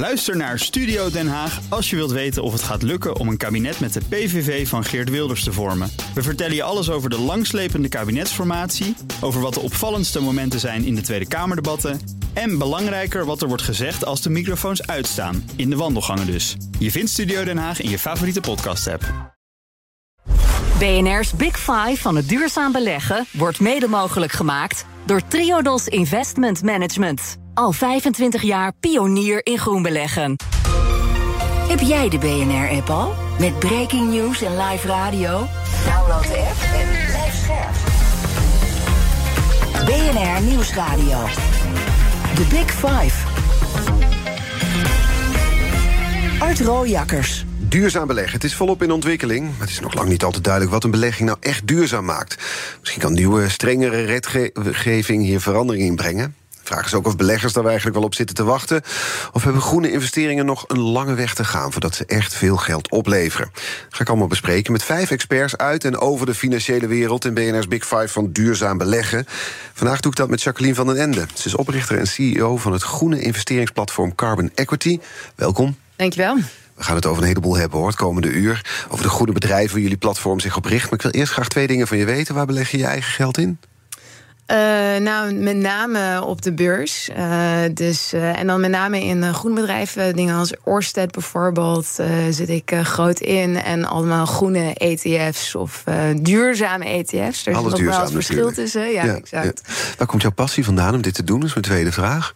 Luister 0.00 0.36
naar 0.36 0.58
Studio 0.58 1.10
Den 1.10 1.28
Haag 1.28 1.60
als 1.68 1.90
je 1.90 1.96
wilt 1.96 2.10
weten 2.10 2.42
of 2.42 2.52
het 2.52 2.62
gaat 2.62 2.82
lukken 2.82 3.16
om 3.16 3.28
een 3.28 3.36
kabinet 3.36 3.80
met 3.80 3.92
de 3.92 4.00
PVV 4.08 4.68
van 4.68 4.84
Geert 4.84 5.10
Wilders 5.10 5.44
te 5.44 5.52
vormen. 5.52 5.90
We 6.14 6.22
vertellen 6.22 6.54
je 6.54 6.62
alles 6.62 6.90
over 6.90 7.10
de 7.10 7.18
langslepende 7.18 7.88
kabinetsformatie, 7.88 8.96
over 9.20 9.40
wat 9.40 9.54
de 9.54 9.60
opvallendste 9.60 10.20
momenten 10.20 10.60
zijn 10.60 10.84
in 10.84 10.94
de 10.94 11.00
Tweede 11.00 11.28
Kamerdebatten 11.28 12.00
en 12.32 12.58
belangrijker 12.58 13.24
wat 13.24 13.42
er 13.42 13.48
wordt 13.48 13.62
gezegd 13.62 14.04
als 14.04 14.22
de 14.22 14.30
microfoons 14.30 14.86
uitstaan, 14.86 15.50
in 15.56 15.70
de 15.70 15.76
wandelgangen 15.76 16.26
dus. 16.26 16.56
Je 16.78 16.90
vindt 16.90 17.10
Studio 17.10 17.44
Den 17.44 17.58
Haag 17.58 17.80
in 17.80 17.90
je 17.90 17.98
favoriete 17.98 18.40
podcast-app. 18.40 19.34
BNR's 20.78 21.32
Big 21.32 21.58
Five 21.58 21.96
van 21.96 22.16
het 22.16 22.28
duurzaam 22.28 22.72
beleggen 22.72 23.26
wordt 23.32 23.60
mede 23.60 23.88
mogelijk 23.88 24.32
gemaakt 24.32 24.84
door 25.06 25.20
Triodos 25.28 25.86
Investment 25.86 26.62
Management. 26.62 27.39
Al 27.54 27.72
25 27.72 28.42
jaar 28.42 28.72
pionier 28.80 29.46
in 29.46 29.58
groen 29.58 29.82
beleggen. 29.82 30.36
Heb 31.68 31.80
jij 31.80 32.08
de 32.08 32.18
BNR-app 32.18 32.90
al? 32.90 33.14
Met 33.38 33.58
breaking 33.58 34.10
news 34.10 34.42
en 34.42 34.56
live 34.56 34.86
radio? 34.86 35.46
Download 35.84 36.22
de 36.22 36.38
app 36.38 36.62
en 36.74 36.88
blijf 37.06 37.34
scherp. 37.34 37.74
BNR 39.84 40.42
Nieuwsradio. 40.42 41.18
The 42.34 42.46
Big 42.50 42.70
Five. 42.70 43.26
Art 46.38 46.60
Rooijakkers. 46.60 47.44
Duurzaam 47.58 48.06
beleggen. 48.06 48.32
Het 48.32 48.44
is 48.44 48.54
volop 48.54 48.82
in 48.82 48.90
ontwikkeling. 48.90 49.42
Maar 49.50 49.60
het 49.60 49.70
is 49.70 49.80
nog 49.80 49.94
lang 49.94 50.08
niet 50.08 50.24
altijd 50.24 50.44
duidelijk 50.44 50.72
wat 50.72 50.84
een 50.84 50.90
belegging 50.90 51.28
nou 51.28 51.38
echt 51.40 51.66
duurzaam 51.66 52.04
maakt. 52.04 52.36
Misschien 52.80 53.02
kan 53.02 53.12
nieuwe, 53.12 53.48
strengere 53.48 54.20
wetgeving 54.52 55.22
hier 55.22 55.40
verandering 55.40 55.84
in 55.84 55.96
brengen. 55.96 56.34
Vraag 56.70 56.86
is 56.86 56.94
ook 56.94 57.06
of 57.06 57.16
beleggers 57.16 57.52
daar 57.52 57.64
eigenlijk 57.64 57.96
wel 57.96 58.04
op 58.04 58.14
zitten 58.14 58.36
te 58.36 58.44
wachten. 58.44 58.82
Of 59.32 59.44
hebben 59.44 59.62
groene 59.62 59.92
investeringen 59.92 60.46
nog 60.46 60.64
een 60.66 60.78
lange 60.78 61.14
weg 61.14 61.34
te 61.34 61.44
gaan 61.44 61.72
voordat 61.72 61.94
ze 61.94 62.04
echt 62.06 62.34
veel 62.34 62.56
geld 62.56 62.90
opleveren? 62.90 63.50
Dat 63.52 63.62
ga 63.88 64.00
ik 64.00 64.08
allemaal 64.08 64.26
bespreken 64.26 64.72
met 64.72 64.82
vijf 64.82 65.10
experts 65.10 65.56
uit 65.56 65.84
en 65.84 65.98
over 65.98 66.26
de 66.26 66.34
financiële 66.34 66.86
wereld 66.86 67.24
in 67.24 67.34
BNR's 67.34 67.68
Big 67.68 67.86
Five 67.86 68.08
van 68.08 68.32
duurzaam 68.32 68.78
beleggen. 68.78 69.24
Vandaag 69.72 70.00
doe 70.00 70.10
ik 70.10 70.16
dat 70.16 70.28
met 70.28 70.42
Jacqueline 70.42 70.74
van 70.74 70.86
den 70.86 70.96
Ende. 70.96 71.26
Ze 71.34 71.46
is 71.46 71.54
oprichter 71.54 71.98
en 71.98 72.06
CEO 72.06 72.56
van 72.56 72.72
het 72.72 72.82
groene 72.82 73.20
investeringsplatform 73.20 74.14
Carbon 74.14 74.50
Equity. 74.54 74.98
Welkom. 75.34 75.76
Dankjewel. 75.96 76.36
We 76.74 76.82
gaan 76.84 76.96
het 76.96 77.06
over 77.06 77.22
een 77.22 77.28
heleboel 77.28 77.56
hebben 77.56 77.78
hoor, 77.78 77.88
het 77.88 77.96
komende 77.96 78.28
uur. 78.28 78.86
Over 78.88 79.04
de 79.04 79.10
goede 79.10 79.32
bedrijven 79.32 79.72
waar 79.72 79.82
jullie 79.82 79.96
platform 79.96 80.40
zich 80.40 80.56
op 80.56 80.64
richt. 80.64 80.84
Maar 80.84 80.98
ik 80.98 81.02
wil 81.02 81.20
eerst 81.20 81.32
graag 81.32 81.48
twee 81.48 81.66
dingen 81.66 81.86
van 81.86 81.98
je 81.98 82.04
weten. 82.04 82.34
Waar 82.34 82.46
beleg 82.46 82.70
je 82.70 82.78
je 82.78 82.86
eigen 82.86 83.12
geld 83.12 83.38
in? 83.38 83.58
Uh, 84.50 84.56
nou, 84.96 85.32
met 85.32 85.56
name 85.56 86.24
op 86.24 86.42
de 86.42 86.52
beurs. 86.52 87.08
Uh, 87.16 87.58
dus, 87.74 88.14
uh, 88.14 88.38
en 88.38 88.46
dan 88.46 88.60
met 88.60 88.70
name 88.70 89.04
in 89.04 89.34
groenbedrijven. 89.34 90.16
Dingen 90.16 90.36
als 90.36 90.52
Orsted 90.64 91.10
bijvoorbeeld 91.10 91.98
zit 92.30 92.48
ik 92.48 92.72
groot 92.82 93.20
in. 93.20 93.56
En 93.56 93.84
allemaal 93.84 94.26
groene 94.26 94.74
ETF's 94.74 95.54
of 95.54 95.84
duurzame 96.16 96.84
ETF's. 96.84 97.16
Er 97.46 97.52
is 97.52 97.62
nog 97.62 97.80
wel 97.80 98.00
het 98.00 98.10
verschil 98.10 98.52
tussen. 98.52 98.90
Ja, 98.90 99.04
ja 99.04 99.14
exact. 99.14 99.62
Ja. 99.66 99.74
Waar 99.98 100.06
komt 100.06 100.22
jouw 100.22 100.30
passie 100.30 100.64
vandaan 100.64 100.94
om 100.94 101.02
dit 101.02 101.14
te 101.14 101.24
doen? 101.24 101.38
Dat 101.40 101.48
is 101.48 101.54
mijn 101.54 101.66
tweede 101.66 101.92
vraag. 101.92 102.34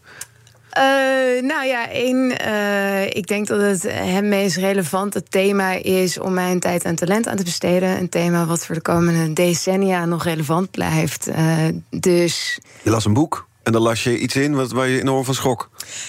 Uh, 0.79 1.43
nou 1.43 1.67
ja, 1.67 1.91
één, 1.91 2.47
uh, 2.47 3.07
ik 3.07 3.27
denk 3.27 3.47
dat 3.47 3.61
het 3.61 3.83
het 3.93 4.25
meest 4.25 4.57
relevante 4.57 5.23
thema 5.23 5.71
is 5.73 6.19
om 6.19 6.33
mijn 6.33 6.61
tijd 6.61 6.85
en 6.85 6.95
talent 6.95 7.27
aan 7.27 7.37
te 7.37 7.45
besteden. 7.45 7.99
Een 7.99 8.09
thema 8.09 8.47
wat 8.47 8.67
voor 8.67 8.75
de 8.75 8.81
komende 8.81 9.33
decennia 9.33 10.05
nog 10.05 10.25
relevant 10.25 10.71
blijft. 10.71 11.29
Uh, 11.29 11.69
dus. 11.91 12.59
Je 12.83 12.91
las 12.91 13.05
een 13.05 13.13
boek? 13.13 13.47
En 13.65 13.73
dan 13.73 13.83
las 13.83 14.05
je 14.05 14.19
iets 14.19 14.37
in 14.37 14.55
wat, 14.55 14.73
waar 14.73 14.89
je 14.89 15.01
enorm 15.01 15.25
van 15.25 15.35
schrok. 15.35 15.69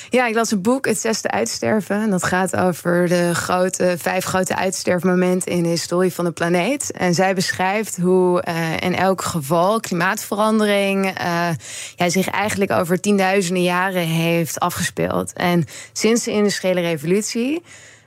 Ja, 0.10 0.28
ik 0.28 0.36
las 0.36 0.52
een 0.52 0.62
boek, 0.62 0.86
Het 0.86 1.00
Zesde 1.00 1.32
Uitsterven. 1.32 2.02
En 2.02 2.10
dat 2.10 2.24
gaat 2.24 2.56
over 2.56 3.08
de 3.08 3.36
grote, 3.36 3.96
vijf 3.98 4.26
grote 4.26 4.56
uitsterfmomenten 4.56 5.52
in 5.52 5.64
de 5.64 5.70
historie 5.70 6.14
van 6.14 6.26
de 6.26 6.32
planeet. 6.32 6.92
En 6.92 7.14
zij 7.14 7.36
beschrijft 7.36 7.98
hoe 7.98 8.44
uh, 8.48 8.74
in 8.80 8.96
elk 8.96 9.22
geval 9.22 9.80
klimaatverandering 9.80 11.06
uh, 11.06 11.50
ja, 11.96 12.10
zich 12.10 12.28
eigenlijk 12.28 12.72
over 12.72 13.00
tienduizenden 13.00 13.64
jaren 13.64 14.08
heeft 14.08 14.60
afgespeeld. 14.60 15.34
En 15.34 15.66
sinds 15.94 16.24
de 16.24 16.32
industriële 16.32 16.82
revolutie 16.82 17.64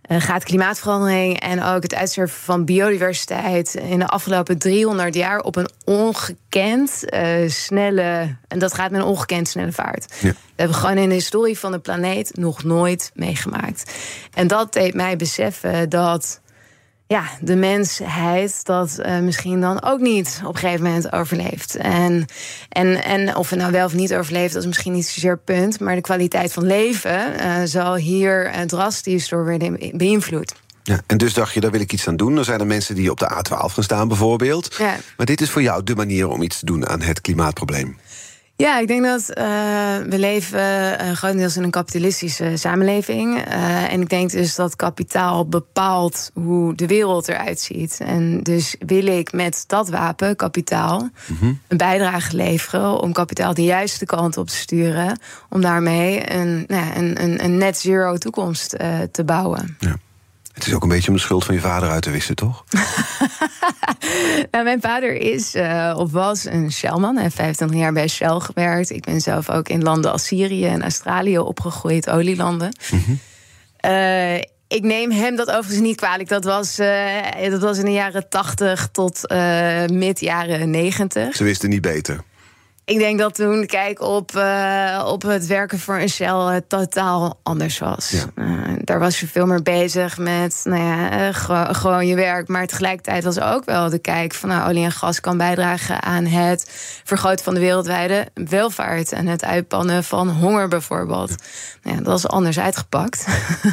gaat 0.09 0.45
klimaatverandering 0.45 1.41
en 1.41 1.63
ook 1.63 1.83
het 1.83 1.95
uitsterven 1.95 2.39
van 2.39 2.65
biodiversiteit 2.65 3.75
in 3.75 3.99
de 3.99 4.07
afgelopen 4.07 4.59
300 4.59 5.15
jaar 5.15 5.41
op 5.41 5.57
een 5.57 5.69
ongekend 5.85 7.05
uh, 7.05 7.49
snelle. 7.49 8.37
En 8.49 8.59
dat 8.59 8.75
gaat 8.75 8.91
met 8.91 9.01
een 9.01 9.07
ongekend 9.07 9.49
snelle 9.49 9.73
vaart. 9.73 10.15
Ja. 10.21 10.29
We 10.29 10.65
hebben 10.65 10.77
gewoon 10.77 10.97
in 10.97 11.09
de 11.09 11.15
historie 11.15 11.59
van 11.59 11.73
de 11.73 11.79
planeet 11.79 12.37
nog 12.37 12.65
nooit 12.65 13.11
meegemaakt. 13.15 13.93
En 14.35 14.47
dat 14.47 14.73
deed 14.73 14.95
mij 14.95 15.17
beseffen 15.17 15.89
dat 15.89 16.41
ja, 17.09 17.25
de 17.41 17.57
mensheid 17.57 18.65
dat 18.65 18.99
uh, 18.99 19.19
misschien 19.19 19.61
dan 19.61 19.83
ook 19.83 20.01
niet 20.01 20.41
op 20.45 20.55
een 20.55 20.61
gegeven 20.61 20.85
moment 20.85 21.13
overleeft. 21.13 21.77
En, 21.77 22.27
en, 22.69 23.05
en 23.05 23.37
of 23.37 23.51
het 23.51 23.59
nou 23.59 23.73
wel 23.73 23.85
of 23.85 23.95
niet 23.95 24.15
overleeft, 24.15 24.53
dat 24.53 24.63
is 24.63 24.69
misschien 24.69 24.93
niet 24.93 25.07
zozeer 25.07 25.39
punt. 25.39 25.81
Maar 25.81 25.95
de 25.95 26.01
kwaliteit 26.01 26.53
van 26.53 26.67
leven 26.67 27.35
uh, 27.41 27.57
zal 27.65 27.97
hier 27.97 28.55
uh, 28.55 28.61
drastisch 28.61 29.29
door 29.29 29.45
worden 29.45 29.79
beïnvloed. 29.93 30.55
Ja, 30.83 31.01
en 31.07 31.19
dus 31.19 31.35
dacht 31.35 31.55
je, 31.55 31.61
daar 31.61 31.71
wil 31.71 31.81
ik 31.81 31.93
iets 31.93 32.09
aan 32.09 32.17
doen. 32.17 32.35
Dan 32.35 32.45
zijn 32.45 32.61
er 32.61 32.67
mensen 32.67 32.95
die 32.95 33.11
op 33.11 33.19
de 33.19 33.31
A12 33.31 33.49
gaan 33.49 33.83
staan, 33.83 34.09
bijvoorbeeld. 34.09 34.75
Ja. 34.79 34.97
Maar 35.17 35.27
dit 35.27 35.41
is 35.41 35.51
voor 35.51 35.63
jou 35.63 35.85
de 35.85 35.95
manier 35.95 36.29
om 36.29 36.43
iets 36.43 36.59
te 36.59 36.65
doen 36.65 36.89
aan 36.89 37.03
het 37.03 37.21
klimaatprobleem. 37.21 37.97
Ja, 38.63 38.79
ik 38.79 38.89
denk 38.89 39.05
dat 39.05 39.21
uh, 39.21 39.45
we 40.09 40.19
leven 40.19 40.61
uh, 40.61 41.13
grotendeels 41.13 41.57
in 41.57 41.63
een 41.63 41.71
kapitalistische 41.71 42.57
samenleving. 42.57 43.37
Uh, 43.37 43.93
en 43.93 44.01
ik 44.01 44.09
denk 44.09 44.31
dus 44.31 44.55
dat 44.55 44.77
kapitaal 44.77 45.49
bepaalt 45.49 46.31
hoe 46.35 46.75
de 46.75 46.87
wereld 46.87 47.29
eruit 47.29 47.61
ziet. 47.61 48.01
En 48.01 48.43
dus 48.43 48.77
wil 48.79 49.07
ik 49.07 49.33
met 49.33 49.65
dat 49.67 49.89
wapen, 49.89 50.37
kapitaal, 50.37 51.01
mm 51.01 51.37
-hmm. 51.39 51.61
een 51.69 51.77
bijdrage 51.77 52.37
leveren 52.37 53.01
om 53.01 53.13
kapitaal 53.13 53.55
de 53.55 53.65
juiste 53.65 54.07
kant 54.07 54.37
op 54.37 54.47
te 54.47 54.57
sturen. 54.57 55.19
Om 55.49 55.61
daarmee 55.61 56.33
een, 56.33 56.65
nou, 56.67 56.97
een, 56.97 57.23
een, 57.23 57.45
een 57.45 57.57
net 57.57 57.79
zero 57.79 58.17
toekomst 58.17 58.77
te 59.11 59.25
bouwen. 59.25 59.77
Ja. 59.79 59.97
Het 60.59 60.67
is 60.67 60.75
ook 60.75 60.83
een 60.83 60.89
beetje 60.89 61.09
om 61.09 61.15
de 61.15 61.21
schuld 61.21 61.45
van 61.45 61.55
je 61.55 61.61
vader 61.61 61.91
uit 61.91 62.03
te 62.03 62.11
wissen, 62.11 62.37
toch? 62.37 62.65
nou, 64.51 64.65
mijn 64.65 64.81
vader 64.81 65.15
is 65.15 65.55
uh, 65.55 65.95
of 65.97 66.13
was 66.13 66.45
een 66.45 66.73
Shellman. 66.73 67.15
Hij 67.15 67.23
heeft 67.23 67.35
25 67.35 67.79
jaar 67.79 67.93
bij 67.93 68.09
Shell 68.09 68.39
gewerkt. 68.39 68.91
Ik 68.91 69.05
ben 69.05 69.21
zelf 69.21 69.51
ook 69.51 69.69
in 69.69 69.83
landen 69.83 70.13
als 70.13 70.27
Syrië 70.27 70.67
en 70.67 70.83
Australië 70.83 71.39
opgegroeid, 71.39 72.11
olielanden. 72.11 72.77
Mm 72.91 73.03
-hmm. 73.05 73.19
uh, 73.91 74.37
ik 74.69 74.83
neem 74.83 75.11
hem 75.11 75.37
dat 75.37 75.49
overigens 75.49 75.81
niet 75.81 75.97
kwalijk. 75.97 76.29
Dat 76.29 76.45
was, 76.45 76.79
uh, 76.79 77.51
dat 77.51 77.61
was 77.61 77.79
in 77.79 77.85
de 77.85 77.93
jaren 77.93 78.29
80 78.29 78.89
tot 78.93 79.21
mid 79.93 80.21
jaren 80.21 80.71
90. 80.71 81.37
Ze 81.37 81.45
wisten 81.45 81.69
niet 81.69 81.81
beter. 81.81 82.21
Ik 82.89 82.99
denk 82.99 83.19
dat 83.19 83.35
toen 83.35 83.61
de 83.61 83.67
kijk 83.67 84.01
op, 84.01 84.33
uh, 84.37 85.05
op 85.07 85.23
het 85.23 85.47
werken 85.47 85.79
voor 85.79 85.99
een 85.99 86.09
Shell 86.09 86.27
uh, 86.29 86.57
totaal 86.69 87.39
anders 87.43 87.79
was. 87.79 88.11
Ja. 88.11 88.25
Uh, 88.35 88.77
daar 88.85 88.99
was 88.99 89.21
je 89.21 89.27
veel 89.27 89.47
meer 89.47 89.63
bezig 89.63 90.19
met 90.19 90.61
nou 90.65 90.83
ja, 90.83 91.33
gewoon 91.73 92.07
je 92.07 92.15
werk. 92.15 92.49
Maar 92.49 92.67
tegelijkertijd 92.67 93.25
was 93.25 93.41
ook 93.41 93.65
wel 93.65 93.91
de 93.91 93.99
kijk 93.99 94.35
van 94.35 94.49
nou, 94.49 94.69
olie 94.69 94.85
en 94.85 94.93
gas 94.93 95.21
kan 95.21 95.37
bijdragen 95.37 96.03
aan 96.03 96.25
het 96.25 96.71
vergroten 97.05 97.45
van 97.45 97.55
de 97.55 97.61
wereldwijde 97.61 98.29
welvaart. 98.35 99.13
En 99.13 99.27
het 99.27 99.45
uitpannen 99.45 100.05
van 100.05 100.29
honger 100.29 100.69
bijvoorbeeld. 100.69 101.35
Nou 101.83 101.97
ja, 101.97 102.03
dat 102.03 102.19
is 102.19 102.27
anders 102.27 102.59
uitgepakt. 102.59 103.27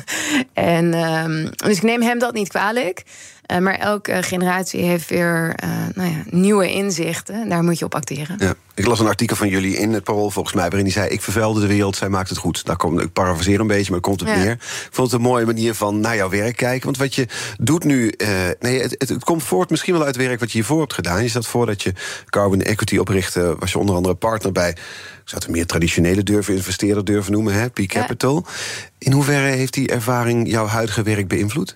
en, 0.53 0.93
um, 0.93 1.49
dus 1.55 1.77
ik 1.77 1.83
neem 1.83 2.01
hem 2.01 2.19
dat 2.19 2.33
niet 2.33 2.49
kwalijk. 2.49 3.03
Uh, 3.51 3.57
maar 3.57 3.75
elke 3.75 4.23
generatie 4.23 4.81
heeft 4.81 5.09
weer 5.09 5.56
uh, 5.63 5.69
nou 5.94 6.09
ja, 6.09 6.23
nieuwe 6.29 6.72
inzichten. 6.72 7.50
Daar 7.50 7.63
moet 7.63 7.79
je 7.79 7.85
op 7.85 7.95
acteren. 7.95 8.35
Ja. 8.39 8.56
Ik 8.73 8.85
las 8.85 9.00
een 9.00 9.07
artikel 9.07 9.35
van 9.35 9.47
jullie 9.47 9.78
in 9.78 9.94
het 9.94 10.03
Parool, 10.03 10.31
volgens 10.31 10.56
mij, 10.56 10.63
waarin 10.63 10.83
die 10.83 10.94
zei: 10.94 11.09
Ik 11.09 11.22
vervuilde 11.22 11.59
de 11.59 11.67
wereld, 11.67 11.95
zij 11.95 12.09
maakt 12.09 12.29
het 12.29 12.38
goed. 12.38 12.66
Daar 12.66 12.75
kom, 12.75 13.00
ik 13.00 13.13
parafraseer 13.13 13.59
een 13.59 13.67
beetje, 13.67 13.91
maar 13.91 14.00
komt 14.00 14.19
het 14.19 14.29
ja. 14.29 14.35
neer. 14.35 14.51
Ik 14.51 14.87
vond 14.91 15.11
het 15.11 15.19
een 15.19 15.28
mooie 15.28 15.46
manier 15.46 15.73
van 15.73 15.99
naar 15.99 16.16
jouw 16.16 16.29
werk 16.29 16.55
kijken. 16.55 16.85
Want 16.85 16.97
wat 16.97 17.16
je 17.16 17.28
doet 17.58 17.84
nu, 17.84 18.14
uh, 18.17 18.29
nee, 18.59 18.81
het, 18.81 18.96
het, 18.97 19.09
het, 19.09 19.23
komt 19.23 19.43
voort 19.43 19.69
misschien 19.69 19.93
wel 19.93 20.03
uit 20.05 20.16
werk 20.16 20.40
wat 20.40 20.52
je 20.52 20.58
hiervoor 20.58 20.79
hebt 20.79 20.93
gedaan. 20.93 21.23
Je 21.23 21.29
zat 21.29 21.47
voordat 21.47 21.84
je 21.84 21.93
Carbon 22.25 22.61
Equity 22.61 22.97
oprichtte, 22.97 23.55
was 23.59 23.72
je 23.72 23.79
onder 23.79 23.96
andere 23.96 24.16
partner 24.16 24.52
bij. 24.52 24.69
Ik 24.69 25.31
zou 25.31 25.41
het 25.41 25.46
een 25.46 25.52
meer 25.52 25.66
traditionele 25.66 26.23
durven 26.23 26.55
investeerder 26.55 27.05
durven 27.05 27.31
noemen, 27.31 27.53
hè, 27.53 27.69
P 27.69 27.85
Capital. 27.87 28.43
Ja. 28.46 28.52
In 28.97 29.11
hoeverre 29.11 29.47
heeft 29.47 29.73
die 29.73 29.87
ervaring 29.87 30.49
jouw 30.49 30.66
huidige 30.66 31.03
werk 31.03 31.28
beïnvloed? 31.28 31.75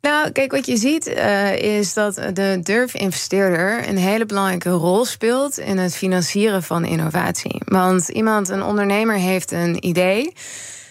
Nou, 0.00 0.30
kijk, 0.30 0.52
wat 0.52 0.66
je 0.66 0.76
ziet 0.76 1.08
uh, 1.08 1.56
is 1.56 1.94
dat 1.94 2.14
de 2.14 2.60
durf-investeerder 2.62 3.88
een 3.88 3.96
hele 3.96 4.26
belangrijke 4.26 4.70
rol 4.70 5.04
speelt 5.04 5.58
in 5.58 5.78
het 5.78 5.96
financieren 5.96 6.62
van 6.62 6.84
innovatie. 6.84 7.60
Want 7.64 8.08
iemand, 8.08 8.48
een 8.48 8.62
ondernemer, 8.62 9.16
heeft 9.16 9.52
een 9.52 9.86
idee. 9.86 10.32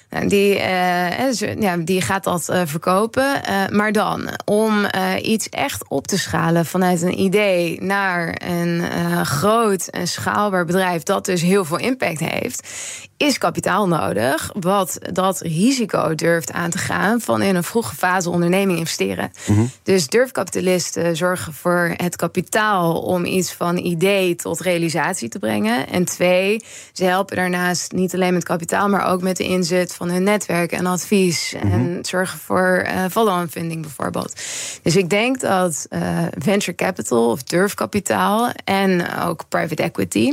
Nou, 0.10 0.28
die, 0.28 0.56
uh, 0.56 1.34
ja, 1.60 1.78
die 1.78 2.02
gaat 2.02 2.24
dat 2.24 2.44
verkopen. 2.66 3.42
Maar 3.70 3.92
dan, 3.92 4.30
om 4.46 4.86
iets 5.22 5.50
echt 5.50 5.90
op 5.90 6.08
te 6.08 6.18
schalen 6.18 6.66
vanuit 6.66 7.02
een 7.02 7.20
idee 7.20 7.82
naar 7.82 8.42
een 8.46 9.26
groot 9.26 9.88
en 9.88 10.08
schaalbaar 10.08 10.66
bedrijf 10.66 11.04
dat 11.04 11.26
dus 11.26 11.42
heel 11.42 11.66
veel 11.66 11.80
impact 11.80 12.20
heeft, 12.20 12.68
is 13.18 13.38
kapitaal 13.38 13.88
nodig. 13.88 14.52
Wat 14.60 14.98
dat 15.12 15.40
risico 15.40 16.16
durft 16.16 16.52
aan 16.52 16.70
te 16.70 16.78
gaan 16.78 17.22
van 17.22 17.42
in 17.42 17.56
een 17.56 17.64
vroege 17.64 17.96
fase 17.96 18.30
onderneming 18.30 18.78
investeren. 18.78 19.32
Mhm. 19.48 19.66
Dus 19.84 20.08
durfkapitalisten 20.08 21.16
zorgen 21.16 21.54
voor 21.54 21.94
het 21.96 22.16
kapitaal 22.16 23.02
om 23.02 23.26
iets 23.26 23.54
van 23.54 23.78
idee 23.78 24.36
tot 24.36 24.60
realisatie 24.60 25.30
te 25.30 25.40
brengen. 25.40 25.88
En 25.88 26.06
twee, 26.06 26.64
ze 26.94 27.04
helpen 27.04 27.36
daarnaast 27.36 27.92
niet 27.92 28.14
alleen 28.14 28.34
met 28.34 28.44
kapitaal, 28.44 28.90
maar 28.90 29.12
ook 29.12 29.22
met 29.22 29.38
de 29.38 29.44
inzet 29.44 29.94
van 29.94 30.10
hun 30.10 30.24
netwerk 30.24 30.72
en 30.72 30.86
advies. 30.86 31.56
Mhm. 31.56 31.72
En 31.74 32.00
zorgen 32.02 32.40
voor 32.40 32.86
uh, 32.88 33.06
follow-on 33.12 33.48
funding 33.48 33.82
bijvoorbeeld. 33.82 34.34
Dus 34.82 34.96
ik 34.96 35.10
denk 35.10 35.40
dat 35.40 35.86
uh, 35.90 36.26
venture 36.38 36.76
capital 36.76 37.30
of 37.30 37.44
durfkapitaal 37.44 38.50
en 38.64 39.18
ook 39.20 39.46
private 39.50 39.84
equity 39.84 40.32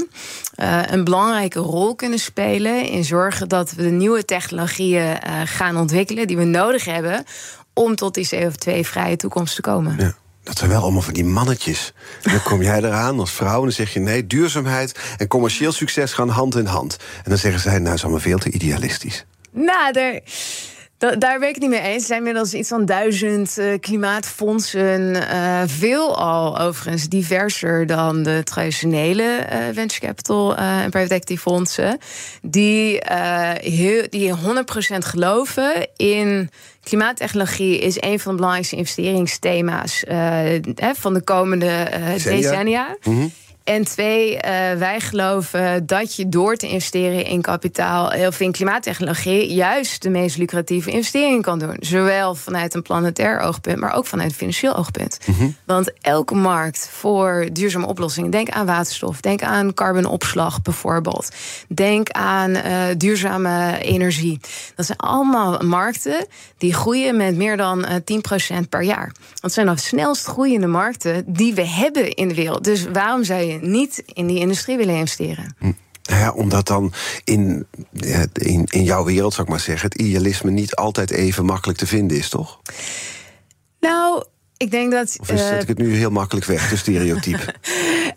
uh, 0.57 0.83
een 0.87 1.05
belangrijke 1.05 1.59
rol 1.59 1.95
kunnen 1.95 2.19
spelen 2.19 2.74
in 2.83 3.05
zorgen 3.05 3.49
dat 3.49 3.73
we 3.73 3.83
de 3.83 3.91
nieuwe 3.91 4.25
technologieën 4.25 5.03
uh, 5.27 5.41
gaan 5.45 5.77
ontwikkelen 5.77 6.27
die 6.27 6.37
we 6.37 6.45
nodig 6.45 6.85
hebben 6.85 7.25
om 7.73 7.95
tot 7.95 8.15
die 8.15 8.29
CO2-vrije 8.35 9.17
toekomst 9.17 9.55
te 9.55 9.61
komen. 9.61 9.97
Ja. 9.99 10.15
Dat 10.43 10.59
zijn 10.59 10.71
wel 10.71 10.83
allemaal 10.83 11.03
van 11.03 11.15
die 11.15 11.25
mannetjes. 11.25 11.93
En 12.23 12.31
dan 12.31 12.43
kom 12.43 12.63
jij 12.63 12.79
eraan 12.79 13.19
als 13.19 13.33
vrouw 13.33 13.57
en 13.57 13.63
dan 13.63 13.73
zeg 13.73 13.93
je 13.93 14.01
nee, 14.01 14.27
duurzaamheid 14.27 14.99
en 15.17 15.27
commercieel 15.27 15.73
succes 15.73 16.13
gaan 16.13 16.29
hand 16.29 16.57
in 16.57 16.67
hand. 16.67 16.97
En 17.17 17.31
dan 17.31 17.39
zeggen 17.39 17.61
zij, 17.61 17.73
nou, 17.73 17.85
dat 17.85 17.95
is 17.95 18.03
allemaal 18.03 18.21
veel 18.21 18.39
te 18.39 18.51
idealistisch. 18.51 19.25
Nou, 19.51 19.93
daar. 19.93 20.21
Da 20.99 21.17
daar 21.17 21.39
ben 21.39 21.49
ik 21.49 21.55
het 21.55 21.63
niet 21.63 21.73
mee 21.73 21.81
eens. 21.81 22.01
Er 22.01 22.07
zijn 22.07 22.19
inmiddels 22.19 22.55
iets 22.55 22.69
van 22.69 22.85
duizend 22.85 23.59
uh, 23.59 23.79
klimaatfondsen. 23.81 25.15
Uh, 25.15 25.63
veel 25.67 26.17
al 26.17 26.59
overigens 26.59 27.09
diverser 27.09 27.87
dan 27.87 28.23
de 28.23 28.41
traditionele 28.45 29.47
uh, 29.53 29.59
venture 29.73 30.07
capital 30.07 30.57
en 30.57 30.91
private 30.91 31.15
equity 31.15 31.37
fondsen. 31.37 31.99
Die, 32.43 33.01
heel, 33.61 34.07
die 34.09 34.33
100% 34.33 34.37
geloven 34.99 35.89
in. 35.97 36.51
Klimaattechnologie 36.83 37.79
is 37.79 37.97
een 38.01 38.21
van 38.21 38.31
de 38.31 38.37
belangrijkste 38.37 38.77
investeringsthema's 38.77 40.05
van 40.93 41.15
de 41.15 41.23
komende 41.25 41.89
decennia. 42.25 42.97
Mm 43.03 43.17
-hmm. 43.17 43.33
En 43.65 43.85
twee, 43.85 44.35
uh, 44.35 44.41
wij 44.79 45.01
geloven 45.01 45.87
dat 45.87 46.17
je 46.17 46.29
door 46.29 46.57
te 46.57 46.69
investeren 46.69 47.25
in 47.25 47.41
kapitaal 47.41 48.27
of 48.27 48.41
in 48.41 48.53
klimaattechnologie 48.53 49.55
juist 49.55 50.03
de 50.03 50.11
meest 50.11 50.37
lucratieve 50.37 50.91
investeringen 50.91 51.43
kan 51.43 51.59
doen. 51.59 51.77
Zowel 51.81 52.35
vanuit 52.35 52.75
een 52.75 52.83
planetair 52.83 53.41
oogpunt, 53.41 53.81
maar 53.81 53.95
ook 53.95 54.07
vanuit 54.07 54.29
een 54.31 54.37
financieel 54.37 54.77
oogpunt. 54.77 55.19
Mm 55.27 55.35
-hmm. 55.35 55.57
Want 55.65 55.93
elke 56.01 56.35
markt 56.35 56.89
voor 56.93 57.49
duurzame 57.53 57.87
oplossingen, 57.87 58.31
denk 58.31 58.49
aan 58.49 58.67
waterstof, 58.67 59.21
denk 59.21 59.43
aan 59.43 59.75
carbonopslag 59.75 60.63
bijvoorbeeld, 60.63 61.29
denk 61.69 62.11
aan 62.11 62.51
uh, 62.51 62.85
duurzame 62.97 63.79
energie. 63.79 64.41
Dat 64.75 64.87
zijn 64.87 64.99
allemaal 64.99 65.59
markten 65.59 66.27
die 66.59 66.75
groeien 66.75 67.17
met 67.17 67.37
meer 67.37 67.57
dan 67.57 67.79
uh, 67.79 68.63
10% 68.63 68.69
per 68.69 68.83
jaar. 68.83 69.13
Dat 69.35 69.53
zijn 69.53 69.67
de 69.67 69.77
snelst 69.77 70.27
groeiende 70.27 70.67
markten 70.67 71.25
die 71.27 71.55
we 71.55 71.67
hebben 71.67 72.15
in 72.15 72.29
de 72.29 72.35
wereld. 72.35 72.65
Dus 72.65 72.85
waarom 72.93 73.25
zou 73.25 73.41
je 73.41 73.53
niet 73.61 74.03
in 74.07 74.27
die 74.27 74.39
industrie 74.39 74.77
willen 74.77 74.95
investeren. 74.95 75.57
Hm. 75.59 75.73
Ja, 76.03 76.33
omdat 76.33 76.67
dan 76.67 76.93
in, 77.25 77.67
in, 78.33 78.65
in 78.65 78.85
jouw 78.85 79.05
wereld, 79.05 79.33
zou 79.33 79.47
ik 79.47 79.53
maar 79.53 79.61
zeggen, 79.61 79.89
het 79.91 80.01
idealisme 80.01 80.51
niet 80.51 80.75
altijd 80.75 81.11
even 81.11 81.45
makkelijk 81.45 81.79
te 81.79 81.87
vinden 81.87 82.17
is, 82.17 82.29
toch? 82.29 82.61
Nou, 83.81 84.25
ik 84.65 84.71
denk 84.71 84.93
dat. 84.93 85.17
Of 85.21 85.27
zet 85.27 85.63
ik 85.63 85.69
het 85.69 85.79
nu 85.79 85.95
heel 85.95 86.11
makkelijk 86.11 86.47
weg, 86.47 86.69
de 86.69 86.77
stereotype? 86.77 87.55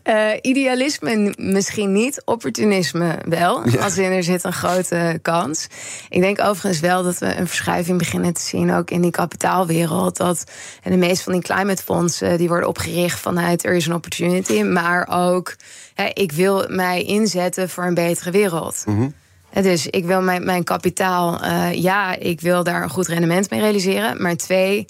uh, 0.03 0.29
idealisme 0.51 1.33
misschien 1.38 1.91
niet, 1.91 2.21
opportunisme 2.25 3.19
wel. 3.25 3.69
Ja. 3.69 3.81
Als 3.81 3.97
in 3.97 4.11
er 4.11 4.23
zit 4.23 4.44
een 4.44 4.53
grote 4.53 5.19
kans. 5.21 5.67
Ik 6.09 6.21
denk 6.21 6.41
overigens 6.41 6.79
wel 6.79 7.03
dat 7.03 7.17
we 7.17 7.35
een 7.35 7.47
verschuiving 7.47 7.97
beginnen 7.97 8.33
te 8.33 8.41
zien, 8.41 8.73
ook 8.73 8.91
in 8.91 9.01
die 9.01 9.11
kapitaalwereld. 9.11 10.17
Dat 10.17 10.44
en 10.83 10.91
de 10.91 10.97
meeste 10.97 11.23
van 11.23 11.33
die 11.33 11.41
climatefondsen 11.41 12.38
die 12.38 12.47
worden 12.47 12.69
opgericht 12.69 13.19
vanuit 13.19 13.65
er 13.65 13.73
is 13.73 13.85
een 13.85 13.94
opportunity, 13.94 14.61
maar 14.61 15.07
ook 15.11 15.55
hè, 15.94 16.09
ik 16.13 16.31
wil 16.31 16.65
mij 16.69 17.03
inzetten 17.03 17.69
voor 17.69 17.83
een 17.83 17.94
betere 17.94 18.31
wereld. 18.31 18.83
Mhm. 18.85 18.95
Mm 18.95 19.01
-hmm. 19.01 19.13
Dus 19.61 19.88
ik 19.88 20.05
wil 20.05 20.21
mijn, 20.21 20.45
mijn 20.45 20.63
kapitaal, 20.63 21.44
uh, 21.44 21.73
ja, 21.73 22.15
ik 22.15 22.41
wil 22.41 22.63
daar 22.63 22.83
een 22.83 22.89
goed 22.89 23.07
rendement 23.07 23.49
mee 23.49 23.59
realiseren. 23.59 24.21
Maar 24.21 24.35
twee, 24.35 24.85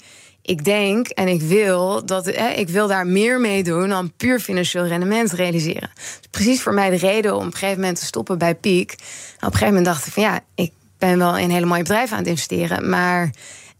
ik 0.48 0.64
denk 0.64 1.08
en 1.08 1.28
ik 1.28 1.42
wil 1.42 2.06
dat 2.06 2.26
eh, 2.26 2.58
ik 2.58 2.68
wil 2.68 2.86
daar 2.86 3.06
meer 3.06 3.40
mee 3.40 3.62
doen 3.62 3.88
dan 3.88 4.12
puur 4.16 4.40
financieel 4.40 4.86
rendement 4.86 5.32
realiseren. 5.32 5.90
Precies 6.30 6.62
voor 6.62 6.74
mij 6.74 6.90
de 6.90 6.96
reden 6.96 7.32
om 7.32 7.38
op 7.38 7.44
een 7.46 7.52
gegeven 7.52 7.80
moment 7.80 7.98
te 7.98 8.04
stoppen 8.04 8.38
bij. 8.38 8.56
En 8.60 8.62
op 8.62 8.96
een 9.40 9.52
gegeven 9.52 9.66
moment 9.66 9.84
dacht 9.84 10.06
ik 10.06 10.12
van 10.12 10.22
ja, 10.22 10.40
ik 10.54 10.72
ben 10.98 11.18
wel 11.18 11.36
in 11.36 11.50
hele 11.50 11.66
mooie 11.66 11.82
bedrijven 11.82 12.12
aan 12.12 12.22
het 12.22 12.28
investeren, 12.28 12.88
maar 12.88 13.30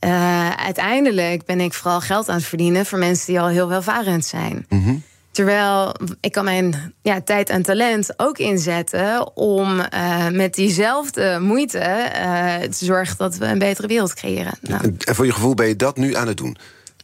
uh, 0.01 0.51
uiteindelijk 0.51 1.45
ben 1.45 1.61
ik 1.61 1.75
vooral 1.75 2.01
geld 2.01 2.29
aan 2.29 2.37
het 2.37 2.45
verdienen 2.45 2.87
voor 2.87 2.99
mensen 2.99 3.27
die 3.27 3.41
al 3.41 3.49
heel 3.49 3.69
welvarend 3.69 4.25
zijn. 4.25 4.67
Mm. 4.69 5.03
Terwijl 5.39 5.95
ik 6.21 6.33
kan 6.33 6.45
mijn 6.45 6.95
ja, 7.03 7.21
tijd 7.21 7.49
en 7.49 7.63
talent 7.63 8.13
ook 8.17 8.39
inzetten 8.39 9.37
om 9.37 9.81
uh, 9.95 10.29
met 10.29 10.55
diezelfde 10.55 11.39
moeite 11.41 11.79
uh, 11.79 12.55
te 12.57 12.85
zorgen 12.85 13.17
dat 13.17 13.37
we 13.37 13.47
een 13.47 13.59
betere 13.59 13.87
wereld 13.87 14.15
creëren. 14.15 14.59
Nou. 14.61 14.97
En 14.99 15.15
voor 15.15 15.27
je 15.27 15.33
gevoel 15.33 15.55
ben 15.55 15.69
je 15.69 15.77
dat 15.77 15.97
nu 15.97 16.15
aan 16.15 16.27
het 16.29 16.37
doen? 16.37 16.57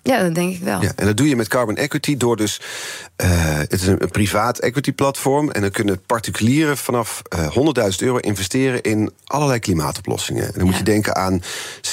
Ja, 0.06 0.22
dat 0.22 0.34
denk 0.34 0.54
ik 0.54 0.62
wel. 0.62 0.82
Ja, 0.82 0.92
en 0.96 1.06
dat 1.06 1.16
doe 1.16 1.28
je 1.28 1.36
met 1.36 1.48
Carbon 1.48 1.76
Equity 1.76 2.16
door 2.16 2.36
dus... 2.36 2.60
Uh, 3.22 3.28
het 3.58 3.72
is 3.72 3.86
een, 3.86 4.02
een 4.02 4.10
privaat 4.10 4.58
equity 4.58 4.92
platform... 4.92 5.50
en 5.50 5.60
dan 5.60 5.70
kunnen 5.70 6.00
particulieren 6.06 6.76
vanaf 6.76 7.22
uh, 7.36 7.90
100.000 7.90 7.96
euro 7.98 8.16
investeren... 8.16 8.82
in 8.82 9.12
allerlei 9.24 9.58
klimaatoplossingen. 9.58 10.46
En 10.46 10.52
dan 10.54 10.64
moet 10.64 10.76
je 10.76 10.82
denken 10.82 11.16
aan 11.16 11.42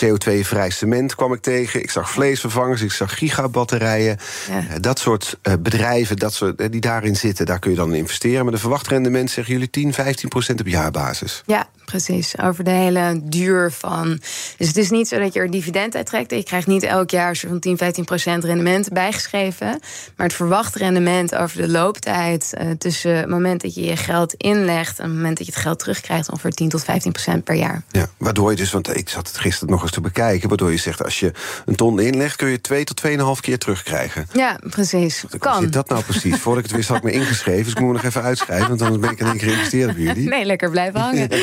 CO2-vrij 0.04 0.70
cement 0.70 1.16
kwam 1.16 1.34
ik 1.34 1.42
tegen. 1.42 1.82
Ik 1.82 1.92
zag 1.92 2.12
vleesvervangers, 2.12 2.82
ik 2.82 2.92
zag 2.92 3.18
gigabatterijen. 3.18 4.18
Ja. 4.50 4.58
Uh, 4.58 4.64
dat 4.80 5.00
soort 5.00 5.38
bedrijven 5.60 6.18
dat 6.18 6.34
soort, 6.34 6.72
die 6.72 6.82
daarin 6.82 7.16
zitten... 7.16 7.46
daar 7.46 7.60
kun 7.60 7.72
je 7.72 7.78
dan 7.78 7.90
in 7.90 7.96
investeren. 7.96 8.44
Maar 8.44 8.54
de 8.54 8.60
verwacht 8.60 8.88
rendement 8.88 9.32
zeggen 9.32 9.54
jullie 9.54 9.70
10, 9.70 9.94
15 9.94 10.30
procent 10.30 10.60
op 10.60 10.68
jaarbasis. 10.68 11.44
Ja, 11.46 11.70
precies. 11.86 12.38
Over 12.38 12.64
de 12.64 12.70
hele 12.70 13.22
duur 13.24 13.72
van. 13.72 14.22
Dus 14.58 14.68
het 14.68 14.78
is 14.78 14.90
niet 14.90 15.08
zo 15.08 15.20
dat 15.20 15.34
je 15.34 15.40
er 15.40 15.52
dividend 15.52 15.96
uit 15.96 16.06
trekt. 16.06 16.32
Je 16.32 16.44
krijgt 16.44 16.68
niet 16.68 16.84
elk 16.84 17.10
jaar 17.10 17.36
zo'n 17.36 17.60
10, 17.60 17.78
15 17.78 17.78
procent 17.78 18.01
rendement 18.06 18.90
bijgeschreven. 18.90 19.80
Maar 20.16 20.28
het 20.28 20.36
verwacht 20.36 20.76
rendement 20.76 21.36
over 21.36 21.58
de 21.58 21.70
looptijd 21.70 22.54
uh, 22.54 22.72
tussen 22.78 23.16
het 23.16 23.30
moment 23.30 23.62
dat 23.62 23.74
je 23.74 23.84
je 23.84 23.96
geld 23.96 24.34
inlegt 24.34 25.00
en 25.00 25.06
het 25.06 25.14
moment 25.14 25.38
dat 25.38 25.46
je 25.46 25.54
het 25.54 25.62
geld 25.62 25.80
terugkrijgt, 25.80 26.30
ongeveer 26.30 26.52
10 26.52 26.70
tot 26.70 26.84
15 26.84 27.12
procent 27.12 27.44
per 27.44 27.56
jaar. 27.56 27.82
Ja, 27.92 28.08
waardoor 28.18 28.52
je 28.52 28.58
dus, 28.58 28.72
want 28.72 28.96
ik 28.98 29.10
zat 29.10 29.28
het 29.28 29.38
gisteren 29.38 29.70
nog 29.70 29.82
eens 29.82 29.92
te 29.92 30.02
bekijken, 30.02 30.48
waardoor 30.48 30.72
je 30.72 30.78
zegt 30.78 31.04
als 31.04 31.20
je 31.20 31.32
een 31.66 31.76
ton 31.76 32.00
inlegt, 32.00 32.36
kun 32.36 32.48
je 32.48 32.62
2 32.62 32.84
tot 32.84 33.02
2,5 33.08 33.16
keer 33.42 33.58
terugkrijgen. 33.58 34.28
Ja, 34.34 34.60
precies. 34.70 35.24
Hoe 35.30 35.40
kan. 35.40 35.62
zit 35.62 35.74
dat 35.74 35.90
nou 35.90 36.04
precies? 36.04 36.38
Voordat 36.38 36.64
ik 36.64 36.70
het 36.70 36.78
wist, 36.78 36.88
had 36.88 36.98
ik 36.98 37.04
me 37.04 37.12
ingeschreven. 37.12 37.64
Dus 37.64 37.74
ik 37.74 37.80
moet 37.80 37.88
me 37.88 37.94
nog 37.94 38.04
even 38.04 38.22
uitschrijven, 38.22 38.68
want 38.68 38.82
anders 38.82 39.02
ben 39.02 39.12
ik 39.12 39.20
in 39.20 39.26
één 39.26 39.38
keer 39.38 39.48
geïnvesteerd 39.48 39.96
bij 39.96 40.04
jullie. 40.04 40.30
Nee, 40.30 40.46
lekker 40.46 40.70
blijven 40.70 41.00
hangen. 41.00 41.30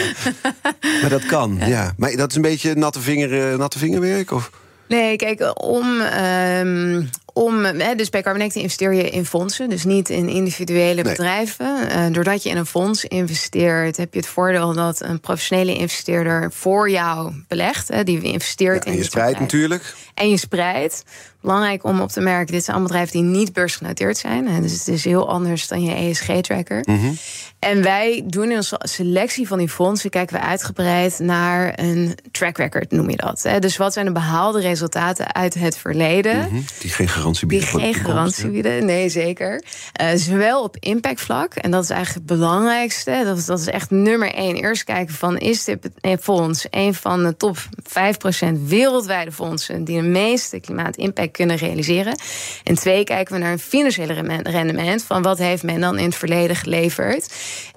Maar 1.01 1.11
dat 1.11 1.27
kan, 1.27 1.57
ja. 1.59 1.67
ja. 1.67 1.93
Maar 1.97 2.17
dat 2.17 2.31
is 2.31 2.37
een 2.37 2.43
beetje 2.43 2.75
natte, 2.75 3.01
vinger, 3.01 3.53
uh, 3.53 3.59
natte 3.59 3.79
vingerwerk? 3.79 4.31
Of? 4.31 4.51
Nee, 4.89 5.17
kijk, 5.17 5.63
om. 5.63 6.01
Um, 6.01 7.11
om, 7.39 7.65
hè, 7.65 7.95
dus 7.95 8.11
bij 8.11 8.23
Carbonecte 8.23 8.59
investeer 8.59 8.95
je 8.95 9.11
in 9.11 9.25
fondsen, 9.25 9.69
dus 9.69 9.85
niet 9.85 10.09
in 10.09 10.29
individuele 10.29 11.03
nee. 11.03 11.13
bedrijven. 11.13 11.89
Uh, 11.91 12.07
doordat 12.13 12.43
je 12.43 12.49
in 12.49 12.57
een 12.57 12.67
fonds 12.67 13.05
investeert, 13.05 13.97
heb 13.97 14.13
je 14.13 14.21
het 14.21 14.29
voordeel 14.29 14.73
dat 14.73 15.03
een 15.03 15.21
professionele 15.21 15.75
investeerder 15.75 16.53
voor 16.53 16.91
jou 16.91 17.33
belegt. 17.49 17.89
Hè, 17.89 18.05
die 18.05 18.23
investeert 18.23 18.85
ja, 18.85 18.91
in 18.91 18.97
je 18.97 19.05
spreidt 19.05 19.41
natuurlijk. 19.41 19.95
En 20.15 20.31
je 20.31 20.37
spreidt. 20.37 21.05
Belangrijk 21.41 21.85
om 21.85 22.01
op 22.01 22.09
te 22.09 22.21
merken, 22.21 22.53
dit 22.53 22.65
zijn 22.65 22.77
allemaal 22.77 22.93
bedrijven 22.93 23.21
die 23.21 23.39
niet 23.39 23.53
beursgenoteerd 23.53 24.19
zijn. 24.19 24.49
Hè, 24.49 24.61
dus 24.61 24.73
het 24.73 24.89
is 24.89 25.05
heel 25.05 25.29
anders 25.29 25.69
dan 25.69 25.83
je 25.83 25.95
ESG-tracker. 25.95 26.83
Mm 26.85 26.99
-hmm. 26.99 27.17
En 27.59 27.83
wij 27.83 28.23
doen 28.27 28.51
in 28.51 28.57
onze 28.57 28.81
selectie 28.83 29.47
van 29.47 29.59
die 29.59 29.69
fondsen, 29.69 30.11
kijken 30.11 30.37
we 30.37 30.43
uitgebreid 30.43 31.19
naar 31.19 31.73
een 31.79 32.19
track 32.31 32.57
record, 32.57 32.91
noem 32.91 33.11
je 33.11 33.17
dat. 33.17 33.43
Hè. 33.43 33.59
Dus 33.59 33.77
wat 33.77 33.93
zijn 33.93 34.07
de 34.07 34.13
behaalde 34.13 34.61
resultaten 34.61 35.35
uit 35.35 35.55
het 35.55 35.79
verleden? 35.79 36.37
Mm 36.37 36.49
-hmm. 36.49 36.65
Die 36.79 36.91
geen 36.91 37.09
garantie 37.29 37.47
bieden. 37.47 37.69
Die 37.69 37.95
geen 37.95 38.05
garantie 38.05 38.51
bieden, 38.51 38.85
nee 38.85 39.09
zeker. 39.09 39.63
Uh, 40.01 40.09
zowel 40.15 40.63
op 40.63 40.77
impactvlak, 40.81 41.55
en 41.55 41.71
dat 41.71 41.83
is 41.83 41.91
eigenlijk 41.91 42.29
het 42.29 42.39
belangrijkste. 42.39 43.23
Dat 43.25 43.39
is, 43.39 43.45
dat 43.45 43.59
is 43.59 43.67
echt 43.67 43.91
nummer 43.91 44.35
één. 44.35 44.57
Eerst 44.57 44.85
kijken 44.85 45.15
van, 45.15 45.39
is 45.39 45.65
dit 45.65 45.91
fonds 46.21 46.67
een 46.71 46.95
van 46.95 47.23
de 47.23 47.37
top 47.37 47.59
5% 47.59 48.53
wereldwijde 48.65 49.33
fondsen... 49.33 49.85
die 49.85 50.03
de 50.03 50.09
meeste 50.09 50.61
klimaatimpact 50.61 51.31
kunnen 51.31 51.57
realiseren? 51.57 52.19
En 52.65 52.75
twee, 52.75 53.05
kijken 53.05 53.35
we 53.35 53.41
naar 53.41 53.53
een 53.53 53.59
financiële 53.59 54.41
rendement... 54.43 55.03
van 55.03 55.23
wat 55.23 55.39
heeft 55.39 55.63
men 55.63 55.81
dan 55.81 55.99
in 55.99 56.05
het 56.05 56.15
verleden 56.15 56.57
geleverd... 56.57 57.27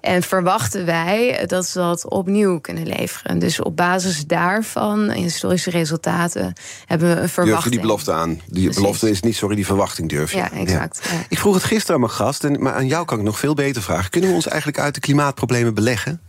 En 0.02 0.24
verwachten 0.24 0.86
wij 0.86 1.44
dat 1.46 1.66
ze 1.66 1.80
dat 1.80 2.10
opnieuw 2.10 2.60
kunnen 2.60 2.88
leveren. 2.88 3.40
Dus 3.40 3.60
op 3.60 3.76
basis 3.76 4.26
daarvan, 4.26 5.12
historische 5.12 5.70
resultaten, 5.70 6.54
hebben 6.86 7.16
we 7.16 7.22
een 7.22 7.30
verwachting. 7.30 7.46
Durf 7.52 7.64
je 7.64 7.70
die 7.70 7.80
belofte 7.80 8.12
aan? 8.12 8.42
Die 8.48 8.74
belofte 8.74 9.10
is 9.10 9.22
niet, 9.22 9.31
sorry, 9.34 9.56
die 9.56 9.66
verwachting 9.66 10.10
durf 10.10 10.32
je. 10.32 10.38
Ja, 10.38 10.52
exact. 10.52 11.00
Ja. 11.04 11.26
Ik 11.30 11.40
vroeg 11.40 11.54
het 11.54 11.64
gisteren 11.64 11.96
aan 11.96 12.02
mijn 12.02 12.12
gast, 12.12 12.44
en, 12.44 12.62
maar 12.62 12.74
aan 12.74 12.88
jou 12.88 13.06
kan 13.06 13.18
ik 13.18 13.24
nog 13.24 13.40
veel 13.40 13.54
beter 13.54 13.82
vragen. 13.82 14.10
Kunnen 14.10 14.30
we 14.30 14.36
ons 14.36 14.48
eigenlijk 14.48 14.80
uit 14.80 14.94
de 14.94 15.00
klimaatproblemen 15.00 15.74
beleggen? 15.74 16.22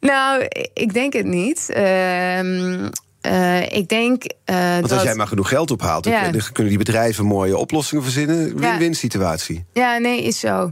Nou, 0.00 0.48
ik 0.74 0.92
denk 0.92 1.12
het 1.12 1.26
niet. 1.26 1.70
Ehm, 1.70 2.88
uh, 3.26 3.72
ik 3.72 3.88
denk. 3.88 4.24
Uh, 4.46 4.72
Want 4.74 4.92
als 4.92 5.02
jij 5.02 5.14
maar 5.14 5.26
genoeg 5.26 5.48
geld 5.48 5.70
ophaalt, 5.70 6.04
ja. 6.04 6.30
dan 6.30 6.42
kunnen 6.52 6.72
die 6.72 6.84
bedrijven 6.84 7.24
mooie 7.24 7.56
oplossingen 7.56 8.04
verzinnen. 8.04 8.58
Win-win 8.58 8.94
situatie. 8.94 9.64
Ja, 9.72 9.98
nee, 9.98 10.22
is 10.22 10.38
zo. 10.38 10.70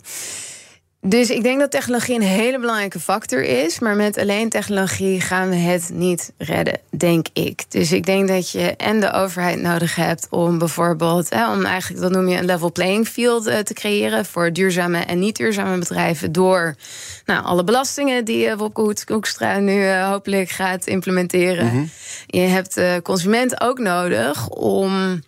Dus 1.03 1.31
ik 1.31 1.43
denk 1.43 1.61
dat 1.61 1.71
technologie 1.71 2.15
een 2.15 2.23
hele 2.23 2.59
belangrijke 2.59 3.01
factor 3.01 3.43
is. 3.43 3.79
Maar 3.79 3.97
met 3.97 4.19
alleen 4.19 4.49
technologie 4.49 5.21
gaan 5.21 5.49
we 5.49 5.57
het 5.57 5.91
niet 5.93 6.33
redden, 6.39 6.79
denk 6.91 7.27
ik. 7.33 7.65
Dus 7.69 7.93
ik 7.93 8.07
denk 8.07 8.29
dat 8.29 8.51
je 8.51 8.77
en 8.77 9.01
de 9.01 9.13
overheid 9.13 9.61
nodig 9.61 9.95
hebt 9.95 10.27
om 10.31 10.59
bijvoorbeeld, 10.59 11.31
hè, 11.31 11.53
om 11.53 11.65
eigenlijk, 11.65 12.03
dat 12.03 12.11
noem 12.11 12.29
je 12.29 12.39
een 12.39 12.45
level 12.45 12.73
playing 12.73 13.09
field 13.09 13.47
uh, 13.47 13.59
te 13.59 13.75
creëren 13.75 14.27
voor 14.27 14.53
duurzame 14.53 14.99
en 14.99 15.19
niet 15.19 15.37
duurzame 15.37 15.79
bedrijven. 15.79 16.33
Door 16.33 16.75
nou, 17.25 17.45
alle 17.45 17.65
belastingen 17.65 18.25
die 18.25 18.47
uh, 18.47 18.55
Wopke 18.55 18.95
Hoekstra 19.07 19.59
nu 19.59 19.83
uh, 19.85 20.09
hopelijk 20.09 20.51
gaat 20.51 20.87
implementeren. 20.87 21.65
Mm 21.65 21.71
-hmm. 21.71 21.91
Je 22.27 22.41
hebt 22.41 22.75
de 22.75 23.01
consument 23.03 23.61
ook 23.61 23.79
nodig 23.79 24.49
om 24.49 25.23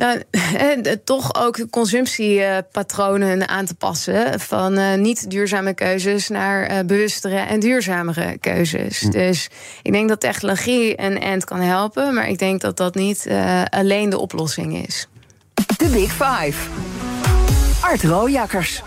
nou, 0.00 0.22
toch 1.04 1.34
ook 1.34 1.70
consumptiepatronen 1.70 3.48
aan 3.48 3.66
te 3.66 3.74
passen. 3.74 4.40
Van 4.40 4.78
uh, 4.78 4.94
niet 4.94 5.30
duurzame 5.30 5.74
keuzes 5.74 6.28
naar 6.28 6.72
uh, 6.72 6.78
bewustere 6.86 7.36
en 7.36 7.60
duurzamere 7.60 8.38
keuzes. 8.38 9.00
Hm. 9.00 9.10
Dus 9.10 9.50
ik 9.82 9.92
denk 9.92 10.08
dat 10.08 10.20
technologie 10.20 11.00
een 11.00 11.20
end 11.20 11.44
kan 11.44 11.60
helpen. 11.60 12.14
Maar 12.14 12.28
ik 12.28 12.38
denk 12.38 12.60
dat 12.60 12.76
dat 12.76 12.94
niet 12.94 13.26
uh, 13.26 13.62
alleen 13.64 14.10
de 14.10 14.18
oplossing 14.18 14.86
is. 14.86 15.08
De 15.76 15.86
Big 15.86 16.10
Five. 16.10 16.68
Art 17.80 18.02
Rooijakkers. 18.02 18.82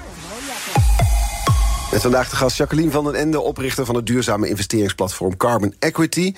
Met 1.92 2.02
vandaag 2.02 2.30
de 2.30 2.36
gast 2.36 2.58
Jacqueline 2.58 2.92
van 2.92 3.04
den 3.04 3.16
Ende, 3.16 3.42
oprichter 3.42 3.86
van 3.86 3.96
het 3.96 4.06
duurzame 4.06 4.48
investeringsplatform 4.48 5.38
Carbon 5.38 5.76
Equity. 5.80 6.34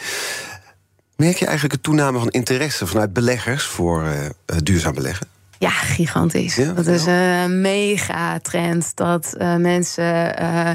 Merk 1.15 1.37
je 1.37 1.45
eigenlijk 1.45 1.75
een 1.75 1.81
toename 1.81 2.19
van 2.19 2.29
interesse 2.29 2.87
vanuit 2.87 3.13
beleggers 3.13 3.63
voor 3.63 4.03
uh, 4.03 4.57
duurzaam 4.63 4.93
beleggen? 4.93 5.27
Ja, 5.59 5.69
gigantisch. 5.69 6.55
dat 6.75 6.87
is 6.87 7.05
een 7.05 7.61
mega 7.61 8.39
trend 8.39 8.95
dat 8.95 9.35
uh, 9.37 9.55
mensen 9.55 10.41
uh, 10.41 10.71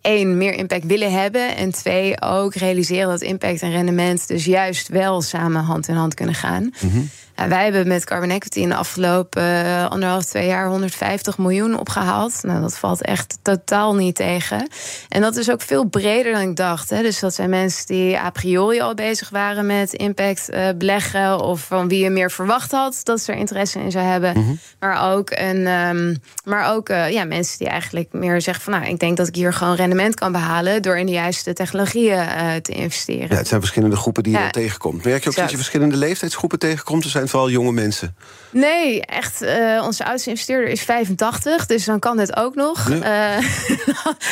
één 0.00 0.36
meer 0.36 0.54
impact 0.54 0.86
willen 0.86 1.12
hebben 1.12 1.56
en 1.56 1.70
twee 1.70 2.20
ook 2.20 2.54
realiseren 2.54 3.08
dat 3.08 3.20
impact 3.20 3.62
en 3.62 3.70
rendement 3.70 4.28
dus 4.28 4.44
juist 4.44 4.88
wel 4.88 5.22
samen 5.22 5.62
hand 5.62 5.88
in 5.88 5.94
hand 5.94 6.14
kunnen 6.14 6.34
gaan. 6.34 6.62
Mm 6.62 6.90
-hmm 6.90 7.08
wij 7.34 7.64
hebben 7.64 7.88
met 7.88 8.04
Carbon 8.04 8.30
Equity 8.30 8.58
in 8.58 8.68
de 8.68 8.74
afgelopen 8.74 9.42
uh, 9.42 9.90
anderhalf, 9.90 10.24
twee 10.24 10.46
jaar 10.46 10.68
150 10.68 11.38
miljoen 11.38 11.78
opgehaald. 11.78 12.38
Nou, 12.42 12.60
dat 12.60 12.78
valt 12.78 13.02
echt 13.02 13.38
totaal 13.42 13.94
niet 13.94 14.14
tegen. 14.14 14.68
En 15.08 15.20
dat 15.20 15.36
is 15.36 15.50
ook 15.50 15.62
veel 15.62 15.84
breder 15.84 16.32
dan 16.32 16.40
ik 16.40 16.56
dacht. 16.56 16.90
Hè. 16.90 17.02
Dus 17.02 17.20
dat 17.20 17.34
zijn 17.34 17.50
mensen 17.50 17.86
die 17.86 18.18
a 18.18 18.30
priori 18.30 18.80
al 18.80 18.94
bezig 18.94 19.28
waren 19.28 19.66
met 19.66 19.92
impact 19.92 20.50
uh, 20.50 20.68
beleggen. 20.76 21.40
Of 21.40 21.60
van 21.60 21.88
wie 21.88 22.02
je 22.02 22.10
meer 22.10 22.30
verwacht 22.30 22.70
had 22.70 23.00
dat 23.02 23.20
ze 23.20 23.32
er 23.32 23.38
interesse 23.38 23.78
in 23.78 23.90
zou 23.90 24.04
hebben. 24.04 24.36
Mm 24.36 24.44
-hmm. 24.44 24.58
Maar 24.78 25.12
ook, 25.12 25.30
een, 25.30 25.66
um, 25.66 26.16
maar 26.44 26.74
ook 26.74 26.88
uh, 26.88 27.10
ja, 27.10 27.24
mensen 27.24 27.58
die 27.58 27.68
eigenlijk 27.68 28.12
meer 28.12 28.40
zeggen 28.40 28.64
van 28.64 28.72
nou, 28.72 28.86
ik 28.86 28.98
denk 28.98 29.16
dat 29.16 29.28
ik 29.28 29.34
hier 29.34 29.52
gewoon 29.52 29.74
rendement 29.74 30.14
kan 30.14 30.32
behalen 30.32 30.82
door 30.82 30.98
in 30.98 31.06
de 31.06 31.12
juiste 31.12 31.52
technologieën 31.52 32.26
te 32.62 32.72
investeren. 32.72 33.28
Ja, 33.28 33.36
het 33.36 33.48
zijn 33.48 33.60
verschillende 33.60 33.96
groepen 33.96 34.22
die 34.22 34.32
je 34.32 34.38
ja. 34.38 34.50
tegenkomt. 34.50 35.04
Merk 35.04 35.22
je 35.24 35.30
ook 35.30 35.36
dat 35.36 35.50
je 35.50 35.56
verschillende 35.56 35.96
leeftijdsgroepen 35.96 36.58
tegenkomt? 36.58 37.04
Er 37.04 37.10
zijn 37.28 37.28
vooral 37.28 37.50
jonge 37.50 37.72
mensen? 37.72 38.14
Nee, 38.54 39.02
echt. 39.02 39.42
Uh, 39.42 39.82
onze 39.84 40.04
oudste 40.04 40.30
investeerder 40.30 40.68
is 40.68 40.80
85, 40.80 41.66
dus 41.66 41.84
dan 41.84 41.98
kan 41.98 42.18
het 42.18 42.36
ook 42.36 42.54
nog. 42.54 42.88
Ja. 42.88 43.02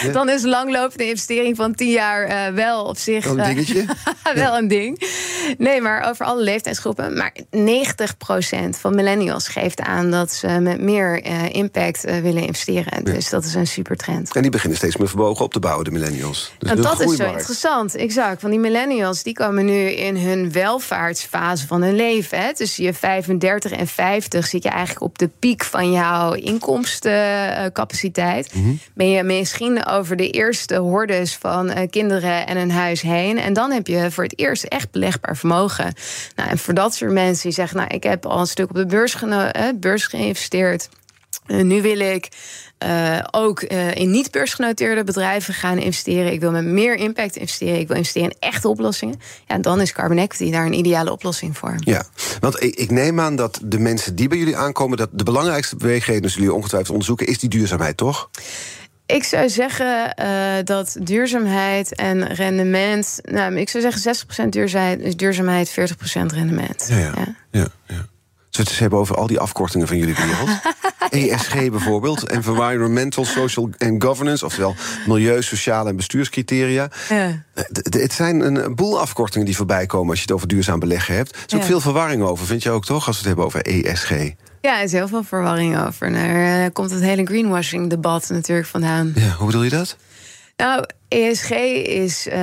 Uh, 0.06 0.12
dan 0.12 0.28
is 0.28 0.42
een 0.42 0.48
langlopende 0.48 1.08
investering 1.08 1.56
van 1.56 1.74
10 1.74 1.90
jaar 1.90 2.28
uh, 2.28 2.54
wel 2.54 2.84
op 2.84 2.96
zich. 2.96 3.24
Wel 3.24 3.38
een 3.38 3.54
dingetje? 3.54 3.84
wel 4.34 4.58
een 4.58 4.68
ding. 4.68 5.02
Nee, 5.58 5.80
maar 5.80 6.08
over 6.08 6.26
alle 6.26 6.42
leeftijdsgroepen. 6.42 7.16
Maar 7.16 7.32
90% 7.56 8.68
van 8.70 8.94
millennials 8.94 9.48
geeft 9.48 9.80
aan 9.80 10.10
dat 10.10 10.32
ze 10.32 10.46
met 10.46 10.80
meer 10.80 11.24
impact 11.54 12.02
willen 12.02 12.42
investeren. 12.42 13.04
Dus 13.04 13.30
dat 13.30 13.44
is 13.44 13.54
een 13.54 13.66
super 13.66 13.96
trend. 13.96 14.34
En 14.34 14.42
die 14.42 14.50
beginnen 14.50 14.78
steeds 14.78 14.96
meer 14.96 15.08
verbogen 15.08 15.44
op 15.44 15.52
te 15.52 15.58
bouwen, 15.58 15.84
de 15.84 15.90
millennials. 15.90 16.52
Dus 16.58 16.70
en 16.70 16.82
dat 16.82 17.00
is 17.00 17.16
zo 17.16 17.24
interessant. 17.24 17.94
Exact. 17.94 18.42
Want 18.42 18.54
die 18.54 18.62
millennials 18.62 19.22
die 19.22 19.34
komen 19.34 19.64
nu 19.64 19.90
in 19.90 20.16
hun 20.16 20.52
welvaartsfase 20.52 21.66
van 21.66 21.82
hun 21.82 21.94
leven. 21.94 22.38
Hè. 22.38 22.52
Dus 22.52 22.76
je 22.82 22.94
35 22.94 23.72
en 23.72 23.86
50 23.86 24.46
zit 24.46 24.62
je 24.62 24.68
eigenlijk 24.68 25.00
op 25.00 25.18
de 25.18 25.30
piek 25.38 25.64
van 25.64 25.92
jouw 25.92 26.32
inkomstencapaciteit. 26.32 28.54
Mm 28.54 28.62
-hmm. 28.62 28.80
Ben 28.94 29.10
je 29.10 29.22
misschien 29.22 29.86
over 29.86 30.16
de 30.16 30.30
eerste 30.30 30.76
hordes 30.76 31.36
van 31.36 31.70
uh, 31.70 31.78
kinderen 31.90 32.46
en 32.46 32.56
een 32.56 32.70
huis 32.70 33.00
heen. 33.00 33.38
En 33.38 33.52
dan 33.52 33.70
heb 33.70 33.86
je 33.86 34.10
voor 34.10 34.24
het 34.24 34.38
eerst 34.38 34.64
echt 34.64 34.90
belegbaar 34.90 35.36
vermogen. 35.36 35.94
Nou, 36.36 36.50
en 36.50 36.58
voor 36.58 36.74
dat 36.74 36.94
soort 36.94 37.12
mensen 37.12 37.42
die 37.42 37.52
zeggen: 37.52 37.76
Nou, 37.76 37.94
ik 37.94 38.02
heb 38.02 38.26
al 38.26 38.40
een 38.40 38.46
stuk 38.46 38.70
op 38.70 38.76
de 38.76 38.86
beurs, 38.86 39.22
uh, 39.22 39.48
beurs 39.74 40.06
geïnvesteerd. 40.06 40.88
Uh, 41.46 41.62
nu 41.62 41.82
wil 41.82 42.00
ik 42.00 42.28
uh, 42.86 43.18
ook 43.30 43.62
uh, 43.62 43.94
in 43.94 44.10
niet-beursgenoteerde 44.10 45.04
bedrijven 45.04 45.54
gaan 45.54 45.78
investeren. 45.78 46.32
Ik 46.32 46.40
wil 46.40 46.50
met 46.50 46.64
meer 46.64 46.94
impact 46.94 47.36
investeren. 47.36 47.78
Ik 47.78 47.88
wil 47.88 47.96
investeren 47.96 48.30
in 48.30 48.36
echte 48.40 48.68
oplossingen. 48.68 49.20
Ja, 49.46 49.58
dan 49.58 49.80
is 49.80 49.92
carbon 49.92 50.18
equity 50.18 50.52
daar 50.52 50.66
een 50.66 50.78
ideale 50.78 51.12
oplossing 51.12 51.58
voor. 51.58 51.74
Ja, 51.78 52.04
want 52.40 52.62
ik, 52.62 52.74
ik 52.74 52.90
neem 52.90 53.20
aan 53.20 53.36
dat 53.36 53.60
de 53.64 53.78
mensen 53.78 54.16
die 54.16 54.28
bij 54.28 54.38
jullie 54.38 54.56
aankomen... 54.56 54.96
dat 54.98 55.08
de 55.12 55.24
belangrijkste 55.24 55.76
beweegreden, 55.76 56.22
als 56.22 56.34
jullie 56.34 56.52
ongetwijfeld 56.52 56.90
onderzoeken... 56.90 57.26
is 57.26 57.38
die 57.38 57.48
duurzaamheid, 57.48 57.96
toch? 57.96 58.30
Ik 59.06 59.24
zou 59.24 59.48
zeggen 59.48 60.14
uh, 60.22 60.54
dat 60.64 60.96
duurzaamheid 61.00 61.94
en 61.94 62.26
rendement. 62.26 63.20
Nou, 63.22 63.56
ik 63.56 63.68
zou 63.68 63.82
zeggen 63.90 64.16
60% 64.44 64.48
duurzaamheid, 64.48 65.18
duurzaamheid 65.18 65.70
40% 65.70 65.72
rendement. 66.12 66.86
Ja, 66.88 66.98
ja. 66.98 67.12
ja. 67.16 67.34
ja, 67.50 67.68
ja. 67.86 68.06
We 68.56 68.62
het 68.62 68.78
hebben 68.78 68.98
over 68.98 69.16
al 69.16 69.26
die 69.26 69.38
afkortingen 69.38 69.86
van 69.86 69.96
jullie 69.96 70.14
wereld? 70.14 70.50
ESG 71.10 71.70
bijvoorbeeld, 71.70 72.28
Environmental, 72.28 73.24
Social 73.24 73.70
and 73.78 74.04
Governance... 74.04 74.44
oftewel 74.44 74.74
milieu, 75.06 75.42
sociale 75.42 75.88
en 75.88 75.96
bestuurscriteria. 75.96 76.90
Ja. 77.08 77.42
Het 77.82 78.12
zijn 78.12 78.40
een 78.40 78.74
boel 78.74 79.00
afkortingen 79.00 79.46
die 79.46 79.56
voorbij 79.56 79.86
komen... 79.86 80.08
als 80.10 80.18
je 80.18 80.24
het 80.24 80.34
over 80.34 80.48
duurzaam 80.48 80.78
beleggen 80.78 81.14
hebt. 81.14 81.34
Er 81.36 81.42
is 81.46 81.54
ook 81.54 81.60
ja. 81.60 81.66
veel 81.66 81.80
verwarring 81.80 82.22
over, 82.22 82.46
vind 82.46 82.62
je 82.62 82.70
ook 82.70 82.84
toch, 82.84 83.06
als 83.06 83.16
we 83.16 83.18
het 83.18 83.26
hebben 83.26 83.44
over 83.44 83.62
ESG? 83.62 84.10
Ja, 84.60 84.78
er 84.78 84.84
is 84.84 84.92
heel 84.92 85.08
veel 85.08 85.24
verwarring 85.24 85.86
over. 85.86 86.06
En 86.06 86.12
daar 86.12 86.70
komt 86.70 86.90
het 86.90 87.02
hele 87.02 87.24
greenwashing-debat 87.24 88.28
natuurlijk 88.28 88.66
vandaan. 88.66 89.12
Ja, 89.14 89.30
hoe 89.30 89.46
bedoel 89.46 89.62
je 89.62 89.70
dat? 89.70 89.96
Nou, 90.56 90.84
ESG 91.12 91.50
is 91.84 92.26
uh, 92.26 92.34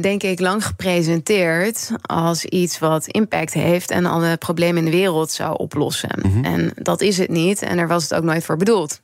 denk 0.00 0.22
ik 0.22 0.40
lang 0.40 0.66
gepresenteerd 0.66 1.90
als 2.02 2.44
iets 2.44 2.78
wat 2.78 3.06
impact 3.06 3.52
heeft 3.52 3.90
en 3.90 4.06
alle 4.06 4.36
problemen 4.36 4.84
in 4.84 4.90
de 4.90 4.96
wereld 4.96 5.30
zou 5.30 5.56
oplossen. 5.56 6.10
Mm 6.22 6.32
-hmm. 6.32 6.44
En 6.44 6.72
dat 6.74 7.00
is 7.00 7.18
het 7.18 7.28
niet 7.28 7.62
en 7.62 7.76
daar 7.76 7.88
was 7.88 8.02
het 8.02 8.14
ook 8.14 8.24
nooit 8.24 8.44
voor 8.44 8.56
bedoeld. 8.56 9.00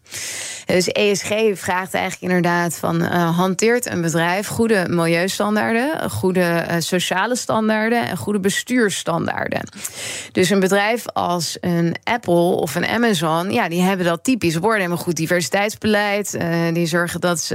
Dus 0.64 0.88
ESG 0.88 1.32
vraagt 1.52 1.94
eigenlijk 1.94 2.20
inderdaad 2.20 2.76
van 2.76 3.02
uh, 3.02 3.36
hanteert 3.36 3.86
een 3.86 4.00
bedrijf 4.00 4.46
goede 4.46 4.84
milieustandaarden, 4.88 6.10
goede 6.10 6.66
uh, 6.70 6.76
sociale 6.78 7.36
standaarden 7.36 8.08
en 8.08 8.16
goede 8.16 8.40
bestuursstandaarden. 8.40 9.68
Dus 10.32 10.50
een 10.50 10.60
bedrijf 10.60 11.08
als 11.12 11.56
een 11.60 11.96
Apple 12.04 12.34
of 12.34 12.74
een 12.74 12.86
Amazon, 12.86 13.52
ja, 13.52 13.68
die 13.68 13.82
hebben 13.82 14.06
dat 14.06 14.24
typisch. 14.24 14.54
Worden 14.56 14.80
hebben 14.80 14.98
een 14.98 15.04
goed 15.04 15.16
diversiteitsbeleid, 15.16 16.38
die 16.72 16.86
zorgen 16.86 17.20
dat 17.20 17.40
ze 17.40 17.54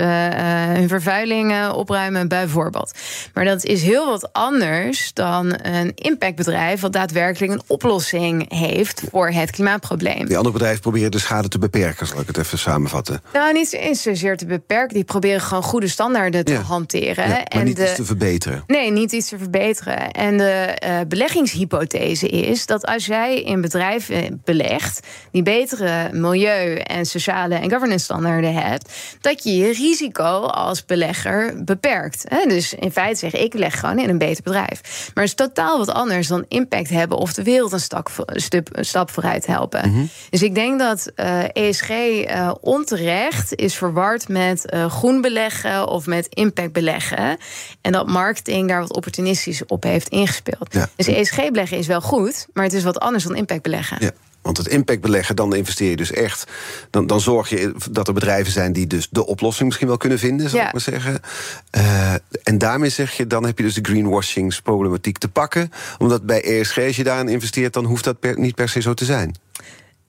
hun 0.74 0.88
vervuiling 0.88 1.51
opruimen, 1.74 2.28
bijvoorbeeld. 2.28 2.92
Maar 3.34 3.46
dat 3.46 3.64
is 3.64 3.84
heel 3.84 4.06
wat 4.06 4.34
anders 4.34 5.14
dan 5.14 5.60
een 5.62 5.92
impactbedrijf 5.96 6.82
wat 6.82 6.94
daadwerkelijk 6.94 7.52
een 7.52 7.62
oplossing 7.68 8.54
heeft 8.54 9.04
voor 9.12 9.30
het 9.30 9.52
klimaatprobleem. 9.52 10.26
Die 10.26 10.38
andere 10.38 10.54
bedrijven 10.54 10.82
proberen 10.82 11.12
de 11.12 11.20
schade 11.20 11.48
te 11.48 11.60
beperken, 11.60 12.08
zal 12.08 12.20
ik 12.20 12.28
het 12.28 12.38
even 12.38 12.58
samenvatten. 12.58 13.22
Nou, 13.34 13.54
niet 13.54 13.80
zozeer 13.92 14.38
te 14.38 14.46
beperken. 14.46 14.94
Die 14.94 15.04
proberen 15.04 15.42
gewoon 15.42 15.64
goede 15.64 15.88
standaarden 15.88 16.46
te 16.46 16.52
ja. 16.52 16.62
hanteren. 16.62 17.30
Ja, 17.30 17.44
en 17.44 17.64
niet 17.66 17.76
de, 17.76 17.84
iets 17.84 17.96
te 17.96 18.06
verbeteren. 18.06 18.64
Nee, 18.68 18.92
niet 18.92 19.12
iets 19.12 19.30
te 19.30 19.38
verbeteren. 19.38 20.12
En 20.12 20.38
de 20.38 20.78
uh, 20.86 21.00
beleggingshypothese 21.08 22.28
is 22.28 22.66
dat 22.66 22.86
als 22.86 23.06
jij 23.06 23.42
in 23.42 23.62
bedrijven 23.62 24.42
belegt 24.44 25.00
die 25.32 25.44
betere 25.44 26.10
milieu- 26.14 26.76
en 26.76 27.06
sociale 27.06 27.56
en 27.56 27.72
governance 27.72 28.04
standaarden 28.04 28.54
hebt, 28.54 28.94
dat 29.22 29.44
je 29.44 29.58
je 29.58 29.74
risico 29.74 30.42
als 30.42 30.86
belegger 30.86 31.41
beperkt. 31.64 32.24
Dus 32.48 32.74
in 32.74 32.92
feite 32.92 33.20
zeg 33.20 33.34
ik 33.34 33.54
leg 33.54 33.80
gewoon 33.80 34.00
in 34.00 34.10
een 34.10 34.18
beter 34.18 34.44
bedrijf. 34.44 34.82
Maar 35.14 35.24
het 35.24 35.40
is 35.40 35.48
totaal 35.48 35.78
wat 35.78 35.90
anders 35.90 36.28
dan 36.28 36.46
impact 36.48 36.90
hebben 36.90 37.18
of 37.18 37.34
de 37.34 37.44
wereld 37.44 37.72
een, 37.72 37.80
stak, 37.80 38.10
een 38.26 38.86
stap 38.86 39.12
vooruit 39.12 39.46
helpen. 39.46 39.90
Mm 39.90 39.94
-hmm. 39.94 40.10
Dus 40.30 40.42
ik 40.42 40.56
denk 40.56 40.80
dat 40.80 41.12
uh, 41.16 41.44
ESG 41.54 41.90
uh, 41.90 42.52
onterecht 42.62 43.56
is 43.56 43.76
verward 43.76 44.28
met 44.28 44.74
uh, 44.74 44.92
groen 44.92 45.22
beleggen 45.22 45.88
of 45.88 46.06
met 46.06 46.28
impact 46.28 46.74
beleggen. 46.74 47.38
En 47.82 47.92
dat 47.92 48.08
marketing 48.08 48.68
daar 48.68 48.80
wat 48.80 48.96
opportunistisch 48.96 49.66
op 49.66 49.84
heeft 49.84 50.08
ingespeeld. 50.08 50.74
Ja. 50.74 50.90
Dus 50.96 51.08
ESG 51.08 51.36
beleggen 51.36 51.78
is 51.78 51.88
wel 51.88 52.02
goed, 52.02 52.48
maar 52.54 52.64
het 52.64 52.74
is 52.74 52.84
wat 52.84 53.00
anders 53.00 53.24
dan 53.24 53.36
impact 53.36 53.62
beleggen. 53.62 53.98
Ja. 54.00 54.12
Want 54.42 54.58
het 54.58 54.68
impact 54.68 55.02
beleggen, 55.02 55.36
dan 55.36 55.56
investeer 55.56 55.90
je 55.90 55.96
dus 55.96 56.12
echt. 56.12 56.52
Dan, 56.90 57.08
dan 57.08 57.22
zorg 57.22 57.50
je 57.50 57.74
dat 57.92 58.08
er 58.08 58.14
bedrijven 58.14 58.52
zijn 58.52 58.74
die 58.74 58.88
dus 58.88 59.08
de 59.12 59.26
oplossing 59.26 59.66
misschien 59.66 59.88
wel 59.88 59.98
kunnen 59.98 60.20
vinden, 60.20 60.50
zou 60.50 60.64
ik 60.64 60.72
maar 60.72 60.82
zeggen. 60.82 61.20
Uh, 61.78 62.14
en 62.44 62.58
daarmee 62.58 62.90
zeg 62.90 63.14
je, 63.14 63.28
dan 63.28 63.46
heb 63.46 63.58
je 63.58 63.64
dus 63.64 63.74
de 63.74 63.84
greenwashingsproblematiek 63.84 65.18
te 65.18 65.28
pakken. 65.28 65.72
Omdat 65.98 66.26
bij 66.26 66.44
ESG, 66.44 66.78
als 66.78 66.96
je 66.96 67.04
daarin 67.04 67.28
investeert, 67.28 67.74
dan 67.74 67.86
hoeft 67.86 68.04
dat 68.04 68.20
per, 68.20 68.40
niet 68.40 68.56
per 68.56 68.70
se 68.70 68.82
zo 68.82 68.94
te 68.94 69.06
zijn. 69.06 69.36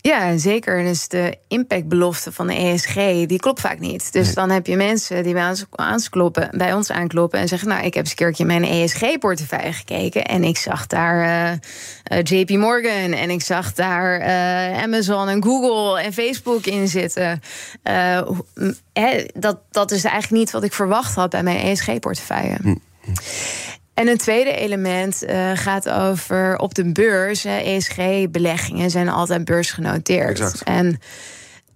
Ja, 0.02 0.38
zeker. 0.38 0.82
Dus 0.82 1.08
de 1.08 1.36
impactbelofte 1.48 2.32
van 2.32 2.46
de 2.46 2.54
ESG, 2.54 2.94
die 3.26 3.38
klopt 3.38 3.60
vaak 3.60 3.78
niet. 3.78 4.12
Dus 4.12 4.34
dan 4.34 4.50
heb 4.50 4.66
je 4.66 4.76
mensen 4.76 5.22
die 5.22 5.32
bij 5.32 5.48
ons, 5.48 5.64
aankloppen, 5.70 6.48
bij 6.52 6.74
ons 6.74 6.90
aankloppen 6.90 7.38
en 7.38 7.48
zeggen... 7.48 7.68
nou, 7.68 7.84
ik 7.84 7.94
heb 7.94 8.02
eens 8.02 8.10
een 8.10 8.16
keertje 8.16 8.44
mijn 8.44 8.64
ESG-portefeuille 8.64 9.72
gekeken... 9.72 10.24
en 10.24 10.44
ik 10.44 10.56
zag 10.56 10.86
daar 10.86 11.24
uh, 11.24 12.18
uh, 12.18 12.22
JP 12.22 12.50
Morgan 12.50 13.12
en 13.12 13.30
ik 13.30 13.42
zag 13.42 13.72
daar 13.72 14.20
uh, 14.20 14.82
Amazon 14.82 15.28
en 15.28 15.42
Google 15.42 16.00
en 16.00 16.12
Facebook 16.12 16.66
in 16.66 16.88
zitten. 16.88 17.40
He, 18.92 19.26
dat, 19.34 19.58
dat 19.70 19.90
is 19.90 20.04
eigenlijk 20.04 20.42
niet 20.42 20.50
wat 20.50 20.62
ik 20.62 20.72
verwacht 20.72 21.14
had 21.14 21.30
bij 21.30 21.42
mijn 21.42 21.58
ESG-portefeuille. 21.58 22.56
Hm. 22.62 22.74
En 24.02 24.08
een 24.08 24.18
tweede 24.18 24.54
element 24.54 25.22
uh, 25.22 25.50
gaat 25.54 25.88
over 25.88 26.58
op 26.58 26.74
de 26.74 26.92
beurs. 26.92 27.44
ESG-beleggingen 27.44 28.90
zijn 28.90 29.08
altijd 29.08 29.44
beursgenoteerd. 29.44 30.40
Exact. 30.40 30.62
En 30.62 30.98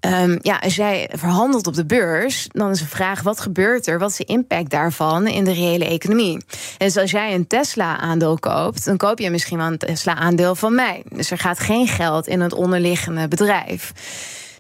um, 0.00 0.38
ja, 0.42 0.58
als 0.58 0.76
jij 0.76 1.10
verhandelt 1.12 1.66
op 1.66 1.74
de 1.74 1.86
beurs, 1.86 2.48
dan 2.52 2.70
is 2.70 2.78
de 2.78 2.86
vraag: 2.86 3.22
wat 3.22 3.40
gebeurt 3.40 3.86
er? 3.86 3.98
Wat 3.98 4.10
is 4.10 4.16
de 4.16 4.24
impact 4.24 4.70
daarvan 4.70 5.26
in 5.26 5.44
de 5.44 5.52
reële 5.52 5.84
economie? 5.84 6.44
Dus 6.78 6.96
als 6.96 7.10
jij 7.10 7.34
een 7.34 7.46
Tesla-aandeel 7.46 8.38
koopt, 8.38 8.84
dan 8.84 8.96
koop 8.96 9.18
je 9.18 9.30
misschien 9.30 9.58
wel 9.58 9.66
een 9.66 9.78
Tesla-aandeel 9.78 10.54
van 10.54 10.74
mij. 10.74 11.02
Dus 11.08 11.30
er 11.30 11.38
gaat 11.38 11.58
geen 11.58 11.88
geld 11.88 12.26
in 12.26 12.40
het 12.40 12.52
onderliggende 12.52 13.28
bedrijf. 13.28 13.92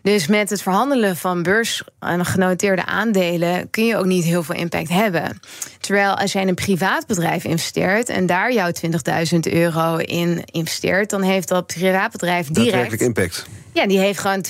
Dus 0.06 0.26
met 0.26 0.50
het 0.50 0.62
verhandelen 0.62 1.16
van 1.16 1.42
beursgenoteerde 1.42 2.84
aandelen 2.84 3.70
kun 3.70 3.86
je 3.86 3.96
ook 3.96 4.04
niet 4.04 4.24
heel 4.24 4.42
veel 4.42 4.54
impact 4.54 4.88
hebben. 4.88 5.40
Terwijl 5.80 6.14
als 6.14 6.32
jij 6.32 6.42
in 6.42 6.48
een 6.48 6.54
privaat 6.54 7.06
bedrijf 7.06 7.44
investeert 7.44 8.08
en 8.08 8.26
daar 8.26 8.52
jouw 8.52 8.70
20.000 9.32 9.38
euro 9.40 9.96
in 9.96 10.42
investeert, 10.44 11.10
dan 11.10 11.22
heeft 11.22 11.48
dat 11.48 11.66
privaatbedrijf 11.66 12.46
direct. 12.46 12.70
Daadwerkelijk 12.70 13.02
impact. 13.02 13.46
Ja, 13.76 13.86
die 13.86 13.98
heeft 13.98 14.18
gewoon 14.18 14.44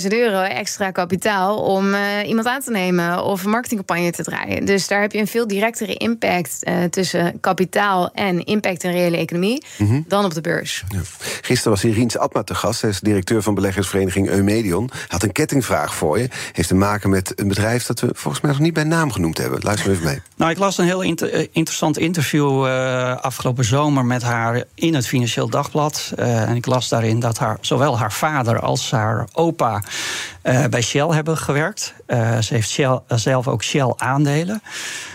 20.000 0.00 0.06
euro 0.08 0.40
extra 0.40 0.90
kapitaal 0.90 1.58
om 1.58 1.94
uh, 1.94 2.00
iemand 2.26 2.46
aan 2.46 2.60
te 2.60 2.70
nemen 2.70 3.24
of 3.24 3.44
een 3.44 3.50
marketingcampagne 3.50 4.10
te 4.10 4.22
draaien. 4.22 4.64
Dus 4.64 4.88
daar 4.88 5.00
heb 5.00 5.12
je 5.12 5.18
een 5.18 5.26
veel 5.26 5.46
directere 5.46 5.94
impact 5.94 6.58
uh, 6.62 6.84
tussen 6.84 7.40
kapitaal 7.40 8.10
en 8.12 8.44
impact 8.44 8.84
in 8.84 8.90
reële 8.90 9.16
economie 9.16 9.64
mm 9.78 9.86
-hmm. 9.86 10.04
dan 10.08 10.24
op 10.24 10.34
de 10.34 10.40
beurs. 10.40 10.84
Ja. 10.88 11.00
Gisteren 11.40 11.70
was 11.70 11.82
Riens 11.82 12.18
Atma 12.18 12.42
te 12.42 12.54
gast. 12.54 12.80
Hij 12.80 12.90
is 12.90 13.00
directeur 13.00 13.42
van 13.42 13.54
beleggersvereniging 13.54 14.28
Eumedion. 14.28 14.90
Had 15.08 15.22
een 15.22 15.32
kettingvraag 15.32 15.94
voor 15.94 16.18
je. 16.18 16.28
Heeft 16.52 16.68
te 16.68 16.74
maken 16.74 17.10
met 17.10 17.32
een 17.40 17.48
bedrijf 17.48 17.86
dat 17.86 18.00
we 18.00 18.10
volgens 18.12 18.42
mij 18.42 18.50
nog 18.50 18.60
niet 18.60 18.74
bij 18.74 18.84
naam 18.84 19.12
genoemd 19.12 19.38
hebben. 19.38 19.60
Luister 19.62 19.90
even 19.90 20.04
mee. 20.04 20.20
Nou, 20.36 20.52
ik 20.52 20.58
las 20.58 20.78
een 20.78 20.84
heel 20.84 21.02
inter 21.02 21.48
interessant 21.52 21.98
interview 21.98 22.66
uh, 22.66 23.16
afgelopen 23.16 23.64
zomer 23.64 24.04
met 24.04 24.22
haar 24.22 24.64
in 24.74 24.94
het 24.94 25.06
Financieel 25.06 25.48
Dagblad. 25.48 26.12
en 26.16 26.56
ik 26.56 26.66
las 26.66 26.88
daarin 26.88 27.20
dat 27.20 27.38
haar, 27.38 27.58
zowel 27.60 27.98
haar 27.98 28.12
vader 28.12 28.60
als 28.60 28.69
haar 28.90 29.28
opa 29.32 29.82
uh, 30.42 30.66
bij 30.66 30.82
Shell 30.82 31.08
hebben 31.08 31.36
gewerkt. 31.36 31.94
Uh, 32.06 32.38
ze 32.38 32.54
heeft 32.54 32.68
Shell, 32.68 33.00
zelf 33.06 33.48
ook 33.48 33.62
Shell 33.62 33.92
aandelen. 33.96 34.62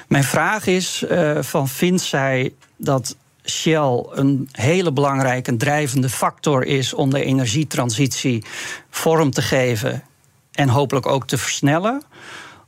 Mijn 0.07 0.23
vraag 0.23 0.65
is: 0.65 1.05
van 1.39 1.67
vindt 1.67 2.01
zij 2.01 2.53
dat 2.77 3.15
Shell 3.45 4.05
een 4.11 4.49
hele 4.51 4.91
belangrijke 4.91 5.55
drijvende 5.55 6.09
factor 6.09 6.65
is 6.65 6.93
om 6.93 7.09
de 7.09 7.23
energietransitie 7.23 8.45
vorm 8.89 9.31
te 9.31 9.41
geven 9.41 10.03
en 10.51 10.69
hopelijk 10.69 11.05
ook 11.05 11.27
te 11.27 11.37
versnellen? 11.37 12.03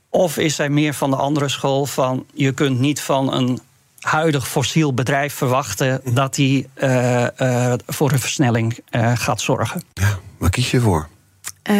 Of 0.09 0.37
is 0.37 0.55
zij 0.55 0.69
meer 0.69 0.93
van 0.93 1.09
de 1.09 1.15
andere 1.15 1.49
school 1.49 1.85
van 1.85 2.25
je 2.33 2.51
kunt 2.51 2.79
niet 2.79 3.01
van 3.01 3.33
een 3.33 3.59
huidig 3.99 4.47
fossiel 4.47 4.93
bedrijf 4.93 5.33
verwachten 5.33 6.01
dat 6.13 6.35
die 6.35 6.67
uh, 6.75 7.27
uh, 7.37 7.73
voor 7.87 8.11
een 8.11 8.19
versnelling 8.19 8.79
uh, 8.91 9.11
gaat 9.15 9.41
zorgen. 9.41 9.83
Ja, 9.93 10.19
waar 10.37 10.49
kies 10.49 10.71
je 10.71 10.79
voor? 10.79 11.07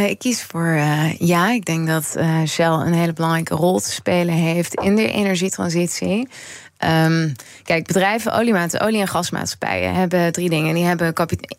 ik 0.08 0.20
kies 0.20 0.44
voor 0.44 0.66
ja. 1.20 1.52
Ik 1.52 1.66
denk 1.66 1.88
dat 1.88 2.18
Shell 2.48 2.66
een 2.66 2.94
hele 2.94 3.14
belangrijke 3.14 3.56
rol 3.56 3.80
te 3.80 3.92
spelen 3.92 4.34
heeft 4.34 4.74
in 4.74 4.96
de 4.96 5.12
energietransitie. 5.12 6.28
Um, 6.86 7.36
kijk, 7.64 7.88
bedrijven, 7.88 8.34
oliematen, 8.34 8.82
olie- 8.82 9.00
en 9.00 9.08
gasmaatschappijen 9.08 9.94
hebben 9.94 10.32
drie 10.32 10.50
dingen. 10.50 10.74
Die 10.74 10.86
hebben 10.86 11.14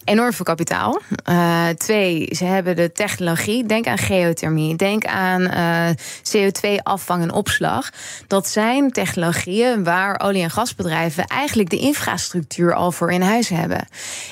enorm 0.04 0.32
veel 0.32 0.44
kapitaal. 0.44 1.00
Uh, 1.30 1.68
twee, 1.68 2.28
ze 2.34 2.44
hebben 2.44 2.76
de 2.76 2.92
technologie. 2.92 3.66
Denk 3.66 3.86
aan 3.86 3.98
geothermie. 3.98 4.76
Denk 4.76 5.04
aan 5.04 5.40
uh, 5.40 5.88
CO2-afvang 6.22 7.22
en 7.22 7.32
opslag. 7.32 7.90
Dat 8.26 8.48
zijn 8.48 8.90
technologieën 8.90 9.84
waar 9.84 10.20
olie- 10.20 10.42
en 10.42 10.50
gasbedrijven 10.50 11.24
eigenlijk 11.26 11.70
de 11.70 11.78
infrastructuur 11.78 12.74
al 12.74 12.92
voor 12.92 13.12
in 13.12 13.22
huis 13.22 13.48
hebben. 13.48 13.88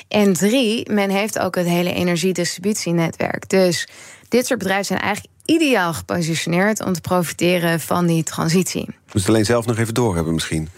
En 0.07 0.33
drie, 0.33 0.91
men 0.91 1.09
heeft 1.09 1.39
ook 1.39 1.55
het 1.55 1.67
hele 1.67 1.93
energiedistributienetwerk. 1.93 3.49
Dus 3.49 3.87
dit 4.29 4.45
soort 4.45 4.59
bedrijven 4.59 4.85
zijn 4.85 4.99
eigenlijk 4.99 5.35
ideaal 5.47 5.93
gepositioneerd 5.93 6.83
om 6.83 6.93
te 6.93 7.01
profiteren 7.01 7.79
van 7.79 8.05
die 8.05 8.23
transitie. 8.23 8.85
We 8.85 8.93
moeten 9.11 9.29
alleen 9.29 9.45
zelf 9.45 9.65
nog 9.65 9.77
even 9.77 9.93
doorhebben 9.93 10.33
misschien. 10.33 10.69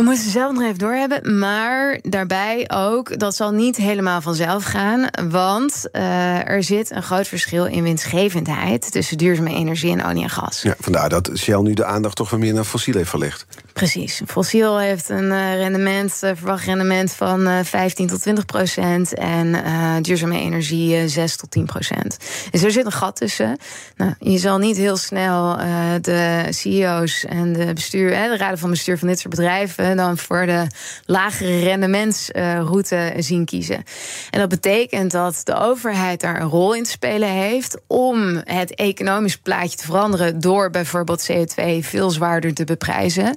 We 0.00 0.02
moeten 0.06 0.24
ze 0.24 0.30
zelf 0.30 0.52
nog 0.52 0.62
even 0.62 0.78
doorhebben. 0.78 1.38
Maar 1.38 1.98
daarbij 2.02 2.70
ook, 2.74 3.18
dat 3.18 3.36
zal 3.36 3.50
niet 3.50 3.76
helemaal 3.76 4.20
vanzelf 4.20 4.64
gaan. 4.64 5.06
Want 5.30 5.88
uh, 5.92 6.48
er 6.48 6.62
zit 6.62 6.90
een 6.90 7.02
groot 7.02 7.28
verschil 7.28 7.64
in 7.64 7.82
winstgevendheid 7.82 8.92
tussen 8.92 9.18
duurzame 9.18 9.54
energie 9.54 9.92
en 9.92 10.04
olie 10.04 10.22
en 10.22 10.30
gas. 10.30 10.62
Ja, 10.62 10.74
vandaar 10.78 11.08
dat 11.08 11.30
Shell 11.36 11.60
nu 11.60 11.74
de 11.74 11.84
aandacht 11.84 12.16
toch 12.16 12.30
weer 12.30 12.40
meer 12.40 12.54
naar 12.54 12.64
fossiel 12.64 12.94
heeft 12.94 13.10
verlegd. 13.10 13.46
Precies. 13.80 14.22
Fossiel 14.26 14.78
heeft 14.78 15.08
een 15.08 15.24
uh, 15.24 15.54
rendement, 15.54 16.20
uh, 16.24 16.30
verwacht 16.34 16.64
rendement 16.64 17.12
van 17.12 17.48
uh, 17.48 17.58
15 17.62 18.06
tot 18.06 18.20
20 18.20 18.44
procent. 18.44 19.14
En 19.14 19.56
duurzame 20.02 20.38
energie 20.38 21.08
6 21.08 21.36
tot 21.36 21.50
10 21.50 21.64
procent. 21.64 22.16
Dus 22.50 22.62
er 22.62 22.70
zit 22.70 22.84
een 22.84 22.92
gat 22.92 23.16
tussen. 23.16 23.58
Nou, 23.96 24.14
je 24.18 24.38
zal 24.38 24.58
niet 24.58 24.76
heel 24.76 24.96
snel 24.96 25.56
de 26.00 26.46
CEO's 26.50 27.24
en 27.24 27.52
de, 27.52 27.72
bestuur, 27.72 28.10
de 28.10 28.36
raden 28.36 28.58
van 28.58 28.70
bestuur 28.70 28.98
van 28.98 29.08
dit 29.08 29.18
soort 29.18 29.34
bedrijven 29.34 29.96
dan 29.96 30.18
voor 30.18 30.46
de 30.46 30.66
lagere 31.04 31.58
rendementsroute 31.58 33.12
zien 33.18 33.44
kiezen. 33.44 33.84
En 34.30 34.40
dat 34.40 34.48
betekent 34.48 35.10
dat 35.10 35.40
de 35.44 35.54
overheid 35.54 36.20
daar 36.20 36.40
een 36.40 36.48
rol 36.48 36.74
in 36.74 36.84
te 36.84 36.90
spelen 36.90 37.28
heeft 37.28 37.78
om 37.86 38.40
het 38.44 38.74
economisch 38.74 39.38
plaatje 39.38 39.76
te 39.76 39.84
veranderen 39.84 40.40
door 40.40 40.70
bijvoorbeeld 40.70 41.30
CO2 41.32 41.78
veel 41.80 42.10
zwaarder 42.10 42.54
te 42.54 42.64
beprijzen. 42.64 43.36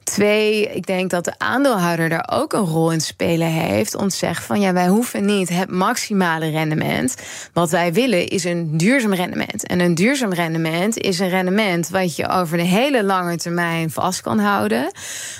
Twee, 0.11 0.67
ik 0.73 0.85
denk 0.85 1.09
dat 1.09 1.25
de 1.25 1.33
aandeelhouder 1.37 2.09
daar 2.09 2.29
ook 2.31 2.53
een 2.53 2.65
rol 2.65 2.91
in 2.91 3.01
spelen 3.01 3.47
heeft. 3.47 3.95
Om 3.95 4.07
te 4.07 4.15
zeggen 4.15 4.45
van 4.45 4.59
ja, 4.59 4.73
wij 4.73 4.87
hoeven 4.87 5.25
niet 5.25 5.49
het 5.49 5.69
maximale 5.69 6.49
rendement. 6.49 7.15
Wat 7.53 7.69
wij 7.69 7.93
willen 7.93 8.27
is 8.27 8.43
een 8.43 8.77
duurzaam 8.77 9.13
rendement. 9.13 9.67
En 9.67 9.79
een 9.79 9.95
duurzaam 9.95 10.33
rendement 10.33 10.97
is 10.97 11.19
een 11.19 11.29
rendement 11.29 11.89
wat 11.89 12.15
je 12.15 12.27
over 12.27 12.57
de 12.57 12.63
hele 12.63 13.03
lange 13.03 13.37
termijn 13.37 13.91
vast 13.91 14.21
kan 14.21 14.39
houden. 14.39 14.91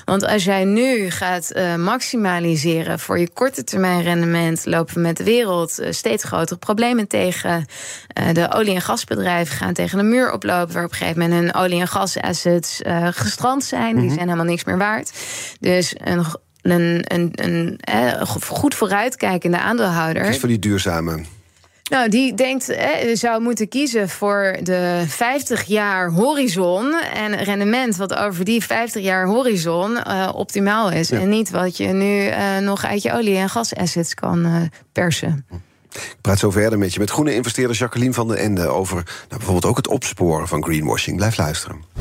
Want 0.06 0.28
als 0.28 0.44
jij 0.44 0.64
nu 0.64 1.10
gaat 1.10 1.52
uh, 1.56 1.76
maximaliseren 1.76 3.00
voor 3.00 3.20
je 3.20 3.30
korte 3.30 3.64
termijn 3.64 4.02
rendement, 4.02 4.66
lopen 4.66 4.94
we 4.94 5.00
met 5.00 5.18
de 5.18 5.24
wereld 5.24 5.80
uh, 5.80 5.92
steeds 5.92 6.24
grotere 6.24 6.60
problemen 6.60 7.08
tegen. 7.08 7.66
Uh, 8.20 8.34
de 8.34 8.54
olie- 8.54 8.76
en 8.76 8.82
gasbedrijven 8.82 9.56
gaan 9.56 9.74
tegen 9.74 9.98
de 9.98 10.04
muur 10.04 10.32
oplopen, 10.32 10.74
waar 10.74 10.86
op 10.86 10.92
een 10.92 10.98
gegeven 10.98 11.22
moment 11.22 11.42
hun 11.42 11.64
olie- 11.64 11.80
en 11.80 11.88
gasassets 11.88 12.82
gestrand 13.12 13.64
zijn. 13.64 13.90
Mm 13.90 13.92
-hmm. 13.92 14.02
Die 14.02 14.10
zijn 14.10 14.26
helemaal 14.26 14.46
niks 14.46 14.61
meer 14.66 14.78
waard. 14.78 15.12
Dus 15.60 15.96
een, 15.98 16.26
een, 16.62 17.04
een, 17.08 17.32
een, 17.32 17.80
een 17.80 18.28
goed 18.28 18.76
vooruitkijkende 18.76 19.60
aandeelhouder. 19.60 20.26
is 20.26 20.40
voor 20.40 20.50
die 20.50 20.60
duurzame. 20.60 21.24
Nou, 21.92 22.10
die 22.10 22.34
denkt, 22.34 22.70
eh, 22.70 23.16
zou 23.16 23.42
moeten 23.42 23.68
kiezen 23.68 24.10
voor 24.10 24.58
de 24.64 25.04
50 25.08 25.64
jaar 25.64 26.10
horizon. 26.12 26.94
En 27.14 27.44
rendement 27.44 27.96
wat 27.96 28.16
over 28.16 28.46
die 28.46 28.64
50 28.64 29.04
jaar 29.04 29.26
horizon 29.26 29.92
uh, 29.92 30.30
optimaal 30.34 30.92
is. 30.92 31.10
Ja. 31.10 31.20
En 31.20 31.30
niet 31.30 31.50
wat 31.50 31.78
je 31.78 31.88
nu 31.88 32.28
uh, 32.28 32.58
nog 32.58 32.86
uit 32.86 33.02
je 33.02 33.14
olie- 33.14 33.38
en 33.38 33.50
gasassets 33.50 34.14
kan 34.14 34.46
uh, 34.46 34.62
persen. 34.92 35.46
Ik 35.92 36.18
praat 36.22 36.40
zo 36.40 36.52
verder 36.52 36.80
met 36.80 36.94
je 36.94 37.00
met 37.00 37.10
groene 37.10 37.34
investeerder 37.34 37.76
Jacqueline 37.76 38.14
van 38.14 38.28
den 38.28 38.38
Ende 38.38 38.68
over 38.68 38.96
nou, 38.96 39.28
bijvoorbeeld 39.28 39.66
ook 39.66 39.78
het 39.78 39.88
opsporen 39.88 40.48
van 40.48 40.64
greenwashing. 40.64 41.18
Blijf 41.18 41.38
luisteren. 41.38 42.01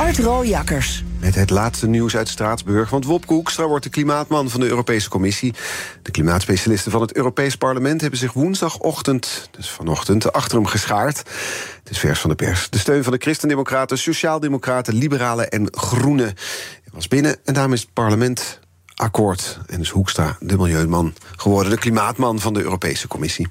Art 0.00 0.18
Rooijakkers. 0.18 1.04
Met 1.18 1.34
het 1.34 1.50
laatste 1.50 1.86
nieuws 1.86 2.16
uit 2.16 2.28
Straatsburg. 2.28 2.90
Want 2.90 3.04
Wopke 3.04 3.32
Hoekstra 3.32 3.66
wordt 3.66 3.84
de 3.84 3.90
klimaatman 3.90 4.50
van 4.50 4.60
de 4.60 4.66
Europese 4.66 5.08
Commissie. 5.08 5.54
De 6.02 6.10
klimaatspecialisten 6.10 6.90
van 6.90 7.00
het 7.00 7.16
Europees 7.16 7.56
Parlement 7.56 8.00
hebben 8.00 8.18
zich 8.18 8.32
woensdagochtend, 8.32 9.48
dus 9.50 9.70
vanochtend, 9.70 10.32
achter 10.32 10.56
hem 10.56 10.66
geschaard. 10.66 11.18
Het 11.18 11.90
is 11.90 11.98
vers 11.98 12.20
van 12.20 12.30
de 12.30 12.36
pers. 12.36 12.70
De 12.70 12.78
steun 12.78 13.02
van 13.02 13.12
de 13.12 13.18
Christendemocraten, 13.18 13.98
Sociaaldemocraten, 13.98 14.94
Liberalen 14.94 15.50
en 15.50 15.68
Groenen 15.70 16.34
was 16.92 17.08
binnen. 17.08 17.36
En 17.44 17.54
daarmee 17.54 17.76
is 17.76 17.82
het 17.82 17.92
parlement 17.92 18.60
akkoord. 18.94 19.58
En 19.66 19.80
is 19.80 19.88
Hoekstra 19.88 20.36
de 20.40 20.56
milieuman 20.56 21.14
geworden, 21.36 21.72
de 21.72 21.78
klimaatman 21.78 22.38
van 22.38 22.54
de 22.54 22.62
Europese 22.62 23.08
Commissie. 23.08 23.48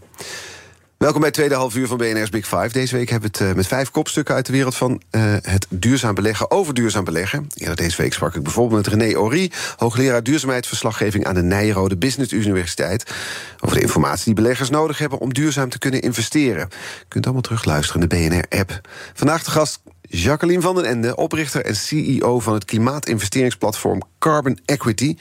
Welkom 0.99 1.19
bij 1.19 1.29
het 1.29 1.38
tweede 1.38 1.55
half 1.55 1.75
uur 1.75 1.88
van 1.88 1.97
BNR's 1.97 2.29
Big 2.29 2.47
Five. 2.47 2.69
Deze 2.71 2.95
week 2.95 3.09
hebben 3.09 3.31
we 3.31 3.38
het 3.38 3.49
eh, 3.49 3.55
met 3.55 3.67
vijf 3.67 3.91
kopstukken 3.91 4.35
uit 4.35 4.45
de 4.45 4.51
wereld 4.51 4.75
van 4.75 5.01
uh, 5.12 5.35
het 5.41 5.67
duurzaam 5.69 6.15
beleggen 6.15 6.51
over 6.51 6.73
duurzaam 6.73 7.03
beleggen. 7.03 7.47
Eerder 7.53 7.75
deze 7.75 8.01
week 8.01 8.13
sprak 8.13 8.35
ik 8.35 8.43
bijvoorbeeld 8.43 8.85
met 8.85 8.93
René 8.93 9.17
Ory, 9.17 9.51
hoogleraar 9.77 10.23
duurzaamheidsverslaggeving 10.23 11.25
aan 11.25 11.33
de 11.33 11.41
Nijrode 11.41 11.97
Business 11.97 12.33
Universiteit, 12.33 13.12
over 13.59 13.75
de 13.75 13.81
informatie 13.81 14.25
die 14.25 14.33
beleggers 14.33 14.69
nodig 14.69 14.97
hebben 14.97 15.19
om 15.19 15.33
duurzaam 15.33 15.69
te 15.69 15.79
kunnen 15.79 16.01
investeren. 16.01 16.67
Je 16.99 17.05
kunt 17.07 17.23
allemaal 17.23 17.41
terugluisteren 17.41 18.01
in 18.01 18.09
de 18.09 18.15
BNR-app. 18.15 18.89
Vandaag 19.13 19.43
de 19.43 19.51
gast 19.51 19.81
Jacqueline 20.01 20.62
van 20.62 20.75
den 20.75 20.85
Ende, 20.85 21.15
oprichter 21.15 21.65
en 21.65 21.75
CEO 21.75 22.39
van 22.39 22.53
het 22.53 22.65
klimaatinvesteringsplatform 22.65 24.01
Carbon 24.19 24.59
Equity. 24.65 25.17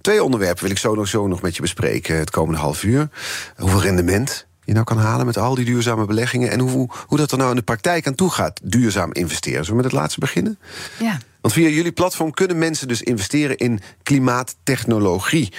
Twee 0.00 0.24
onderwerpen 0.24 0.62
wil 0.62 0.72
ik 0.72 0.78
zo 0.78 0.94
nog, 0.94 1.08
zo 1.08 1.26
nog 1.26 1.42
met 1.42 1.54
je 1.56 1.62
bespreken 1.62 2.18
het 2.18 2.30
komende 2.30 2.60
half 2.60 2.82
uur. 2.82 3.08
Hoeveel 3.56 3.82
rendement 3.82 4.50
je 4.64 4.72
nou 4.72 4.84
kan 4.84 4.98
halen 4.98 5.26
met 5.26 5.36
al 5.36 5.54
die 5.54 5.64
duurzame 5.64 6.04
beleggingen... 6.04 6.50
en 6.50 6.60
hoe, 6.60 6.88
hoe 7.06 7.18
dat 7.18 7.32
er 7.32 7.38
nou 7.38 7.50
in 7.50 7.56
de 7.56 7.62
praktijk 7.62 8.06
aan 8.06 8.14
toe 8.14 8.30
gaat, 8.30 8.60
duurzaam 8.62 9.12
investeren. 9.12 9.64
Zullen 9.64 9.78
we 9.78 9.82
met 9.82 9.92
het 9.92 10.00
laatste 10.00 10.20
beginnen? 10.20 10.58
Ja. 10.98 11.18
Want 11.42 11.54
via 11.54 11.68
jullie 11.68 11.92
platform 11.92 12.30
kunnen 12.30 12.58
mensen 12.58 12.88
dus 12.88 13.02
investeren 13.02 13.56
in 13.56 13.80
klimaattechnologie. 14.02 15.52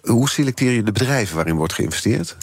Hoe 0.00 0.28
selecteer 0.28 0.72
je 0.72 0.82
de 0.82 0.92
bedrijven 0.92 1.36
waarin 1.36 1.56
wordt 1.56 1.72
geïnvesteerd? 1.72 2.36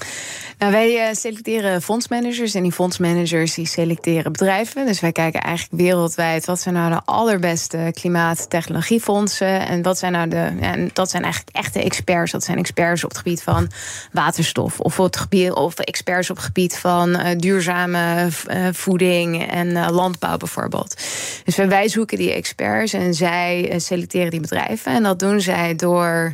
Nou, 0.57 0.71
wij 0.71 1.09
uh, 1.09 1.15
selecteren 1.15 1.81
fondsmanagers 1.81 2.53
en 2.53 2.63
die 2.63 2.71
fondsmanagers 2.71 3.53
die 3.53 3.65
selecteren 3.65 4.31
bedrijven. 4.31 4.85
Dus 4.85 4.99
wij 4.99 5.11
kijken 5.11 5.41
eigenlijk 5.41 5.81
wereldwijd 5.81 6.45
wat 6.45 6.59
zijn 6.59 6.75
nou 6.75 6.91
de 6.91 7.01
allerbeste 7.05 7.89
klimaattechnologiefondsen 7.91 9.67
en 9.67 9.81
wat 9.81 9.97
zijn 9.97 10.11
nou 10.11 10.27
de 10.27 10.51
en 10.59 10.89
dat 10.93 11.09
zijn 11.09 11.23
eigenlijk 11.23 11.55
echte 11.55 11.83
experts. 11.83 12.31
Dat 12.31 12.43
zijn 12.43 12.57
experts 12.57 13.03
op 13.03 13.09
het 13.09 13.17
gebied 13.17 13.43
van 13.43 13.71
waterstof 14.11 14.79
of 14.79 14.99
of 14.99 15.79
experts 15.79 16.29
op 16.29 16.35
het 16.35 16.45
gebied 16.45 16.77
van 16.77 17.09
uh, 17.09 17.27
duurzame 17.37 18.29
uh, 18.47 18.67
voeding 18.71 19.49
en 19.49 19.91
landbouw 19.91 20.37
bijvoorbeeld. 20.37 21.01
Dus 21.43 21.55
wij 21.55 21.87
zoeken 21.87 22.17
die 22.17 22.33
experts 22.33 22.72
en 22.81 23.13
zij 23.13 23.73
selecteren 23.77 24.31
die 24.31 24.39
bedrijven. 24.39 24.93
En 24.93 25.03
dat 25.03 25.19
doen 25.19 25.41
zij 25.41 25.75
door 25.75 26.33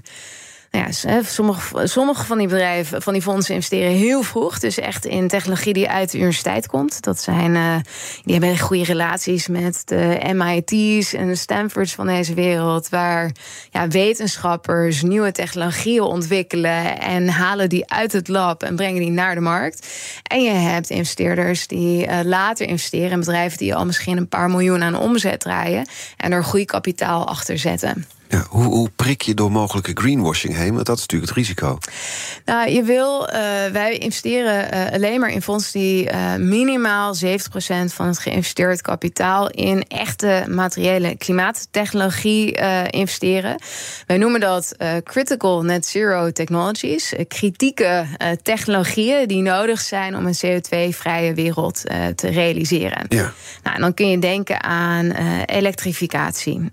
nou 0.71 0.86
ja, 0.86 1.21
sommige, 1.21 1.88
sommige 1.88 2.25
van 2.25 2.38
die 2.38 2.47
bedrijven, 2.47 3.01
van 3.01 3.13
die 3.13 3.21
fondsen 3.21 3.53
investeren 3.53 3.91
heel 3.91 4.23
vroeg. 4.23 4.60
Dus 4.60 4.77
echt 4.77 5.05
in 5.05 5.27
technologie 5.27 5.73
die 5.73 5.89
uit 5.89 6.12
de 6.12 6.17
universiteit 6.17 6.67
komt. 6.67 7.01
Dat 7.01 7.21
zijn, 7.21 7.55
uh, 7.55 7.75
die 8.23 8.36
hebben 8.36 8.60
goede 8.60 8.84
relaties 8.84 9.47
met 9.47 9.82
de 9.86 10.34
MIT's 10.34 11.13
en 11.13 11.27
de 11.27 11.36
Stanfords 11.36 11.93
van 11.93 12.08
deze 12.08 12.34
wereld. 12.34 12.89
Waar 12.89 13.32
ja, 13.71 13.88
wetenschappers 13.88 15.01
nieuwe 15.01 15.32
technologieën 15.32 16.01
ontwikkelen 16.01 16.99
en 16.99 17.27
halen 17.27 17.69
die 17.69 17.91
uit 17.91 18.12
het 18.12 18.27
lab 18.27 18.63
en 18.63 18.75
brengen 18.75 19.01
die 19.01 19.12
naar 19.12 19.36
de 19.36 19.41
markt. 19.41 19.88
En 20.23 20.43
je 20.43 20.51
hebt 20.51 20.89
investeerders 20.89 21.67
die 21.67 22.08
uh, 22.08 22.19
later 22.23 22.67
investeren 22.67 23.12
in 23.12 23.19
bedrijven 23.19 23.58
die 23.58 23.75
al 23.75 23.86
misschien 23.86 24.17
een 24.17 24.29
paar 24.29 24.49
miljoen 24.49 24.84
aan 24.84 24.95
omzet 24.95 25.39
draaien. 25.39 25.88
En 26.17 26.32
er 26.32 26.43
groeikapitaal 26.43 27.27
achter 27.27 27.58
zetten. 27.58 28.18
Ja, 28.31 28.45
hoe, 28.49 28.63
hoe, 28.63 28.89
prik 28.95 29.21
je 29.21 29.33
door 29.33 29.51
mogelijke 29.51 29.91
greenwashing 29.93 30.55
heen? 30.55 30.73
Want 30.73 30.85
dat 30.85 30.95
is 30.95 31.01
natuurlijk 31.01 31.29
het 31.29 31.39
risico. 31.39 31.77
Nou, 32.45 32.69
je 32.69 32.83
wil, 32.83 33.21
uh, 33.21 33.31
wij 33.71 33.97
investeren 33.97 34.73
uh, 34.73 34.93
alleen 34.93 35.19
maar 35.19 35.29
in 35.29 35.41
fondsen 35.41 35.79
die 35.79 36.11
uh, 36.11 36.35
minimaal 36.35 37.15
70% 37.15 37.19
van 37.85 38.07
het 38.07 38.19
geïnvesteerd 38.19 38.81
kapitaal 38.81 39.49
in 39.49 39.83
echte 39.87 40.45
materiële 40.49 41.17
klimaattechnologie 41.17 42.57
investeren. 42.89 43.61
Wij 44.07 44.17
noemen 44.17 44.39
dat 44.39 44.75
critical 45.03 45.61
net 45.61 45.85
zero 45.85 46.31
technologies. 46.31 47.13
kritieke 47.27 48.05
technologieën 48.41 49.27
die 49.27 49.41
nodig 49.41 49.79
zijn 49.79 50.15
om 50.15 50.25
een 50.25 50.35
CO2-vrije 50.45 51.33
wereld 51.33 51.81
te 52.15 52.27
realiseren. 52.29 53.05
Ja. 53.07 53.33
Nou, 53.63 53.75
en 53.75 53.81
dan 53.81 53.93
kun 53.93 54.09
je 54.09 54.19
denken 54.19 54.63
aan 54.63 55.11
elektrificatie. 55.45 56.71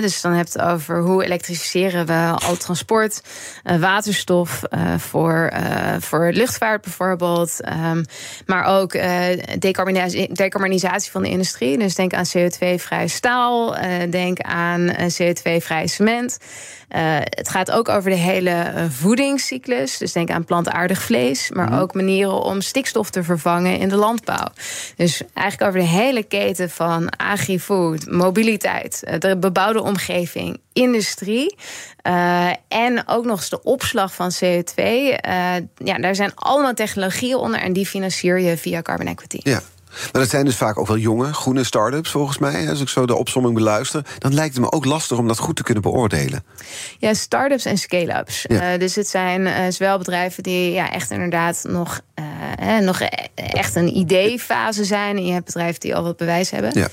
dus 0.00 0.20
dan 0.20 0.32
heb 0.32 0.48
je 0.52 0.63
over 0.64 1.00
hoe 1.00 1.24
elektrificeren 1.24 2.06
we 2.06 2.46
al 2.46 2.56
transport, 2.56 3.22
uh, 3.64 3.76
waterstof 3.76 4.62
uh, 4.70 4.98
voor, 4.98 5.50
uh, 5.52 5.94
voor 5.98 6.30
luchtvaart 6.32 6.82
bijvoorbeeld. 6.82 7.60
Um, 7.92 8.04
maar 8.46 8.64
ook 8.64 8.92
decarbonisatie, 9.58 10.32
decarbonisatie 10.32 11.10
van 11.10 11.22
de 11.22 11.28
industrie. 11.28 11.78
Dus 11.78 11.94
denk 11.94 12.14
aan 12.14 12.26
CO2-vrij 12.26 13.08
staal, 13.08 13.76
denk 14.10 14.40
aan 14.40 14.90
CO2-vrij 14.90 15.86
cement. 15.86 16.38
Het 17.28 17.48
gaat 17.48 17.70
ook 17.70 17.88
over 17.88 18.10
de 18.10 18.16
hele 18.16 18.86
voedingscyclus. 18.90 19.98
Dus 19.98 20.12
denk 20.12 20.30
aan 20.30 20.44
plantaardig 20.44 21.02
vlees. 21.02 21.50
Maar 21.50 21.70
mm. 21.70 21.78
ook 21.78 21.94
manieren 21.94 22.42
om 22.42 22.60
stikstof 22.60 23.10
te 23.10 23.22
vervangen 23.22 23.78
in 23.78 23.88
de 23.88 23.96
landbouw. 23.96 24.46
Dus 24.96 25.22
eigenlijk 25.34 25.68
over 25.68 25.88
de 25.88 25.96
hele 25.96 26.22
keten 26.22 26.70
van 26.70 27.16
agri-food, 27.16 28.06
mobiliteit, 28.06 29.02
de 29.18 29.36
bebouwde 29.36 29.82
omgeving, 29.82 30.53
industrie. 30.72 31.56
Uh, 32.06 32.52
en 32.68 33.08
ook 33.08 33.24
nog 33.24 33.38
eens 33.38 33.48
de 33.48 33.62
opslag 33.62 34.14
van 34.14 34.32
CO2. 34.34 34.82
Uh, 34.82 35.14
ja, 35.74 35.98
daar 36.00 36.14
zijn 36.14 36.34
allemaal 36.34 36.74
technologieën 36.74 37.36
onder 37.36 37.60
en 37.60 37.72
die 37.72 37.86
financier 37.86 38.38
je 38.38 38.56
via 38.56 38.82
carbon 38.82 39.06
equity. 39.06 39.38
Ja. 39.42 39.62
Maar 40.12 40.22
dat 40.22 40.30
zijn 40.30 40.44
dus 40.44 40.56
vaak 40.56 40.78
ook 40.78 40.86
wel 40.86 40.96
jonge, 40.96 41.32
groene 41.32 41.64
start-ups, 41.64 42.10
volgens 42.10 42.38
mij. 42.38 42.68
Als 42.68 42.80
ik 42.80 42.88
zo 42.88 43.06
de 43.06 43.16
opsomming 43.16 43.54
beluister, 43.54 44.04
dan 44.18 44.34
lijkt 44.34 44.54
het 44.54 44.62
me 44.62 44.72
ook 44.72 44.84
lastig 44.84 45.18
om 45.18 45.28
dat 45.28 45.38
goed 45.38 45.56
te 45.56 45.62
kunnen 45.62 45.82
beoordelen. 45.82 46.44
Ja, 46.98 47.14
start-ups 47.14 47.64
en 47.64 47.78
scale-ups. 47.78 48.44
Ja. 48.48 48.72
Uh, 48.72 48.78
dus 48.78 48.94
het 48.94 49.08
zijn 49.08 49.40
uh, 49.40 49.54
zowel 49.68 49.98
bedrijven 49.98 50.42
die 50.42 50.72
ja, 50.72 50.90
echt 50.90 51.10
inderdaad 51.10 51.64
nog, 51.68 52.00
uh, 52.60 52.78
nog 52.78 53.00
echt 53.34 53.74
een 53.74 53.96
idee-fase 53.96 54.84
zijn. 54.84 55.16
En 55.16 55.26
je 55.26 55.32
hebt 55.32 55.44
bedrijven 55.44 55.80
die 55.80 55.96
al 55.96 56.02
wat 56.02 56.16
bewijs 56.16 56.50
hebben. 56.50 56.70
Ja, 56.74 56.88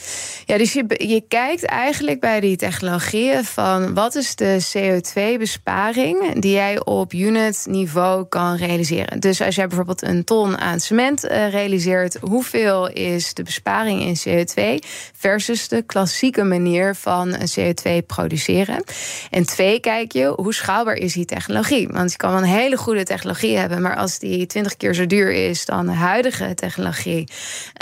ja 0.46 0.58
dus 0.58 0.74
je, 0.74 0.86
je 0.88 1.24
kijkt 1.28 1.66
eigenlijk 1.66 2.20
bij 2.20 2.40
die 2.40 2.56
technologieën 2.56 3.44
van 3.44 3.94
wat 3.94 4.16
is 4.16 4.36
de 4.36 4.66
CO2-besparing 4.78 6.42
die 6.42 6.52
jij 6.52 6.86
op 6.86 7.14
unit-niveau 7.14 8.26
kan 8.26 8.56
realiseren. 8.56 9.20
Dus 9.20 9.42
als 9.42 9.56
jij 9.56 9.68
bijvoorbeeld 9.68 10.02
een 10.02 10.24
ton 10.24 10.58
aan 10.58 10.80
cement 10.80 11.24
realiseert, 11.24 12.18
hoeveel 12.22 12.91
is 12.94 13.34
de 13.34 13.44
besparing 13.44 14.02
in 14.02 14.46
CO2 14.46 14.88
versus 15.18 15.68
de 15.68 15.82
klassieke 15.82 16.44
manier 16.44 16.96
van 16.96 17.36
CO2 17.36 18.06
produceren. 18.06 18.84
En 19.30 19.46
twee, 19.46 19.80
kijk 19.80 20.12
je 20.12 20.34
hoe 20.36 20.54
schaalbaar 20.54 20.96
is 20.96 21.14
die 21.14 21.26
technologie. 21.26 21.88
Want 21.88 22.12
je 22.12 22.18
kan 22.18 22.32
wel 22.32 22.42
een 22.42 22.48
hele 22.48 22.78
goede 22.78 23.04
technologie 23.04 23.58
hebben, 23.58 23.82
maar 23.82 23.96
als 23.96 24.20
die 24.20 24.46
20 24.46 24.78
keer 24.78 24.94
zo 24.94 25.06
duur 25.06 25.32
is 25.32 25.66
dan 25.66 25.86
de 25.86 25.92
huidige 25.92 26.54
technologie. 26.54 27.28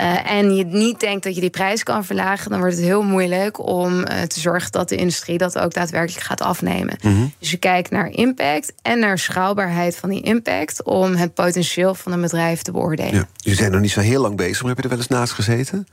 Uh, 0.00 0.30
en 0.30 0.56
je 0.56 0.64
niet 0.64 1.00
denkt 1.00 1.24
dat 1.24 1.34
je 1.34 1.40
die 1.40 1.50
prijs 1.50 1.82
kan 1.82 2.04
verlagen, 2.04 2.50
dan 2.50 2.58
wordt 2.58 2.74
het 2.74 2.84
heel 2.84 3.02
moeilijk 3.02 3.66
om 3.66 3.98
uh, 3.98 4.22
te 4.22 4.40
zorgen 4.40 4.72
dat 4.72 4.88
de 4.88 4.96
industrie 4.96 5.38
dat 5.38 5.58
ook 5.58 5.74
daadwerkelijk 5.74 6.24
gaat 6.24 6.40
afnemen. 6.40 6.98
Mm 7.02 7.14
-hmm. 7.14 7.32
Dus 7.38 7.50
je 7.50 7.56
kijkt 7.56 7.90
naar 7.90 8.08
impact 8.08 8.72
en 8.82 8.98
naar 8.98 9.18
schaalbaarheid 9.18 9.96
van 9.96 10.08
die 10.10 10.22
impact 10.22 10.82
om 10.82 11.14
het 11.14 11.34
potentieel 11.34 11.94
van 11.94 12.12
een 12.12 12.20
bedrijf 12.20 12.62
te 12.62 12.72
beoordelen. 12.72 13.14
Ja. 13.14 13.28
Jullie 13.36 13.58
zijn 13.58 13.72
nog 13.72 13.80
niet 13.80 13.90
zo 13.90 14.00
heel 14.00 14.20
lang 14.20 14.36
bezig, 14.36 14.60
maar 14.60 14.68
heb 14.68 14.76
je 14.76 14.82
er 14.82 14.88
wel 14.88 14.98
eens 15.00 15.08
naast 15.08 15.32
gezeten? 15.32 15.86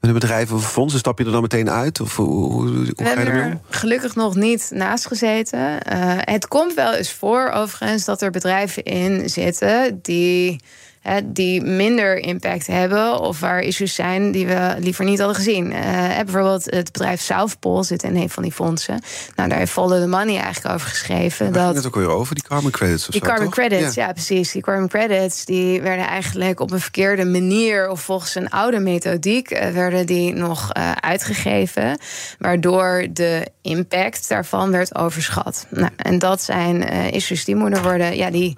Met 0.00 0.10
een 0.10 0.20
bedrijf 0.20 0.52
of 0.52 0.72
fondsen, 0.72 0.98
stap 0.98 1.18
je 1.18 1.24
er 1.24 1.30
dan 1.30 1.42
meteen 1.42 1.70
uit? 1.70 2.00
Of 2.00 2.16
hoe, 2.16 2.26
hoe, 2.26 2.68
hoe 2.68 2.84
We 2.84 3.04
ga 3.04 3.10
je 3.10 3.16
hebben 3.16 3.34
er 3.34 3.46
om? 3.46 3.60
gelukkig 3.68 4.14
nog 4.14 4.34
niet 4.34 4.70
naast 4.74 5.06
gezeten. 5.06 5.58
Uh, 5.58 6.12
het 6.18 6.48
komt 6.48 6.74
wel 6.74 6.94
eens 6.94 7.12
voor, 7.12 7.50
overigens, 7.50 8.04
dat 8.04 8.22
er 8.22 8.30
bedrijven 8.30 8.82
in 8.82 9.30
zitten 9.30 9.98
die 10.02 10.60
hè, 11.06 11.32
die 11.32 11.62
minder 11.62 12.18
impact 12.18 12.66
hebben 12.66 13.20
of 13.20 13.40
waar 13.40 13.60
issues 13.60 13.94
zijn 13.94 14.32
die 14.32 14.46
we 14.46 14.74
liever 14.78 15.04
niet 15.04 15.18
hadden 15.18 15.36
gezien. 15.36 15.72
Uh, 15.72 16.16
bijvoorbeeld 16.16 16.64
het 16.64 16.92
bedrijf 16.92 17.20
Southpol 17.20 17.84
zit 17.84 18.02
in 18.02 18.16
een 18.16 18.30
van 18.30 18.42
die 18.42 18.52
fondsen. 18.52 19.00
Nou, 19.34 19.48
daar 19.48 19.58
heeft 19.58 19.72
Follow 19.72 20.00
the 20.00 20.08
Money 20.08 20.40
eigenlijk 20.40 20.74
over 20.74 20.88
geschreven. 20.88 21.46
Ging 21.46 21.58
dat 21.58 21.74
het 21.74 21.86
ook 21.86 21.94
weer 21.94 22.08
over, 22.10 22.34
die 22.34 22.44
carbon 22.44 22.70
credits 22.70 23.06
of 23.06 23.10
die 23.10 23.20
zo, 23.20 23.26
carbon 23.26 23.44
toch? 23.44 23.54
credits, 23.54 23.94
Ja. 23.94 24.06
ja. 24.06 24.12
precies. 24.12 24.52
Die 24.52 24.62
carbon 24.62 24.88
credits 24.88 25.44
die 25.44 25.80
werden 25.80 26.06
eigenlijk 26.06 26.60
op 26.60 26.70
een 26.70 26.80
verkeerde 26.80 27.24
manier 27.24 27.88
of 27.90 28.00
volgens 28.00 28.34
een 28.34 28.50
oude 28.50 28.78
methodiek 28.78 29.50
eh, 29.50 29.70
werden 29.70 30.06
die 30.06 30.34
nog 30.34 30.72
eh, 30.72 30.92
uitgegeven, 30.92 31.98
waardoor 32.38 33.06
de 33.12 33.46
impact 33.62 34.28
daarvan 34.28 34.70
werd 34.70 34.94
overschat. 34.94 35.66
Nou, 35.70 35.90
en 35.96 36.18
dat 36.18 36.42
zijn 36.42 36.82
issues 37.12 37.44
die 37.44 37.56
moeten 37.56 37.82
worden, 37.82 38.16
ja, 38.16 38.30
die 38.30 38.56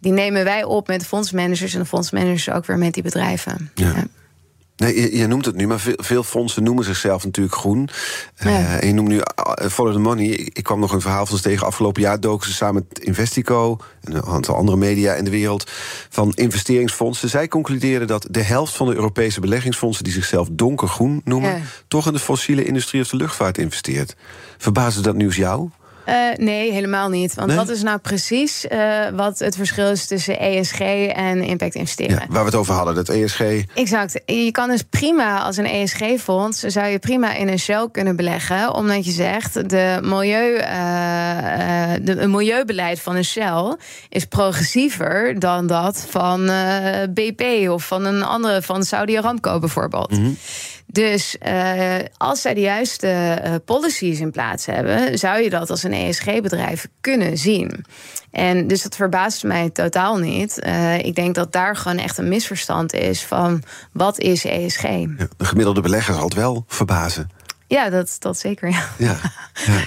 die 0.00 0.12
nemen 0.12 0.44
wij 0.44 0.64
op 0.64 0.86
met 0.86 1.00
de 1.00 1.06
fondsmanagers 1.06 1.74
en 1.74 1.80
de 1.80 1.86
fondsmanagers 1.86 2.50
ook 2.50 2.66
weer 2.66 2.78
met 2.78 2.94
die 2.94 3.02
bedrijven. 3.02 3.70
Ja. 3.74 4.06
Nee, 4.80 5.00
je, 5.00 5.16
je, 5.16 5.26
noemt 5.26 5.44
het 5.44 5.56
nu, 5.56 5.66
maar 5.66 5.80
veel, 5.80 5.94
veel, 5.96 6.22
fondsen 6.22 6.62
noemen 6.62 6.84
zichzelf 6.84 7.24
natuurlijk 7.24 7.56
groen. 7.56 7.88
Ja. 8.36 8.48
Uh, 8.48 8.80
en 8.80 8.86
je 8.86 8.92
noemt 8.92 9.08
nu 9.08 9.16
uh, 9.16 9.68
Follow 9.70 9.92
the 9.92 9.98
Money. 9.98 10.26
Ik, 10.26 10.56
ik, 10.56 10.64
kwam 10.64 10.80
nog 10.80 10.92
een 10.92 11.00
verhaal 11.00 11.26
van 11.26 11.36
ze 11.36 11.42
tegen. 11.42 11.66
Afgelopen 11.66 12.02
jaar 12.02 12.20
doken 12.20 12.48
ze 12.48 12.54
samen 12.54 12.86
met 12.88 12.98
Investico... 13.04 13.78
en 14.00 14.14
een 14.14 14.24
aantal 14.24 14.54
andere 14.54 14.76
media 14.76 15.14
in 15.14 15.24
de 15.24 15.30
wereld... 15.30 15.70
van 16.08 16.32
investeringsfondsen. 16.34 17.28
Zij 17.28 17.48
concludeerden 17.48 18.08
dat 18.08 18.26
de 18.30 18.42
helft 18.42 18.76
van 18.76 18.86
de 18.86 18.94
Europese 18.94 19.40
beleggingsfondsen... 19.40 20.04
die 20.04 20.12
zichzelf 20.12 20.48
donkergroen 20.52 21.20
noemen... 21.24 21.62
Toch 21.88 22.06
in 22.06 22.12
de 22.12 22.18
fossiele 22.18 22.64
industrie 22.64 23.02
of 23.02 23.08
de 23.08 23.16
luchtvaart 23.16 23.58
investeert. 23.58 24.16
Verbaasde 24.58 25.00
dat 25.00 25.14
nieuws 25.14 25.36
jou? 25.36 25.70
Uh, 26.10 26.16
nee, 26.36 26.72
helemaal 26.72 27.08
niet. 27.08 27.34
Want 27.34 27.48
nee? 27.48 27.56
wat 27.56 27.68
is 27.68 27.82
nou 27.82 27.98
precies 27.98 28.64
uh, 28.64 29.08
wat 29.14 29.38
het 29.38 29.56
verschil 29.56 29.90
is 29.90 30.06
tussen 30.06 30.38
ESG 30.38 30.80
en 30.80 31.42
impact 31.42 31.74
investeren? 31.74 32.14
Ja, 32.14 32.26
waar 32.28 32.40
we 32.40 32.50
het 32.50 32.54
over 32.54 32.74
hadden, 32.74 32.94
dat 32.94 33.08
ESG. 33.08 33.40
Exact. 33.74 34.20
Je 34.26 34.50
kan 34.50 34.68
dus 34.68 34.82
prima 34.90 35.42
als 35.42 35.56
een 35.56 35.66
ESG-fonds 35.66 36.60
zou 36.60 36.86
je 36.86 36.98
prima 36.98 37.34
in 37.34 37.48
een 37.48 37.58
Shell 37.58 37.88
kunnen 37.92 38.16
beleggen, 38.16 38.74
omdat 38.74 39.04
je 39.04 39.10
zegt 39.10 39.70
de 39.70 39.98
milieu, 40.02 40.54
uh, 40.54 40.62
de, 42.02 42.12
het 42.12 42.28
milieubeleid 42.28 43.00
van 43.00 43.16
een 43.16 43.24
Shell 43.24 43.76
is 44.08 44.24
progressiever 44.24 45.38
dan 45.38 45.66
dat 45.66 46.06
van 46.08 46.50
BP 47.14 47.68
of 47.68 47.86
van 47.86 48.04
een 48.04 48.22
andere 48.22 48.62
van 48.62 48.84
Saudi 48.84 49.16
Aramco 49.16 49.58
bijvoorbeeld. 49.58 50.10
Mm 50.10 50.18
-hmm. 50.18 50.36
Dus 50.92 51.36
uh, 51.46 51.94
als 52.16 52.40
zij 52.40 52.54
de 52.54 52.60
juiste 52.60 53.42
uh, 53.44 53.54
policies 53.64 54.20
in 54.20 54.30
plaats 54.30 54.66
hebben, 54.66 55.18
zou 55.18 55.40
je 55.42 55.50
dat 55.50 55.70
als 55.70 55.82
een 55.82 55.92
ESG-bedrijf 55.92 56.88
kunnen 57.00 57.38
zien. 57.38 57.84
En 58.30 58.66
dus 58.66 58.82
dat 58.82 58.96
verbaast 58.96 59.44
mij 59.44 59.70
totaal 59.70 60.16
niet. 60.16 60.62
Uh, 60.66 60.98
ik 60.98 61.14
denk 61.14 61.34
dat 61.34 61.52
daar 61.52 61.76
gewoon 61.76 61.98
echt 61.98 62.18
een 62.18 62.28
misverstand 62.28 62.92
is 62.92 63.22
van 63.22 63.62
wat 63.92 64.18
is 64.18 64.44
ESG. 64.44 64.82
Ja, 64.82 65.06
de 65.36 65.44
gemiddelde 65.44 65.80
belegger 65.80 66.14
zal 66.14 66.24
het 66.24 66.34
wel 66.34 66.64
verbazen. 66.66 67.30
Ja, 67.66 67.90
dat, 67.90 68.16
dat 68.18 68.38
zeker. 68.38 68.68
Ja. 68.68 68.84
Ja, 68.98 69.16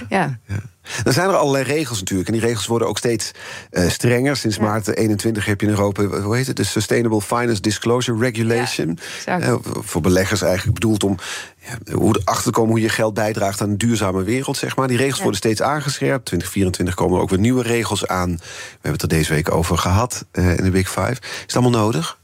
ja. 0.08 0.38
ja. 0.46 0.60
Dan 1.02 1.12
zijn 1.12 1.28
er 1.28 1.34
allerlei 1.34 1.64
regels 1.64 1.98
natuurlijk. 1.98 2.28
En 2.28 2.34
die 2.34 2.42
regels 2.42 2.66
worden 2.66 2.88
ook 2.88 2.98
steeds 2.98 3.30
uh, 3.70 3.88
strenger. 3.88 4.36
Sinds 4.36 4.56
ja. 4.56 4.62
maart 4.62 4.96
21 4.96 5.44
heb 5.44 5.60
je 5.60 5.66
in 5.66 5.72
Europa, 5.72 6.04
hoe 6.04 6.36
heet 6.36 6.46
het? 6.46 6.56
De 6.56 6.64
Sustainable 6.64 7.20
Finance 7.20 7.60
Disclosure 7.60 8.18
Regulation. 8.18 8.98
Ja, 9.24 9.40
uh, 9.40 9.54
voor 9.62 10.00
beleggers 10.00 10.42
eigenlijk 10.42 10.74
bedoeld 10.74 11.04
om 11.04 11.16
ja, 11.58 11.94
hoe 11.94 12.20
achter 12.24 12.44
te 12.44 12.50
komen 12.50 12.70
hoe 12.70 12.80
je 12.80 12.88
geld 12.88 13.14
bijdraagt 13.14 13.60
aan 13.60 13.68
een 13.68 13.78
duurzame 13.78 14.22
wereld, 14.22 14.56
zeg 14.56 14.76
maar. 14.76 14.88
Die 14.88 14.96
regels 14.96 15.20
worden 15.20 15.38
steeds 15.38 15.62
aangescherpt. 15.62 16.24
2024 16.24 16.94
komen 16.94 17.16
er 17.16 17.22
ook 17.22 17.30
weer 17.30 17.38
nieuwe 17.38 17.62
regels 17.62 18.06
aan. 18.06 18.30
We 18.30 18.42
hebben 18.72 18.92
het 18.92 19.02
er 19.02 19.08
deze 19.08 19.32
week 19.34 19.54
over 19.54 19.78
gehad 19.78 20.24
uh, 20.32 20.56
in 20.56 20.64
de 20.64 20.70
Big 20.70 20.88
Five. 20.88 21.16
Is 21.20 21.40
het 21.46 21.56
allemaal 21.56 21.80
nodig? 21.80 22.18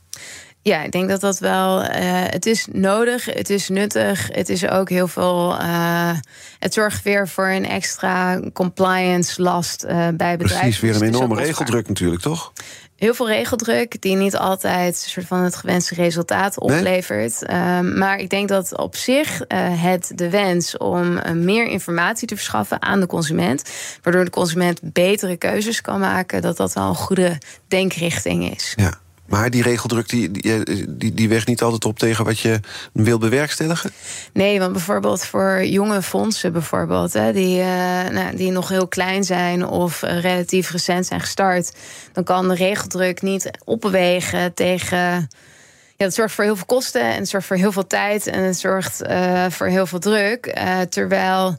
Ja, 0.62 0.82
ik 0.82 0.92
denk 0.92 1.08
dat 1.08 1.20
dat 1.20 1.38
wel. 1.38 1.82
Uh, 1.82 1.88
het 2.26 2.46
is 2.46 2.66
nodig, 2.72 3.24
het 3.24 3.50
is 3.50 3.68
nuttig. 3.68 4.28
Het 4.32 4.48
is 4.48 4.68
ook 4.68 4.88
heel 4.88 5.08
veel. 5.08 5.60
Uh, 5.60 6.12
het 6.58 6.74
zorgt 6.74 7.02
weer 7.02 7.28
voor 7.28 7.48
een 7.48 7.66
extra 7.66 8.40
compliance 8.52 9.42
last 9.42 9.84
uh, 9.84 9.90
bij 9.90 10.36
bedrijven. 10.36 10.58
Precies, 10.58 10.80
weer 10.80 10.94
een 10.94 11.14
enorme 11.14 11.34
regeldruk 11.34 11.88
natuurlijk, 11.88 12.22
toch? 12.22 12.52
Heel 12.96 13.14
veel 13.14 13.28
regeldruk 13.28 14.02
die 14.02 14.16
niet 14.16 14.36
altijd 14.36 14.96
soort 14.96 15.26
van 15.26 15.42
het 15.42 15.56
gewenste 15.56 15.94
resultaat 15.94 16.58
oplevert. 16.58 17.42
Nee? 17.46 17.82
maar 17.82 18.18
ik 18.18 18.30
denk 18.30 18.48
dat 18.48 18.76
op 18.76 18.96
zich 18.96 19.42
het 19.74 20.12
de 20.14 20.30
wens 20.30 20.76
om 20.76 21.20
meer 21.44 21.66
informatie 21.66 22.28
te 22.28 22.36
verschaffen 22.36 22.82
aan 22.82 23.00
de 23.00 23.06
consument, 23.06 23.70
waardoor 24.02 24.24
de 24.24 24.30
consument 24.30 24.80
betere 24.82 25.36
keuzes 25.36 25.80
kan 25.80 26.00
maken, 26.00 26.42
dat 26.42 26.56
dat 26.56 26.72
wel 26.72 26.88
een 26.88 26.94
goede 26.94 27.38
denkrichting 27.68 28.54
is. 28.54 28.72
Ja. 28.76 29.00
Maar 29.30 29.50
die 29.50 29.62
regeldruk 29.62 30.08
die, 30.08 30.30
die, 30.30 30.64
die, 30.96 31.14
die 31.14 31.28
weegt 31.28 31.46
niet 31.46 31.62
altijd 31.62 31.84
op 31.84 31.98
tegen 31.98 32.24
wat 32.24 32.38
je 32.38 32.60
wil 32.92 33.18
bewerkstelligen? 33.18 33.90
Nee, 34.32 34.58
want 34.58 34.72
bijvoorbeeld 34.72 35.24
voor 35.24 35.64
jonge 35.64 36.02
fondsen, 36.02 36.52
bijvoorbeeld, 36.52 37.12
hè, 37.12 37.32
die, 37.32 37.58
uh, 37.58 37.64
nou, 38.08 38.36
die 38.36 38.50
nog 38.50 38.68
heel 38.68 38.88
klein 38.88 39.24
zijn 39.24 39.66
of 39.66 40.02
uh, 40.02 40.20
relatief 40.20 40.70
recent 40.70 41.06
zijn 41.06 41.20
gestart, 41.20 41.72
dan 42.12 42.24
kan 42.24 42.48
de 42.48 42.54
regeldruk 42.54 43.22
niet 43.22 43.50
opwegen 43.64 44.54
tegen. 44.54 45.28
Ja, 45.96 46.06
het 46.06 46.14
zorgt 46.14 46.34
voor 46.34 46.44
heel 46.44 46.56
veel 46.56 46.66
kosten 46.66 47.02
en 47.02 47.18
het 47.18 47.28
zorgt 47.28 47.46
voor 47.46 47.56
heel 47.56 47.72
veel 47.72 47.86
tijd 47.86 48.26
en 48.26 48.42
het 48.42 48.58
zorgt 48.58 49.02
voor 49.48 49.66
heel 49.66 49.86
veel 49.86 49.98
druk. 49.98 50.58
terwijl 50.88 51.58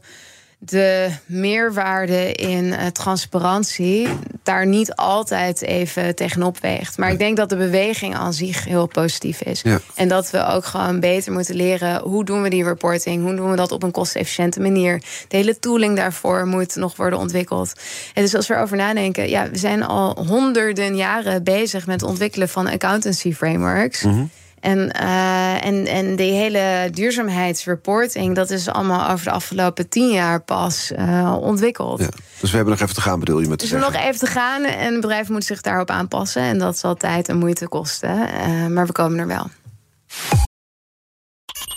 de 0.64 1.10
meerwaarde 1.26 2.32
in 2.32 2.64
uh, 2.64 2.86
transparantie 2.86 4.08
daar 4.42 4.66
niet 4.66 4.94
altijd 4.94 5.62
even 5.62 6.14
tegenop 6.14 6.58
weegt. 6.60 6.98
Maar 6.98 7.10
ik 7.10 7.18
denk 7.18 7.36
dat 7.36 7.48
de 7.48 7.56
beweging 7.56 8.14
aan 8.14 8.32
zich 8.32 8.64
heel 8.64 8.86
positief 8.86 9.42
is. 9.42 9.62
Ja. 9.62 9.80
En 9.94 10.08
dat 10.08 10.30
we 10.30 10.46
ook 10.46 10.64
gewoon 10.64 11.00
beter 11.00 11.32
moeten 11.32 11.54
leren 11.54 12.00
hoe 12.00 12.24
doen 12.24 12.42
we 12.42 12.50
die 12.50 12.64
reporting, 12.64 13.22
hoe 13.22 13.34
doen 13.34 13.50
we 13.50 13.56
dat 13.56 13.72
op 13.72 13.82
een 13.82 13.90
kostenefficiënte 13.90 14.60
manier. 14.60 15.02
De 15.28 15.36
hele 15.36 15.58
tooling 15.58 15.96
daarvoor 15.96 16.46
moet 16.46 16.76
nog 16.76 16.96
worden 16.96 17.18
ontwikkeld. 17.18 17.72
En 18.14 18.22
dus 18.22 18.34
als 18.34 18.46
we 18.46 18.54
erover 18.54 18.76
nadenken, 18.76 19.28
ja, 19.28 19.50
we 19.50 19.58
zijn 19.58 19.82
al 19.82 20.24
honderden 20.26 20.96
jaren 20.96 21.44
bezig 21.44 21.86
met 21.86 22.00
het 22.00 22.10
ontwikkelen 22.10 22.48
van 22.48 22.66
accountancy 22.66 23.32
frameworks. 23.32 24.02
Mm 24.02 24.12
-hmm. 24.12 24.30
En, 24.62 24.78
uh, 25.02 25.64
en, 25.64 25.86
en 25.86 26.16
die 26.16 26.32
hele 26.32 26.88
duurzaamheidsreporting, 26.92 28.34
dat 28.34 28.50
is 28.50 28.68
allemaal 28.68 29.10
over 29.10 29.24
de 29.24 29.30
afgelopen 29.30 29.88
tien 29.88 30.10
jaar 30.10 30.40
pas 30.40 30.92
uh, 30.98 31.36
ontwikkeld. 31.40 32.00
Ja, 32.00 32.08
dus 32.40 32.50
we 32.50 32.56
hebben 32.56 32.74
nog 32.74 32.82
even 32.82 32.94
te 32.94 33.00
gaan, 33.00 33.18
bedoel 33.18 33.40
je 33.40 33.48
met 33.48 33.58
te 33.58 33.64
dus 33.64 33.74
zeggen? 33.74 33.92
nog 33.92 34.02
even 34.02 34.18
te 34.18 34.26
gaan 34.26 34.64
en 34.64 34.92
het 34.92 35.00
bedrijf 35.00 35.28
moet 35.28 35.44
zich 35.44 35.60
daarop 35.60 35.90
aanpassen. 35.90 36.42
En 36.42 36.58
dat 36.58 36.78
zal 36.78 36.94
tijd 36.94 37.28
en 37.28 37.38
moeite 37.38 37.68
kosten. 37.68 38.10
Uh, 38.10 38.66
maar 38.66 38.86
we 38.86 38.92
komen 38.92 39.18
er 39.18 39.26
wel. 39.26 39.46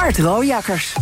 Art 0.00 0.18
Rooijakkers. 0.18 0.94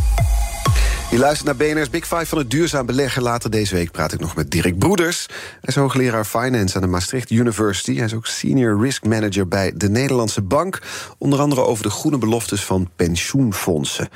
Je 1.10 1.18
luistert 1.18 1.44
naar 1.44 1.56
BNR's 1.56 1.90
Big 1.90 2.06
Five 2.06 2.26
van 2.26 2.38
het 2.38 2.50
duurzaam 2.50 2.86
beleggen. 2.86 3.22
Later 3.22 3.50
deze 3.50 3.74
week 3.74 3.90
praat 3.90 4.12
ik 4.12 4.20
nog 4.20 4.36
met 4.36 4.50
Dirk 4.50 4.78
Broeders. 4.78 5.26
Hij 5.28 5.60
is 5.60 5.74
hoogleraar 5.74 6.24
Finance 6.24 6.74
aan 6.76 6.80
de 6.80 6.88
Maastricht 6.88 7.30
University. 7.30 7.96
Hij 7.96 8.04
is 8.04 8.14
ook 8.14 8.26
Senior 8.26 8.80
Risk 8.80 9.04
Manager 9.04 9.48
bij 9.48 9.72
de 9.74 9.88
Nederlandse 9.88 10.42
Bank. 10.42 10.82
Onder 11.18 11.40
andere 11.40 11.64
over 11.64 11.82
de 11.82 11.90
groene 11.90 12.18
beloftes 12.18 12.64
van 12.64 12.90
pensioenfondsen. 12.96 14.08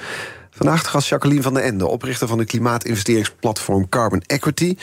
Vandaag 0.50 0.82
de 0.82 0.88
gast 0.88 1.08
Jacqueline 1.08 1.42
van 1.42 1.54
den 1.54 1.62
Ende, 1.62 1.86
oprichter 1.86 2.28
van 2.28 2.38
het 2.38 2.48
klimaatinvesteringsplatform 2.48 3.88
Carbon 3.88 4.22
Equity. 4.26 4.76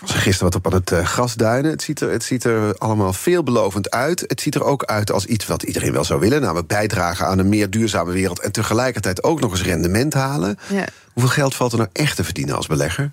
Ik 0.00 0.06
was 0.06 0.14
er 0.14 0.22
gisteren 0.22 0.52
wat 0.52 0.64
op 0.64 0.72
aan 0.72 0.78
het 0.78 0.90
uh, 0.90 1.06
grasduinen. 1.06 1.70
Het 1.70 1.82
ziet, 1.82 2.00
er, 2.00 2.10
het 2.10 2.24
ziet 2.24 2.44
er 2.44 2.78
allemaal 2.78 3.12
veelbelovend 3.12 3.90
uit. 3.90 4.20
Het 4.26 4.40
ziet 4.40 4.54
er 4.54 4.64
ook 4.64 4.84
uit 4.84 5.12
als 5.12 5.26
iets 5.26 5.46
wat 5.46 5.62
iedereen 5.62 5.92
wel 5.92 6.04
zou 6.04 6.20
willen. 6.20 6.40
Namelijk 6.40 6.66
bijdragen 6.66 7.26
aan 7.26 7.38
een 7.38 7.48
meer 7.48 7.70
duurzame 7.70 8.12
wereld... 8.12 8.40
en 8.40 8.52
tegelijkertijd 8.52 9.22
ook 9.22 9.40
nog 9.40 9.50
eens 9.50 9.62
rendement 9.62 10.14
halen. 10.14 10.58
Ja. 10.68 10.84
Hoeveel 11.12 11.32
geld 11.32 11.54
valt 11.54 11.72
er 11.72 11.78
nou 11.78 11.90
echt 11.92 12.16
te 12.16 12.24
verdienen 12.24 12.56
als 12.56 12.66
belegger? 12.66 13.10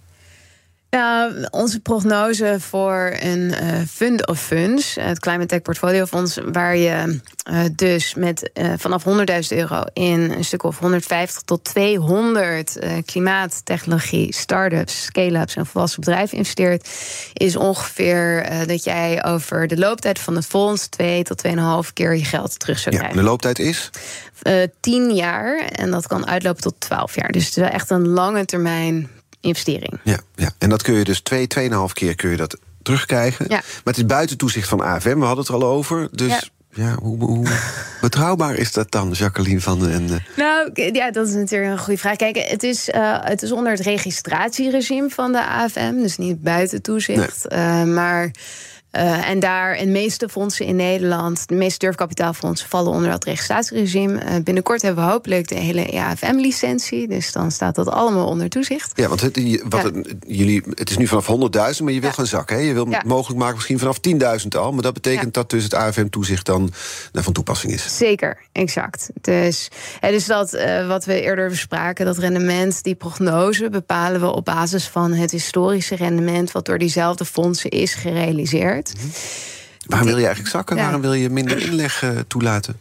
Ja, 0.95 1.31
onze 1.49 1.79
prognose 1.79 2.55
voor 2.59 3.15
een 3.19 3.53
uh, 3.63 3.79
fund 3.89 4.27
of 4.27 4.41
funds, 4.41 4.95
het 4.99 5.19
Climate 5.19 5.45
Tech 5.45 5.61
Portfolio 5.61 6.05
Fonds, 6.05 6.39
waar 6.51 6.77
je 6.77 7.19
uh, 7.51 7.63
dus 7.75 8.13
met 8.13 8.49
uh, 8.53 8.73
vanaf 8.77 9.03
100.000 9.05 9.13
euro 9.49 9.83
in 9.93 10.19
een 10.31 10.45
stuk 10.45 10.63
of 10.63 10.79
150 10.79 11.41
tot 11.41 11.63
200 11.63 12.79
klimaattechnologie, 13.05 14.33
start-ups, 14.33 15.03
scale-ups 15.03 15.55
en 15.55 15.65
volwassen 15.65 15.99
bedrijven 15.99 16.37
investeert, 16.37 16.89
is 17.33 17.55
ongeveer 17.55 18.49
dat 18.67 18.83
jij 18.83 19.25
over 19.25 19.67
de 19.67 19.77
looptijd 19.77 20.19
van 20.19 20.35
het 20.35 20.45
fonds 20.45 20.87
2 20.87 21.23
tot 21.23 21.41
2,5 21.87 21.93
keer 21.93 22.15
je 22.15 22.25
geld 22.25 22.59
terug 22.59 22.79
zou 22.79 22.95
krijgen. 22.95 23.17
Ja, 23.17 23.23
de 23.23 23.29
looptijd 23.29 23.59
is? 23.59 23.89
10 24.79 25.15
jaar 25.15 25.57
en 25.57 25.91
dat 25.91 26.07
kan 26.07 26.27
uitlopen 26.27 26.61
tot 26.61 26.75
12 26.77 27.15
jaar. 27.15 27.31
Dus 27.31 27.45
het 27.45 27.57
is 27.57 27.63
wel 27.63 27.71
echt 27.71 27.89
een 27.89 28.07
lange 28.07 28.45
termijn 28.45 29.09
investering. 29.45 29.99
Ja, 30.03 30.19
ja, 30.35 30.49
en 30.57 30.69
dat 30.69 30.81
kun 30.81 30.93
je 30.93 31.03
dus 31.03 31.19
twee, 31.19 31.47
tweeënhalf 31.47 31.93
keer 31.93 32.15
kun 32.15 32.29
je 32.29 32.37
dat 32.37 32.57
terugkrijgen. 32.81 33.45
Ja. 33.49 33.55
Maar 33.55 33.93
het 33.93 33.97
is 33.97 34.05
buiten 34.05 34.37
toezicht 34.37 34.67
van 34.67 34.81
AFM, 34.81 35.19
we 35.19 35.25
hadden 35.25 35.45
het 35.45 35.47
er 35.47 35.53
al 35.53 35.65
over. 35.65 36.07
Dus 36.11 36.31
ja. 36.31 36.39
Ja, 36.75 36.95
hoe, 37.01 37.23
hoe, 37.23 37.47
betrouwbaar 38.01 38.55
is 38.55 38.71
dat 38.71 38.91
dan, 38.91 39.11
Jacqueline 39.11 39.61
van 39.61 39.79
den 39.79 39.91
Ende? 39.91 40.21
Nou, 40.35 40.69
ja, 40.73 41.11
dat 41.11 41.27
is 41.27 41.33
natuurlijk 41.33 41.71
een 41.71 41.77
goede 41.77 41.99
vraag. 41.99 42.15
Kijk, 42.15 42.37
het 42.37 42.63
is, 42.63 42.89
uh, 42.89 43.17
het 43.21 43.41
is 43.41 43.51
onder 43.51 43.71
het 43.71 43.81
registratieregime 43.81 45.09
van 45.09 45.31
de 45.31 45.45
AFM, 45.45 45.93
dus 46.01 46.17
niet 46.17 46.41
buiten 46.41 46.81
toezicht. 46.81 47.45
Nee. 47.49 47.59
Uh, 47.59 47.83
maar 47.83 48.31
Uh, 48.95 49.29
en 49.29 49.39
daar, 49.39 49.75
en 49.75 49.85
de 49.85 49.91
meeste 49.91 50.29
fondsen 50.29 50.65
in 50.65 50.75
Nederland, 50.75 51.47
de 51.47 51.55
meeste 51.55 51.79
durfkapitaalfondsen 51.79 52.69
vallen 52.69 52.91
onder 52.91 53.09
dat 53.09 53.23
registratieregime. 53.23 54.23
Uh, 54.23 54.35
binnenkort 54.43 54.81
hebben 54.81 55.05
we 55.05 55.11
hopelijk 55.11 55.47
de 55.47 55.55
hele 55.55 55.85
EAFM-licentie. 55.85 57.07
Dus 57.07 57.31
dan 57.31 57.51
staat 57.51 57.75
dat 57.75 57.87
allemaal 57.87 58.27
onder 58.27 58.49
toezicht. 58.49 58.91
Ja, 58.95 59.07
want 59.07 59.21
het, 59.21 59.35
wat 59.69 59.81
ja. 59.81 59.91
het, 59.91 60.15
jullie, 60.27 60.63
het 60.73 60.89
is 60.89 60.97
nu 60.97 61.07
vanaf 61.07 61.27
100.000, 61.77 61.83
maar 61.83 61.93
je 61.93 61.99
wil 61.99 62.11
gaan 62.11 62.25
zakken. 62.25 62.55
Hè? 62.55 62.61
Je 62.61 62.73
wil 62.73 62.87
mogelijk 63.05 63.39
maken 63.39 63.55
misschien 63.55 63.79
vanaf 63.79 63.97
10.000 64.41 64.47
al. 64.49 64.71
Maar 64.71 64.81
dat 64.81 64.93
betekent 64.93 65.33
dat 65.33 65.49
dus 65.49 65.63
het 65.63 65.73
AFM-toezicht 65.73 66.45
dan 66.45 66.69
van 67.13 67.33
toepassing 67.33 67.73
is. 67.73 67.97
Zeker, 67.97 68.37
exact. 68.51 69.09
Dus, 69.21 69.69
hè, 69.99 70.11
dus 70.11 70.25
dat 70.25 70.53
uh, 70.53 70.87
wat 70.87 71.05
we 71.05 71.21
eerder 71.21 71.49
bespraken, 71.49 72.05
dat 72.05 72.17
rendement, 72.17 72.83
die 72.83 72.95
prognose 72.95 73.69
bepalen 73.69 74.21
we 74.21 74.33
op 74.33 74.45
basis 74.45 74.87
van 74.87 75.13
het 75.13 75.31
historische 75.31 75.95
rendement 75.95 76.51
wat 76.51 76.65
door 76.65 76.77
diezelfde 76.77 77.25
fondsen 77.25 77.69
is 77.69 77.93
gerealiseerd. 77.93 78.84
Mm 78.93 79.01
-hmm. 79.01 79.11
Waarom 79.85 80.07
wil 80.07 80.17
je 80.17 80.25
eigenlijk 80.25 80.55
zakken? 80.55 80.75
Ja. 80.75 80.81
Waarom 80.81 81.01
wil 81.01 81.13
je 81.13 81.29
minder 81.29 81.61
inleg 81.61 82.03
uh, 82.03 82.09
toelaten? 82.27 82.79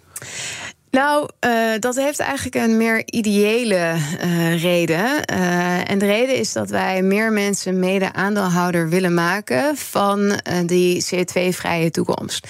Nou, 0.95 1.29
uh, 1.47 1.51
dat 1.79 1.97
heeft 1.97 2.19
eigenlijk 2.19 2.55
een 2.55 2.77
meer 2.77 3.03
ideële 3.07 3.95
uh, 4.25 4.63
reden. 4.63 5.05
Uh, 5.33 5.91
en 5.91 5.99
de 5.99 6.07
reden 6.07 6.37
is 6.37 6.53
dat 6.53 6.71
wij 6.71 7.03
meer 7.03 7.33
mensen 7.33 7.79
mede-aandeelhouder 7.79 8.89
willen 8.89 9.15
maken 9.15 9.77
van 9.77 10.41
die 10.67 11.05
CO2-vrije 11.05 11.91
toekomst. 11.91 12.49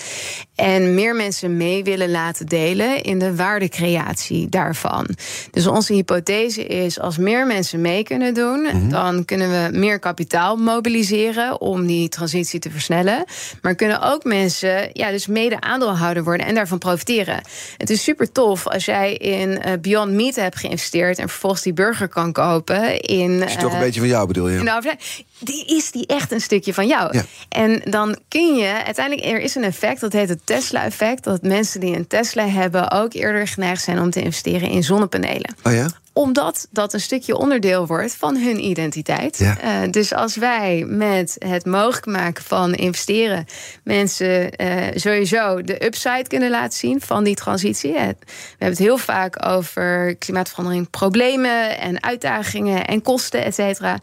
En 0.55 0.95
meer 0.95 1.15
mensen 1.15 1.57
mee 1.57 1.85
willen 1.85 2.11
laten 2.11 2.47
delen 2.47 3.03
in 3.03 3.19
de 3.19 3.37
waardecreatie 3.37 4.49
daarvan. 4.49 5.07
Dus 5.51 5.67
onze 5.67 5.93
hypothese 5.93 6.67
is: 6.67 7.01
als 7.01 7.17
meer 7.17 7.47
mensen 7.47 7.81
mee 7.81 8.03
kunnen 8.03 8.35
doen, 8.35 8.61
mm 8.61 8.67
-hmm. 8.67 8.91
dan 8.91 9.25
kunnen 9.25 9.51
we 9.51 9.79
meer 9.79 9.99
kapitaal 9.99 10.57
mobiliseren 10.57 11.61
om 11.61 11.87
die 11.87 12.09
transitie 12.09 12.61
te 12.61 12.71
versnellen. 12.71 13.25
Maar 13.63 13.75
kunnen 13.75 14.03
ook 14.03 14.25
mensen, 14.25 14.91
ja, 14.93 15.11
dus 15.11 15.27
mede-aandeelhouder 15.27 16.25
worden 16.25 16.47
en 16.47 16.55
daarvan 16.55 16.79
profiteren. 16.79 17.41
Het 17.77 17.91
is 17.91 18.03
super 18.03 18.33
tof 18.33 18.67
als 18.67 18.85
jij 18.85 19.15
in 19.15 19.49
uh, 19.51 19.73
Beyond 19.81 20.13
Meat 20.13 20.35
hebt 20.35 20.57
geïnvesteerd 20.57 21.19
en 21.19 21.29
vervolgens 21.29 21.63
die 21.63 21.73
burger 21.73 22.09
kan 22.09 22.33
kopen 22.33 23.01
in. 23.01 23.43
Is 23.43 23.57
toch 23.57 23.73
een 23.73 23.79
beetje 23.79 24.01
van 24.01 24.09
jou 24.09 24.27
bedoel 24.27 24.49
je? 24.49 24.59
De 24.59 24.97
die 25.39 25.65
is 25.67 25.91
die 25.91 26.07
echt 26.07 26.33
een 26.33 26.41
stukje 26.41 26.75
van 26.75 26.87
jou. 26.87 27.17
Ja. 27.17 27.25
En 27.49 27.83
dan 27.85 28.19
kun 28.29 28.55
je 28.55 28.85
uiteindelijk, 28.85 29.27
er 29.27 29.41
is 29.41 29.55
een 29.55 29.65
effect, 29.65 30.01
dat 30.01 30.13
heet 30.13 30.29
het 30.29 30.44
Tesla-effect. 30.45 31.25
Dat 31.25 31.43
mensen 31.43 31.81
die 31.81 31.97
een 31.97 32.07
Tesla 32.07 32.47
hebben 32.47 32.91
ook 32.91 33.13
eerder 33.13 33.49
geneigd 33.49 33.83
zijn 33.83 34.01
om 34.01 34.11
te 34.11 34.23
investeren 34.23 34.69
in 34.69 34.83
zonnepanelen. 34.83 35.57
Oh 35.63 35.73
ja? 35.73 35.87
Omdat 36.17 36.69
dat 36.71 36.93
een 36.93 37.01
stukje 37.01 37.37
onderdeel 37.37 37.87
wordt 37.87 38.15
van 38.15 38.37
hun 38.37 38.65
identiteit. 38.65 39.39
Ja. 39.39 39.57
Uh, 39.65 39.91
dus 39.91 40.13
als 40.13 40.37
wij 40.37 40.85
met 40.89 41.37
het 41.39 41.67
mogelijk 41.67 42.07
maken 42.07 42.45
van 42.45 42.75
investeren 42.75 43.47
mensen 43.85 44.63
uh, 44.63 44.77
sowieso 44.95 45.63
de 45.63 45.85
upside 45.85 46.25
kunnen 46.29 46.51
laten 46.51 46.79
zien 46.79 47.01
van 47.01 47.25
die 47.25 47.35
transitie. 47.35 47.93
We 47.93 47.99
hebben 47.99 48.17
het 48.59 48.79
heel 48.79 48.99
vaak 48.99 49.47
over 49.47 50.17
klimaatverandering, 50.17 50.91
problemen 50.91 51.79
en 51.79 52.03
uitdagingen 52.03 52.85
en 52.85 53.03
kosten, 53.03 53.45
et 53.45 53.55
cetera. 53.55 53.99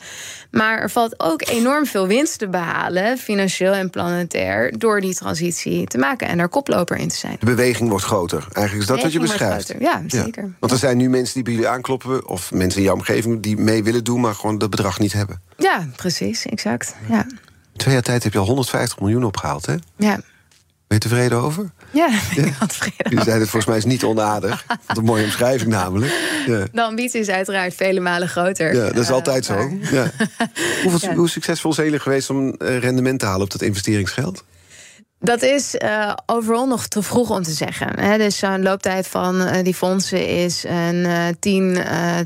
Maar 0.52 0.80
er 0.80 0.90
valt 0.90 1.20
ook 1.20 1.48
enorm 1.48 1.86
veel 1.86 2.08
winst 2.08 2.40
te 2.40 2.50
behalen, 2.50 3.18
financieel 3.18 3.74
en 3.74 3.90
planetair, 3.90 4.80
door 4.80 5.02
die 5.02 5.16
transitie 5.16 5.88
te 5.88 5.98
maken 5.98 6.28
en 6.28 6.38
daar 6.38 6.50
koploper 6.50 6.98
in 6.98 7.08
te 7.08 7.16
zijn. 7.16 7.36
De 7.40 7.46
beweging 7.46 7.90
wordt 7.90 8.06
groter. 8.06 8.48
Eigenlijk 8.52 8.90
is 8.90 8.96
dat 8.96 9.02
wat 9.02 9.12
je 9.12 9.20
beschrijft. 9.20 9.74
Ja, 9.80 10.02
zeker. 10.08 10.44
Ja. 10.44 10.50
Want 10.60 10.72
er 10.72 10.78
zijn 10.78 10.98
nu 10.98 11.10
mensen 11.10 11.34
die 11.34 11.44
bij 11.44 11.54
jullie 11.54 11.68
aankloppen, 11.68 12.01
of 12.26 12.52
mensen 12.52 12.80
in 12.80 12.86
jouw 12.86 12.96
omgeving 12.96 13.42
die 13.42 13.58
mee 13.58 13.84
willen 13.84 14.04
doen, 14.04 14.22
maar 14.22 14.36
gewoon 14.36 14.58
dat 14.58 14.70
bedrag 14.70 15.00
niet 15.00 15.14
hebben. 15.14 15.42
Ja, 15.58 15.88
precies, 15.96 16.46
exact. 16.46 16.96
Ja. 17.10 17.26
Twee 17.76 17.94
jaar 17.94 18.04
tijd 18.04 18.24
heb 18.24 18.34
je 18.34 18.40
al 18.40 18.46
150 18.46 19.00
miljoen 19.00 19.24
opgehaald, 19.24 19.66
hè? 19.66 19.76
Ja. 19.96 20.20
Ben 20.88 21.00
je 21.00 21.10
tevreden 21.10 21.38
over? 21.38 21.72
Ja, 21.92 22.08
ik 22.36 22.54
ben 22.60 22.68
tevreden. 22.68 23.18
Je 23.18 23.24
zei 23.24 23.40
het 23.40 23.50
volgens 23.50 23.66
mij 23.66 23.78
is 23.78 23.86
niet 23.86 24.04
onaardig. 24.04 24.66
Wat 24.88 24.98
een 24.98 25.04
mooie 25.04 25.24
omschrijving 25.24 25.70
namelijk. 25.70 26.12
Ja. 26.48 26.66
De 26.72 26.82
ambitie 26.84 27.20
is 27.20 27.30
uiteraard 27.30 27.74
vele 27.74 28.00
malen 28.00 28.28
groter. 28.28 28.76
Ja, 28.76 28.86
dat 28.86 29.04
is 29.04 29.12
altijd 29.12 29.50
uh, 29.50 29.58
zo. 29.58 29.70
Ja. 29.92 30.12
Hoeveel. 30.84 31.14
Hoe 31.14 31.30
succesvol 31.30 31.74
zijn 31.74 31.86
jullie 31.86 32.02
geweest 32.02 32.30
om 32.30 32.56
rendement 32.58 33.20
te 33.20 33.26
halen 33.26 33.42
op 33.42 33.52
dat 33.52 33.62
investeringsgeld? 33.62 34.44
Dat 35.24 35.42
is 35.42 35.76
uh, 35.76 36.14
overal 36.26 36.68
nog 36.68 36.88
te 36.88 37.02
vroeg 37.02 37.30
om 37.30 37.44
te 37.44 37.52
zeggen. 37.52 38.20
Dus 38.20 38.38
zo'n 38.38 38.62
looptijd 38.62 39.08
van 39.08 39.42
uh, 39.42 39.64
die 39.64 39.74
fondsen 39.74 40.28
is 40.28 40.64
een 40.64 40.96
uh, 40.96 41.26
10 41.40 41.78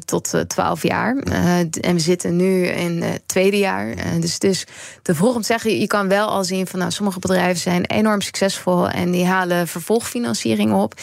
tot 0.06 0.34
12 0.48 0.84
jaar. 0.84 1.16
en 1.18 1.94
we 1.94 2.00
zitten 2.00 2.36
nu 2.36 2.66
in 2.66 3.02
het 3.02 3.22
tweede 3.26 3.58
jaar. 3.58 3.96
dus 4.20 4.34
het 4.34 4.44
is 4.44 4.66
te 5.02 5.16
vroeg 5.16 5.36
om 5.36 5.42
te 5.42 5.48
zeggen. 5.48 5.80
Je 5.80 5.88
kan 5.88 6.08
wel 6.08 6.28
al 6.28 6.44
zien 6.44 6.68
van 6.68 6.80
nou, 6.80 6.92
sommige 6.92 7.20
bedrijven 7.20 7.62
zijn 7.62 7.86
enorm 7.86 8.22
succesvol 8.22 8.90
en 8.90 9.12
die 9.12 9.26
halen 9.26 9.68
vervolgfinanciering 9.68 10.74
op. 10.74 10.94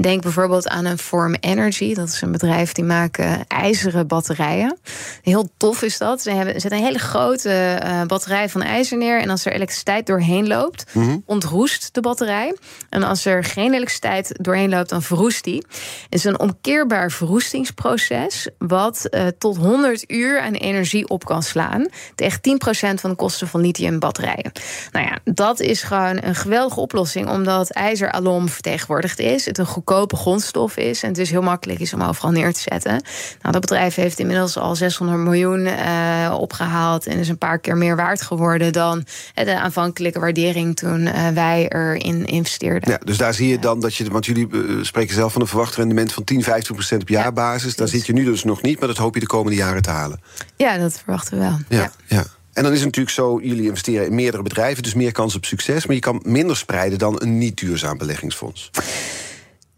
Denk 0.00 0.22
bijvoorbeeld 0.22 0.68
aan 0.68 0.84
een 0.84 0.98
Form 0.98 1.34
Energy. 1.40 1.94
Dat 1.94 2.08
is 2.08 2.20
een 2.20 2.32
bedrijf 2.32 2.72
die 2.72 2.84
maken 2.84 3.44
ijzeren 3.46 4.06
batterijen. 4.06 4.78
Heel 5.22 5.48
tof 5.56 5.82
is 5.82 5.98
dat. 5.98 6.22
Ze 6.22 6.30
hebben, 6.30 6.60
zetten 6.60 6.78
een 6.78 6.86
hele 6.86 6.98
grote 6.98 7.82
batterij 8.06 8.48
van 8.48 8.62
ijzer 8.62 8.98
neer. 8.98 9.20
En 9.20 9.30
als 9.30 9.44
er 9.44 9.52
elektriciteit 9.52 10.06
doorheen 10.06 10.46
loopt. 10.46 10.84
Mm 10.92 11.02
-hmm 11.02 11.40
ontroest 11.42 11.94
de 11.94 12.00
batterij. 12.00 12.56
En 12.88 13.02
als 13.02 13.24
er 13.24 13.44
geen 13.44 13.74
elektriciteit 13.74 14.34
doorheen 14.40 14.70
loopt, 14.70 14.88
dan 14.88 15.02
verroest 15.02 15.44
die. 15.44 15.64
Het 16.02 16.14
is 16.14 16.24
een 16.24 16.38
omkeerbaar 16.38 17.10
verroestingsproces... 17.10 18.48
wat 18.58 19.06
uh, 19.10 19.26
tot 19.38 19.56
100 19.56 20.10
uur 20.10 20.40
aan 20.40 20.52
energie 20.52 21.08
op 21.08 21.24
kan 21.24 21.42
slaan... 21.42 21.88
tegen 22.14 22.38
10% 22.38 23.00
van 23.00 23.10
de 23.10 23.16
kosten 23.16 23.48
van 23.48 23.60
lithiumbatterijen. 23.60 24.52
Nou 24.90 25.06
ja, 25.06 25.18
dat 25.24 25.60
is 25.60 25.82
gewoon 25.82 26.22
een 26.22 26.34
geweldige 26.34 26.80
oplossing... 26.80 27.28
omdat 27.28 27.70
ijzer 27.70 28.10
alom 28.10 28.48
vertegenwoordigd 28.48 29.18
is. 29.18 29.44
Het 29.44 29.58
een 29.58 29.66
goedkope 29.66 30.16
grondstof 30.16 30.76
is... 30.76 31.02
en 31.02 31.08
het 31.08 31.16
dus 31.16 31.30
heel 31.30 31.42
makkelijk 31.42 31.80
is 31.80 31.94
om 31.94 32.02
overal 32.02 32.30
neer 32.30 32.52
te 32.52 32.60
zetten. 32.60 33.02
Nou, 33.40 33.52
dat 33.52 33.60
bedrijf 33.60 33.94
heeft 33.94 34.18
inmiddels 34.18 34.56
al 34.56 34.76
600 34.76 35.18
miljoen 35.18 35.66
uh, 35.66 36.36
opgehaald... 36.38 37.06
en 37.06 37.18
is 37.18 37.28
een 37.28 37.38
paar 37.38 37.58
keer 37.58 37.76
meer 37.76 37.96
waard 37.96 38.22
geworden... 38.22 38.72
dan 38.72 39.04
de 39.34 39.58
aanvankelijke 39.58 40.20
waardering 40.20 40.76
toen... 40.76 41.08
wij 41.34 41.68
erin 41.68 42.24
investeerden. 42.24 42.90
Ja, 42.90 42.98
dus 43.04 43.16
daar 43.16 43.34
zie 43.34 43.48
je 43.48 43.58
dan 43.58 43.80
dat 43.80 43.94
je, 43.94 44.10
want 44.10 44.26
jullie 44.26 44.48
uh, 44.50 44.84
spreken 44.84 45.14
zelf 45.14 45.32
van 45.32 45.40
een 45.40 45.46
verwacht 45.46 45.74
rendement 45.74 46.12
van 46.12 46.24
10, 46.24 46.42
15 46.42 46.74
procent 46.74 47.02
op 47.02 47.08
jaarbasis. 47.08 47.70
Ja, 47.70 47.76
daar 47.76 47.88
zit 47.88 48.06
je 48.06 48.12
nu 48.12 48.24
dus 48.24 48.44
nog 48.44 48.62
niet, 48.62 48.78
maar 48.78 48.88
dat 48.88 48.96
hoop 48.96 49.14
je 49.14 49.20
de 49.20 49.26
komende 49.26 49.56
jaren 49.58 49.82
te 49.82 49.90
halen. 49.90 50.20
Ja, 50.56 50.78
dat 50.78 50.98
verwachten 50.98 51.38
we 51.38 51.44
wel. 51.44 51.58
Ja, 51.68 51.92
ja. 52.06 52.24
En 52.52 52.62
dan 52.62 52.72
is 52.72 52.78
het 52.78 52.86
natuurlijk 52.86 53.14
zo, 53.14 53.40
jullie 53.42 53.66
investeren 53.66 54.06
in 54.06 54.14
meerdere 54.14 54.42
bedrijven, 54.42 54.82
dus 54.82 54.94
meer 54.94 55.12
kans 55.12 55.34
op 55.34 55.44
succes, 55.44 55.86
maar 55.86 55.94
je 55.94 56.00
kan 56.00 56.22
minder 56.26 56.56
spreiden 56.56 56.98
dan 56.98 57.22
een 57.22 57.38
niet 57.38 57.56
duurzaam 57.56 57.98
beleggingsfonds. 57.98 58.70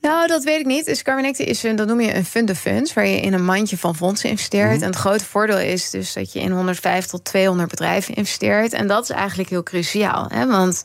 Nou, 0.04 0.26
dat 0.26 0.44
weet 0.44 0.60
ik 0.60 0.66
niet. 0.66 0.84
Dus 0.84 1.02
Carminecte 1.02 1.44
is 1.44 1.62
een, 1.62 1.76
dat 1.76 1.86
noem 1.86 2.00
je 2.00 2.14
een 2.14 2.24
fund 2.24 2.50
of 2.50 2.58
funds, 2.58 2.92
waar 2.92 3.06
je 3.06 3.20
in 3.20 3.32
een 3.32 3.44
mandje 3.44 3.78
van 3.78 3.96
fondsen 3.96 4.30
investeert. 4.30 4.64
Mm 4.64 4.72
-hmm. 4.72 4.82
En 4.82 4.88
het 4.88 4.98
grote 4.98 5.24
voordeel 5.24 5.58
is 5.58 5.90
dus 5.90 6.12
dat 6.12 6.32
je 6.32 6.40
in 6.40 6.50
150 6.50 7.10
tot 7.10 7.24
200 7.24 7.68
bedrijven 7.70 8.14
investeert. 8.14 8.72
En 8.72 8.86
dat 8.86 9.02
is 9.02 9.10
eigenlijk 9.10 9.50
heel 9.50 9.62
cruciaal. 9.62 10.26
Hè? 10.28 10.46
Want 10.46 10.84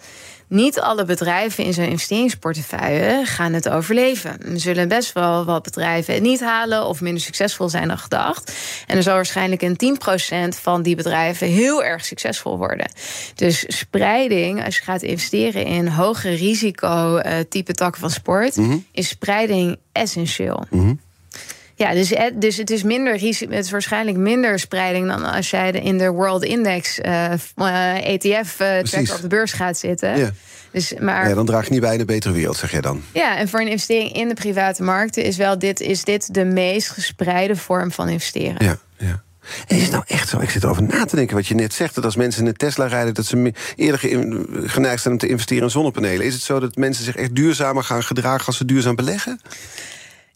niet 0.49 0.79
alle 0.79 1.05
bedrijven 1.05 1.63
in 1.63 1.73
zo'n 1.73 1.85
investeringsportefeuille 1.85 3.25
gaan 3.25 3.53
het 3.53 3.69
overleven. 3.69 4.53
Er 4.53 4.59
zullen 4.59 4.87
best 4.87 5.13
wel 5.13 5.45
wat 5.45 5.63
bedrijven 5.63 6.13
het 6.13 6.23
niet 6.23 6.39
halen 6.39 6.85
of 6.85 7.01
minder 7.01 7.21
succesvol 7.21 7.69
zijn 7.69 7.87
dan 7.87 7.97
gedacht. 7.97 8.53
En 8.87 8.97
er 8.97 9.03
zal 9.03 9.13
waarschijnlijk 9.13 9.61
een 9.61 9.97
10% 10.55 10.57
van 10.61 10.81
die 10.81 10.95
bedrijven 10.95 11.47
heel 11.47 11.83
erg 11.83 12.05
succesvol 12.05 12.57
worden. 12.57 12.91
Dus 13.35 13.63
spreiding, 13.67 14.65
als 14.65 14.77
je 14.77 14.83
gaat 14.83 15.01
investeren 15.01 15.65
in 15.65 15.87
hoger 15.87 16.35
risico 16.35 17.17
uh, 17.17 17.33
type 17.49 17.73
takken 17.73 18.01
van 18.01 18.09
sport, 18.09 18.55
mm 18.55 18.69
-hmm. 18.69 18.85
is 18.91 19.07
spreiding 19.07 19.77
essentieel. 19.91 20.65
Mm 20.69 20.79
-hmm. 20.79 20.99
Ja, 21.79 21.93
dus, 21.93 22.13
dus 22.33 22.57
het 22.57 22.69
is 22.69 22.83
minder 22.83 23.17
risico, 23.17 23.53
het 23.53 23.65
is 23.65 23.71
waarschijnlijk 23.71 24.17
minder 24.17 24.59
spreiding 24.59 25.07
dan 25.07 25.23
als 25.23 25.49
jij 25.49 25.71
in 25.71 25.97
de 25.97 26.09
World 26.09 26.43
Index 26.43 26.99
uh, 26.99 27.31
ETF 28.13 28.59
uh, 28.61 28.79
tracker 28.79 29.15
op 29.15 29.21
de 29.21 29.27
beurs 29.27 29.51
gaat 29.51 29.77
zitten. 29.77 30.17
Ja. 30.17 30.29
Dus, 30.71 30.93
maar, 30.99 31.29
ja, 31.29 31.35
dan 31.35 31.45
draag 31.45 31.65
je 31.65 31.71
niet 31.71 31.81
bij 31.81 31.93
in 31.93 31.99
een 31.99 32.05
betere 32.05 32.33
wereld, 32.33 32.57
zeg 32.57 32.71
jij 32.71 32.81
dan. 32.81 33.03
Ja, 33.13 33.37
en 33.37 33.49
voor 33.49 33.59
een 33.59 33.67
investering 33.67 34.13
in 34.13 34.27
de 34.27 34.33
private 34.33 34.83
markten 34.83 35.23
is 35.23 35.37
wel 35.37 35.59
dit, 35.59 35.79
is 35.79 36.03
dit 36.03 36.33
de 36.33 36.45
meest 36.45 36.89
gespreide 36.89 37.55
vorm 37.55 37.91
van 37.91 38.09
investeren. 38.09 38.65
Ja, 38.65 38.77
ja. 38.97 39.23
En 39.67 39.75
is 39.75 39.81
het 39.81 39.91
nou 39.91 40.03
echt 40.07 40.29
zo? 40.29 40.39
Ik 40.39 40.49
zit 40.49 40.63
erover 40.63 40.83
na 40.83 41.05
te 41.05 41.15
denken 41.15 41.35
wat 41.35 41.47
je 41.47 41.55
net 41.55 41.73
zegt. 41.73 41.95
Dat 41.95 42.05
als 42.05 42.15
mensen 42.15 42.41
in 42.41 42.47
een 42.47 42.55
Tesla 42.55 42.85
rijden, 42.85 43.13
dat 43.13 43.25
ze 43.25 43.53
eerder 43.75 43.99
geneigd 44.69 45.01
zijn 45.01 45.13
om 45.13 45.19
te 45.19 45.27
investeren 45.27 45.63
in 45.63 45.69
zonnepanelen. 45.69 46.25
Is 46.25 46.33
het 46.33 46.43
zo 46.43 46.59
dat 46.59 46.75
mensen 46.75 47.03
zich 47.03 47.15
echt 47.15 47.35
duurzamer 47.35 47.83
gaan 47.83 48.03
gedragen 48.03 48.45
als 48.45 48.57
ze 48.57 48.65
duurzaam 48.65 48.95
beleggen? 48.95 49.39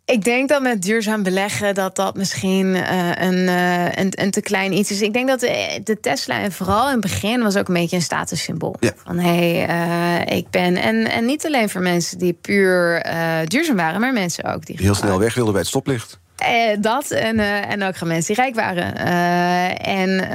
Ik 0.06 0.24
denk 0.24 0.50
dat 0.50 0.62
met 0.62 0.82
duurzaam 0.82 1.24
beleggen 1.24 1.76
dat 1.76 1.96
dat 1.96 2.16
misschien 2.16 2.66
uh, 2.66 3.12
een, 3.16 3.34
uh, 3.34 3.86
een, 3.86 4.12
een, 4.12 4.32
te 4.32 4.42
klein 4.42 4.74
iets 4.74 4.92
is. 4.92 5.02
Ik 5.02 5.14
denk 5.14 5.28
dat 5.28 5.40
de, 5.40 5.82
de, 5.84 6.00
Tesla 6.00 6.40
en 6.40 6.52
vooral 6.52 6.86
in 6.86 6.92
het 6.92 7.02
begin 7.02 7.44
was 7.44 7.58
ook 7.58 7.68
een 7.68 7.74
beetje 7.74 7.96
een 7.96 8.02
statussymbool. 8.02 8.76
Ja. 8.80 8.92
Van 8.96 9.18
hé, 9.20 9.62
hey, 9.62 10.28
uh, 10.28 10.38
ik 10.38 10.50
ben. 10.50 10.76
En, 10.76 11.12
en 11.12 11.26
niet 11.26 11.46
alleen 11.46 11.70
voor 11.70 11.82
mensen 11.82 12.18
die 12.18 12.34
puur 12.34 13.06
duurzaam 13.48 13.76
waren, 13.76 14.02
maar 14.02 14.14
mensen 14.14 14.44
ook 14.44 14.66
die 14.66 14.78
heel 14.80 14.96
snel 14.96 15.20
weg 15.20 15.34
wilden 15.34 15.54
bij 15.54 15.62
het 15.62 15.70
stoplicht. 15.70 16.22
Eh, 16.44 16.78
dat 16.80 17.12
en, 17.12 17.40
eh, 17.40 17.72
en 17.72 17.84
ook 17.84 17.98
gewoon 17.98 18.14
mensen 18.14 18.34
die 18.34 18.44
rijk 18.44 18.56
waren. 18.56 18.96
Eh, 18.96 19.88
en, 19.88 20.30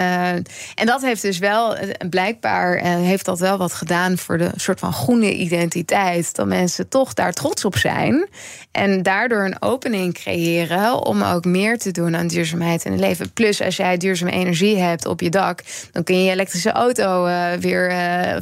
en 0.75 0.87
dat 0.87 1.03
heeft 1.03 1.23
dus 1.23 1.39
wel, 1.39 1.77
blijkbaar 2.11 2.77
heeft 2.85 3.25
dat 3.25 3.39
wel 3.39 3.59
wat 3.59 3.73
gedaan 3.73 4.19
voor 4.19 4.39
de 4.39 4.51
soort 4.57 4.79
van 4.79 4.93
groene 4.93 5.35
identiteit. 5.35 6.35
Dat 6.35 6.47
mensen 6.47 6.89
toch 6.89 7.15
daar 7.15 7.33
trots 7.33 7.65
op 7.65 7.77
zijn. 7.77 8.29
En 8.71 9.03
daardoor 9.03 9.45
een 9.45 9.63
opening 9.63 10.15
creëren 10.15 11.07
om 11.07 11.23
ook 11.23 11.45
meer 11.45 11.79
te 11.79 11.91
doen 11.91 12.17
aan 12.17 12.27
duurzaamheid 12.27 12.85
in 12.85 12.93
het 12.93 13.01
leven. 13.01 13.33
Plus, 13.33 13.63
als 13.63 13.77
jij 13.77 13.97
duurzame 13.97 14.31
energie 14.31 14.77
hebt 14.77 15.07
op 15.07 15.21
je 15.21 15.31
dak, 15.31 15.63
dan 15.93 16.05
kun 16.05 16.17
je 16.17 16.25
je 16.25 16.31
elektrische 16.31 16.73
auto 16.73 17.25
weer 17.61 17.93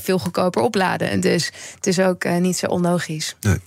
veel 0.01 0.19
goedkoper 0.19 0.63
opladen. 0.63 1.21
Dus 1.21 1.51
het 1.75 1.87
is 1.87 2.01
ook 2.01 2.25
niet 2.25 2.57
zo 2.57 2.67
onlogisch. 2.67 3.37
Nee. 3.41 3.59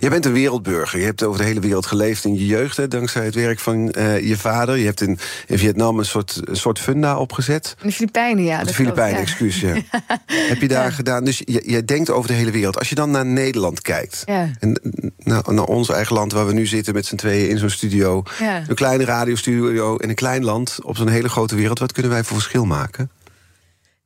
Jij 0.00 0.10
bent 0.10 0.24
een 0.26 0.32
wereldburger. 0.32 0.98
Je 0.98 1.04
hebt 1.04 1.22
over 1.22 1.38
de 1.40 1.46
hele 1.46 1.60
wereld 1.60 1.86
geleefd 1.86 2.24
in 2.24 2.34
je 2.34 2.46
jeugd, 2.46 2.76
hè, 2.76 2.88
dankzij 2.88 3.24
het 3.24 3.34
werk 3.34 3.58
van 3.58 3.90
eh, 3.90 4.28
je 4.28 4.36
vader. 4.36 4.76
Je 4.76 4.84
hebt 4.84 5.00
in, 5.00 5.18
in 5.46 5.58
Vietnam 5.58 5.98
een 5.98 6.04
soort, 6.04 6.40
een 6.44 6.56
soort 6.56 6.78
funda 6.78 7.16
opgezet. 7.18 7.74
De 7.82 7.92
Filipijnen, 7.92 8.44
ja. 8.44 8.64
De 8.64 8.74
Filipijnen, 8.74 9.16
ja. 9.16 9.22
excuus. 9.22 9.60
Ja. 9.60 9.74
Heb 10.52 10.60
je 10.60 10.68
daar 10.68 10.92
gedaan? 10.92 11.24
Dus 11.24 11.38
je- 11.44 11.62
jij 11.66 11.84
denkt 11.84 12.10
over 12.10 12.28
de 12.28 12.36
hele 12.36 12.50
wereld. 12.50 12.78
Als 12.78 12.88
je 12.88 12.94
dan 12.94 13.10
naar 13.10 13.26
Nederland 13.26 13.80
kijkt. 13.82 14.22
Ja. 14.26 14.50
En 14.60 14.80
naar, 15.18 15.42
naar 15.46 15.64
ons 15.64 15.88
eigen 15.88 16.14
land, 16.14 16.32
waar 16.32 16.46
we 16.46 16.52
nu 16.52 16.66
zitten 16.66 16.94
met 16.94 17.06
z'n 17.06 17.16
tweeën 17.16 17.48
in 17.48 17.58
zo'n 17.58 17.70
studio. 17.70 18.22
Een 18.68 18.74
kleine 18.74 19.04
radiostudio 19.04 19.96
in 19.96 20.08
een 20.08 20.14
klein 20.14 20.44
land 20.44 20.78
op 20.82 20.96
zo'n 20.96 21.08
hele 21.08 21.28
grote 21.28 21.54
wereld. 21.56 21.78
Wat 21.78 21.92
kunnen 21.92 22.12
wij 22.12 22.24
voor 22.24 22.36
verschil 22.36 22.64
maken? 22.64 23.10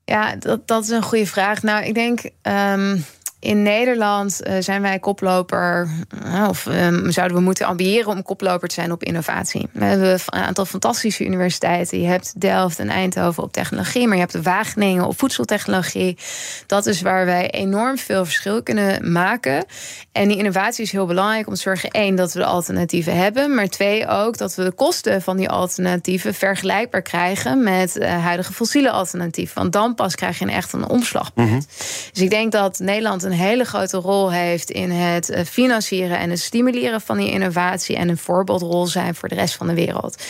Ja, 0.04 0.36
dat, 0.36 0.66
dat 0.68 0.82
is 0.84 0.88
een 0.90 1.02
goede 1.02 1.26
vraag. 1.26 1.62
Nou, 1.62 1.84
ik 1.84 1.94
denk. 1.94 2.20
ehm, 2.42 2.96
in 3.44 3.62
Nederland 3.62 4.42
eh, 4.42 4.54
zijn 4.60 4.82
wij 4.82 4.98
koploper, 4.98 5.88
eh, 6.24 6.46
of 6.48 6.66
ehm, 6.66 7.10
zouden 7.10 7.36
we 7.36 7.42
moeten 7.42 7.66
ambiëren 7.66 8.06
om 8.08 8.22
koploper 8.22 8.68
te 8.68 8.74
zijn 8.74 8.92
op 8.92 9.02
innovatie. 9.02 9.68
We 9.72 9.84
hebben 9.84 10.10
een 10.10 10.42
aantal 10.42 10.64
fantastische 10.64 11.24
universiteiten. 11.24 12.00
Je 12.00 12.06
hebt 12.06 12.40
Delft 12.40 12.78
en 12.78 12.88
Eindhoven 12.88 13.42
op 13.42 13.52
technologie, 13.52 14.06
maar 14.06 14.16
je 14.16 14.22
hebt 14.22 14.42
Wageningen 14.42 15.04
op 15.04 15.18
voedseltechnologie. 15.18 16.18
Dat 16.66 16.86
is 16.86 17.00
waar 17.00 17.24
wij 17.24 17.50
enorm 17.50 17.98
veel 17.98 18.24
verschil 18.24 18.62
kunnen 18.62 19.12
maken. 19.12 19.64
En 20.12 20.28
die 20.28 20.36
innovatie 20.36 20.84
is 20.84 20.92
heel 20.92 21.06
belangrijk 21.06 21.46
om 21.46 21.54
te 21.54 21.60
zorgen, 21.60 21.90
één, 21.90 22.14
dat 22.16 22.32
we 22.32 22.38
de 22.38 22.44
alternatieven 22.44 23.16
hebben, 23.16 23.54
maar 23.54 23.68
twee, 23.68 24.08
ook 24.08 24.38
dat 24.38 24.54
we 24.54 24.64
de 24.64 24.72
kosten 24.72 25.22
van 25.22 25.36
die 25.36 25.48
alternatieven 25.48 26.34
vergelijkbaar 26.34 27.02
krijgen 27.02 27.62
met 27.62 27.98
eh, 27.98 28.22
huidige 28.22 28.52
fossiele 28.52 28.90
alternatieven. 28.90 29.54
Want 29.54 29.72
dan 29.72 29.94
pas 29.94 30.14
krijg 30.14 30.38
je 30.38 30.44
een 30.44 30.50
echt 30.50 30.72
een 30.72 30.88
omslagpunt. 30.88 31.66
Dus 32.12 32.22
ik 32.22 32.30
denk 32.30 32.52
dat 32.52 32.78
Nederland 32.78 33.22
een 33.22 33.32
hele 33.34 33.64
grote 33.64 33.96
rol 33.96 34.32
heeft 34.32 34.70
in 34.70 34.90
het 34.90 35.30
eh, 35.30 35.44
financieren 35.44 36.18
en 36.18 36.30
het 36.30 36.40
stimuleren 36.40 37.00
van 37.00 37.16
die 37.16 37.30
innovatie 37.30 37.96
en 37.96 38.08
een 38.08 38.18
voorbeeldrol 38.18 38.86
zijn 38.86 39.14
voor 39.14 39.28
de 39.28 39.34
rest 39.34 39.54
van 39.54 39.66
de 39.66 39.74
wereld. 39.74 40.22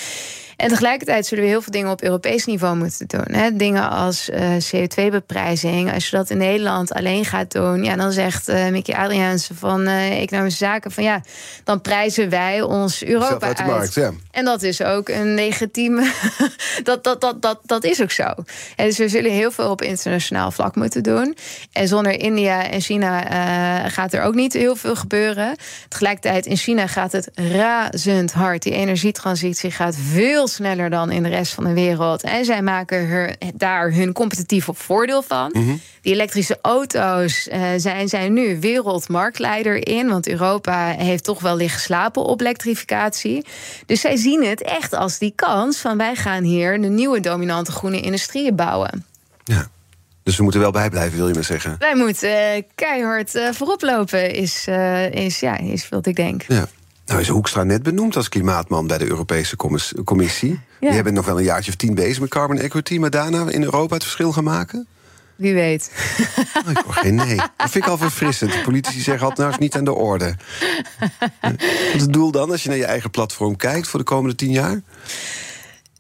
En 0.57 0.69
tegelijkertijd 0.69 1.27
zullen 1.27 1.45
we 1.45 1.51
heel 1.51 1.63
veel 1.63 1.73
dingen 1.73 1.91
op 1.91 2.03
Europees 2.03 2.45
niveau 2.45 2.77
moeten 2.77 3.07
doen. 3.07 3.35
Hè? 3.37 3.57
Dingen 3.57 3.91
als 3.91 4.31
eh, 4.31 4.51
CO2-beprijzing. 4.51 5.93
Als 5.93 6.11
je 6.11 6.17
dat 6.17 6.31
in 6.31 6.39
Nederland 6.39 6.93
alleen 6.93 7.25
gaat 7.25 7.53
doen, 7.53 7.85
ja, 7.85 7.97
dan 7.97 8.13
zegt 8.13 8.49
eh 8.49 8.69
Mickey 8.69 8.95
Adriaanse 8.95 9.55
van 9.55 9.87
eh 9.87 10.23
Economische 10.23 10.65
Zaken 10.65 10.91
van 10.91 11.05
ja, 11.05 11.21
dan 11.65 11.81
prijzen 11.81 12.29
wij 12.29 12.63
ons 12.63 13.05
Europa 13.05 13.47
uit 13.47 13.67
markt, 13.67 13.95
ja. 13.95 14.11
En 14.31 14.45
dat 14.45 14.63
is 14.63 14.83
ook 14.83 15.09
een 15.09 15.35
legitieme. 15.35 16.13
dat, 16.83 17.05
dat, 17.05 17.21
dat, 17.21 17.43
dat, 17.43 17.61
dat 17.63 17.85
is 17.85 18.03
ook 18.03 18.11
zo. 18.11 18.35
En 18.77 18.87
dus 18.87 18.99
we 18.99 19.09
zullen 19.09 19.31
heel 19.31 19.51
veel 19.51 19.71
op 19.71 19.83
internationaal 19.83 20.51
vlak 20.51 20.75
moeten 20.77 21.03
doen. 21.03 21.37
En 21.73 21.89
zonder 21.89 22.21
India 22.21 22.71
en 22.71 22.81
China 22.81 23.23
gaat 23.89 24.13
er 24.13 24.23
ook 24.23 24.35
niet 24.35 24.53
heel 24.53 24.77
veel 24.77 24.97
gebeuren. 24.97 25.57
Tegelijkertijd 25.89 26.47
in 26.47 26.57
China 26.57 26.87
gaat 26.87 27.13
het 27.13 27.31
razend 27.35 28.33
hard. 28.33 28.63
Die 28.63 28.73
energietransitie 28.73 29.71
gaat 29.71 29.97
veel 30.13 30.44
sneller 30.47 30.91
dan 30.91 31.11
in 31.11 31.23
de 31.23 31.29
rest 31.29 31.53
van 31.53 31.65
de 31.65 31.73
wereld. 31.73 32.23
En 32.23 32.45
zij 32.45 32.63
maken 32.63 33.37
daar 33.55 33.93
hun 33.93 34.13
competitief 34.13 34.69
voordeel 34.73 35.23
van. 35.23 35.53
Die 36.01 36.13
elektrische 36.13 36.59
auto's 36.63 37.49
eh, 37.49 37.63
zijn, 37.77 38.09
zijn 38.09 38.33
nu 38.33 38.61
wereldmarktleider 38.61 39.87
in. 39.87 40.09
Want 40.09 40.29
Europa 40.29 40.87
heeft 40.87 41.25
toch 41.25 41.41
wel 41.41 41.57
liggen 41.57 41.81
slapen 41.81 42.23
op 42.25 42.41
elektrificatie. 42.41 43.47
Dus 43.87 44.01
zij 44.01 44.17
zien 44.17 44.45
het 44.45 44.63
echt 44.63 44.93
als 44.93 45.19
die 45.19 45.33
kans 45.35 45.79
van 45.79 45.97
wij 45.97 46.15
gaan 46.15 46.43
hier 46.43 46.81
de 46.81 46.89
nieuwe 46.89 47.21
dominante 47.21 47.73
groene 47.73 48.01
industrieën 48.01 48.57
bouwen. 48.57 49.05
Ja. 49.45 49.69
Dus 50.23 50.37
we 50.37 50.43
moeten 50.43 50.61
wel 50.61 50.71
bijblijven, 50.71 51.17
wil 51.17 51.29
je 51.29 51.35
maar 51.35 51.45
zeggen. 51.45 51.77
Wij 51.79 51.97
moeten 51.97 52.53
eh, 52.55 52.63
keihard 52.75 53.35
eh, 53.35 53.53
voorop 53.53 53.83
lopen, 53.83 54.35
is, 54.35 54.67
is, 55.11 55.41
ja, 55.41 55.59
is 55.59 55.89
wat 55.89 56.07
ik 56.07 56.17
denk. 56.17 56.45
Ja. 56.49 56.69
Nou 57.07 57.21
is 57.21 57.29
Hoekstra 57.29 57.63
net 57.63 57.83
benoemd 57.83 58.17
als 58.17 58.29
klimaatman 58.29 58.87
bij 58.87 58.99
de 58.99 59.07
Europese 59.07 59.57
commis- 59.57 59.95
Commissie. 60.05 60.61
Ja. 60.81 61.03
Bent 61.03 61.15
nog 61.15 61.27
wel 61.27 61.39
een 61.39 61.45
jaartje 61.45 61.71
of 61.71 61.77
tien 61.77 61.95
bezig 61.95 62.21
met 62.21 62.31
carbon 62.31 62.59
equity... 62.59 62.99
maar 62.99 63.11
daarna 63.11 63.49
in 63.51 63.63
Europa 63.63 63.95
het 63.95 64.03
verschil 64.03 64.33
gaan 64.33 64.45
maken? 64.45 64.87
Wie 65.37 65.55
weet. 65.55 65.91
Oh, 66.65 66.71
ik 66.71 66.77
hoor 66.77 66.93
geen 66.93 67.15
nee. 67.15 67.37
Dat 67.37 67.71
vind 67.71 67.85
ik 67.85 67.87
al 67.91 67.99
verfrissend. 67.99 68.53
De 68.53 68.61
politici 68.61 69.01
zeggen 69.01 69.23
altijd, 69.27 69.39
nou 69.39 69.51
is 69.51 69.59
niet 69.59 69.77
aan 69.77 69.85
de 69.85 69.93
orde. 69.93 70.35
Wat 71.41 71.63
is 71.95 72.01
het 72.01 72.13
doel 72.13 72.31
dan, 72.31 72.51
als 72.51 72.63
je 72.63 72.69
naar 72.69 72.79
je 72.79 72.85
eigen 72.85 73.11
platform 73.11 73.57
kijkt... 73.57 73.89
voor 73.89 73.99
de 73.99 74.05
komende 74.05 74.35
tien 74.37 74.51
jaar? 74.51 74.81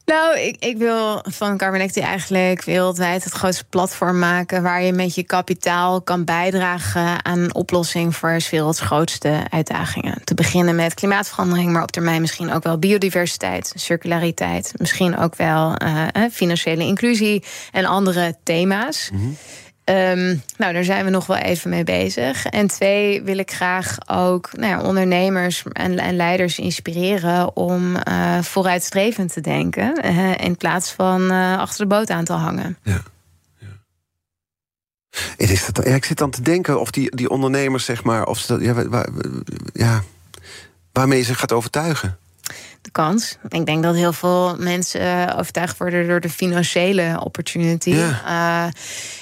Nou, 0.04 0.38
ik, 0.38 0.56
ik 0.58 0.76
wil 0.76 1.22
van 1.22 1.56
Carbonecti 1.56 2.00
eigenlijk 2.00 2.64
wereldwijd 2.64 3.24
het 3.24 3.32
grootste 3.32 3.64
platform 3.64 4.18
maken 4.18 4.62
waar 4.62 4.82
je 4.82 4.92
met 4.92 5.14
je 5.14 5.22
kapitaal 5.22 6.02
kan 6.02 6.24
bijdragen 6.24 7.24
aan 7.24 7.38
een 7.38 7.54
oplossing 7.54 8.16
voor 8.16 8.40
's 8.40 8.50
werelds 8.50 8.80
grootste 8.80 9.40
uitdagingen. 9.50 10.24
Te 10.24 10.34
beginnen 10.34 10.74
met 10.74 10.94
klimaatverandering, 10.94 11.72
maar 11.72 11.82
op 11.82 11.90
termijn 11.90 12.20
misschien 12.20 12.52
ook 12.52 12.62
wel 12.62 12.78
biodiversiteit, 12.78 13.72
circulariteit, 13.74 14.72
misschien 14.76 15.18
ook 15.18 15.36
wel 15.36 15.76
eh, 15.76 16.06
eh, 16.12 16.30
financiële 16.32 16.84
inclusie 16.84 17.44
en 17.72 17.84
andere 17.84 18.36
thema's. 18.42 19.10
Ehm, 19.84 20.36
nou, 20.56 20.72
daar 20.72 20.84
zijn 20.84 21.04
we 21.04 21.10
nog 21.10 21.26
wel 21.26 21.36
even 21.36 21.70
mee 21.70 21.84
bezig. 21.84 22.46
En 22.46 22.66
twee, 22.66 23.22
wil 23.22 23.38
ik 23.38 23.50
graag 23.50 23.96
ook 24.06 24.50
nou 24.52 24.70
ja, 24.70 24.82
ondernemers 24.82 25.62
en, 25.72 25.98
en 25.98 26.16
leiders 26.16 26.58
inspireren 26.58 27.56
om 27.56 27.96
eh, 27.96 28.42
vooruitstrevend 28.42 29.32
te 29.32 29.40
denken. 29.40 30.02
eh, 30.02 30.34
in 30.36 30.56
plaats 30.56 30.92
van 30.92 31.30
eh, 31.30 31.58
achter 31.58 31.80
de 31.80 31.94
boot 31.94 32.10
aan 32.10 32.24
te 32.24 32.32
hangen. 32.32 32.78
Het 35.36 35.50
is 35.50 35.66
dat, 35.66 35.86
ja, 35.86 35.94
ik 35.94 36.04
zit 36.04 36.18
dan 36.18 36.30
te 36.30 36.42
denken 36.42 36.80
of 36.80 36.90
die, 36.90 37.16
die 37.16 37.30
ondernemers, 37.30 37.84
zeg 37.84 38.04
maar... 38.04 38.26
Of 38.26 38.38
ze 38.38 38.46
dat, 38.46 38.60
ja, 38.62 39.04
ja, 39.72 40.02
waarmee 40.92 41.22
ze 41.22 41.34
gaat 41.34 41.52
overtuigen. 41.52 42.18
De 42.84 42.90
kans. 42.90 43.38
Ik 43.48 43.66
denk 43.66 43.82
dat 43.82 43.94
heel 43.94 44.12
veel 44.12 44.56
mensen 44.58 45.00
eh, 45.00 45.38
overtuigd 45.38 45.78
worden 45.78 46.08
door 46.08 46.20
de 46.20 46.28
financiële 46.28 47.20
opportunity. 47.22 47.90
Ja. 47.90 48.22
Eh, 48.26 48.72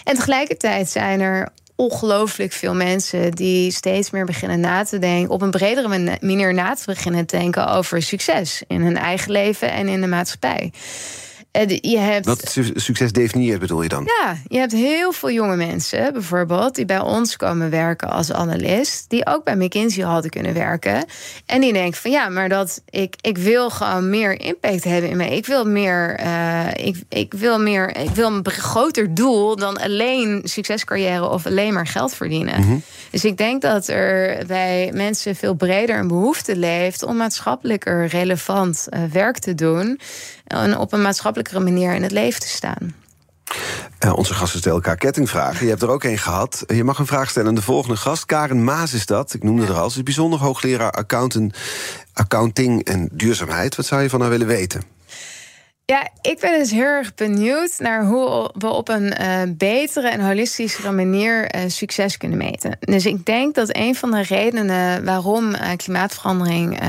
en 0.04 0.14
tegelijkertijd 0.14 0.88
zijn 0.88 1.20
er 1.20 1.48
ongelooflijk 1.76 2.52
veel 2.52 2.74
mensen 2.74 3.30
die 3.30 3.70
steeds 3.72 4.10
meer 4.10 4.24
beginnen 4.24 4.60
na 4.60 4.84
te 4.84 4.98
denken, 4.98 5.30
op 5.30 5.42
een 5.42 5.50
bredere 5.50 5.88
man- 5.88 6.18
manier 6.20 6.54
na 6.54 6.74
te 6.74 6.82
beginnen 6.86 7.26
te 7.26 7.36
denken 7.36 7.68
over 7.68 8.02
succes 8.02 8.62
in 8.66 8.82
hun 8.82 8.96
eigen 8.96 9.30
leven 9.30 9.72
en 9.72 9.88
in 9.88 10.00
de 10.00 10.06
maatschappij. 10.06 10.72
Eh, 11.52 11.68
Je 11.80 11.98
hebt 11.98 12.26
Wat 12.26 12.48
su- 12.50 12.72
succes 12.74 13.12
definieert, 13.12 13.60
bedoel 13.60 13.82
je 13.82 13.88
dan? 13.88 14.04
ja, 14.22 14.36
je 14.48 14.58
hebt 14.58 14.72
heel 14.72 15.12
veel 15.12 15.30
jonge 15.30 15.56
mensen, 15.56 16.12
bijvoorbeeld, 16.12 16.74
die 16.74 16.84
bij 16.84 17.00
ons 17.00 17.36
komen 17.36 17.70
werken 17.70 18.10
als 18.10 18.32
analist, 18.32 19.04
die 19.10 19.26
ook 19.26 19.44
bij 19.44 19.56
McKinsey 19.56 20.04
hadden 20.04 20.30
kunnen 20.30 20.54
werken. 20.54 21.04
En 21.46 21.60
die 21.60 21.72
denken 21.72 22.00
van 22.00 22.10
ja, 22.10 22.28
maar 22.28 22.48
dat 22.48 22.82
ik, 22.90 23.14
ik 23.20 23.38
wil 23.38 23.70
gewoon 23.70 24.10
meer 24.10 24.40
impact 24.40 24.84
hebben 24.84 25.10
in 25.10 25.16
mij. 25.16 25.36
Ik 25.36 25.46
wil 25.46 25.64
meer, 25.64 26.14
eh, 26.16 26.66
ik, 26.86 26.96
ik 27.08 27.34
wil 27.34 27.58
meer, 27.60 27.96
ik 27.96 28.10
wil 28.10 28.26
een 28.28 28.46
groter 28.50 29.14
doel 29.14 29.56
dan 29.56 29.76
alleen 29.80 30.40
succescarrière 30.44 31.28
of 31.28 31.46
alleen 31.46 31.72
maar 31.72 31.86
geld 31.86 32.14
verdienen. 32.14 32.82
Dus 33.10 33.24
ik 33.24 33.36
denk 33.36 33.62
dat 33.62 33.88
er 33.88 34.46
bij 34.46 34.90
mensen 34.94 35.36
veel 35.36 35.54
breder 35.54 35.98
een 35.98 36.08
behoefte 36.08 36.56
leeft 36.56 37.02
om 37.02 37.16
maatschappelijker 37.16 38.06
relevant 38.06 38.86
eh, 38.88 39.00
werk 39.12 39.38
te 39.38 39.54
doen. 39.54 40.00
En 40.52 40.78
op 40.78 40.92
een 40.92 41.02
maatschappelijkere 41.02 41.60
manier 41.60 41.94
in 41.94 42.02
het 42.02 42.12
leven 42.12 42.40
te 42.40 42.48
staan. 42.48 42.94
Eh, 43.98 44.16
onze 44.16 44.34
gasten 44.34 44.58
stellen 44.58 44.78
elkaar 44.78 44.96
kettingvragen. 44.96 45.64
Je 45.64 45.70
hebt 45.70 45.82
er 45.82 45.90
ook 45.90 46.04
één 46.04 46.18
gehad. 46.18 46.64
Je 46.66 46.84
mag 46.84 46.98
een 46.98 47.06
vraag 47.06 47.30
stellen 47.30 47.48
aan 47.48 47.54
de 47.54 47.62
volgende 47.62 47.96
gast. 47.96 48.26
Karen 48.26 48.64
Maas 48.64 48.92
is 48.92 49.06
dat. 49.06 49.34
Ik 49.34 49.42
noemde 49.42 49.66
haar 49.66 49.76
al. 49.76 49.90
Ze 49.90 49.96
is 49.96 50.02
bijzonder 50.02 50.38
hoogleraar 50.38 50.90
accounting 52.12 52.84
en 52.84 53.08
duurzaamheid. 53.12 53.76
Wat 53.76 53.86
zou 53.86 54.02
je 54.02 54.10
van 54.10 54.20
haar 54.20 54.30
willen 54.30 54.46
weten? 54.46 54.91
Ja, 55.84 56.08
ik 56.20 56.38
ben 56.40 56.58
dus 56.58 56.70
heel 56.70 56.84
erg 56.84 57.14
benieuwd 57.14 57.74
naar 57.78 58.04
hoe 58.04 58.50
we 58.58 58.68
op 58.68 58.88
een 58.88 59.12
eh, 59.12 59.40
betere 59.48 60.08
en 60.08 60.20
holistischere 60.20 60.92
manier 60.92 61.46
eh, 61.46 61.60
succes 61.66 62.16
kunnen 62.16 62.38
meten. 62.38 62.76
Dus 62.80 63.06
ik 63.06 63.24
denk 63.24 63.54
dat 63.54 63.76
een 63.76 63.94
van 63.94 64.10
de 64.10 64.22
redenen 64.22 65.04
waarom 65.04 65.54
eh, 65.54 65.70
klimaatverandering 65.76 66.80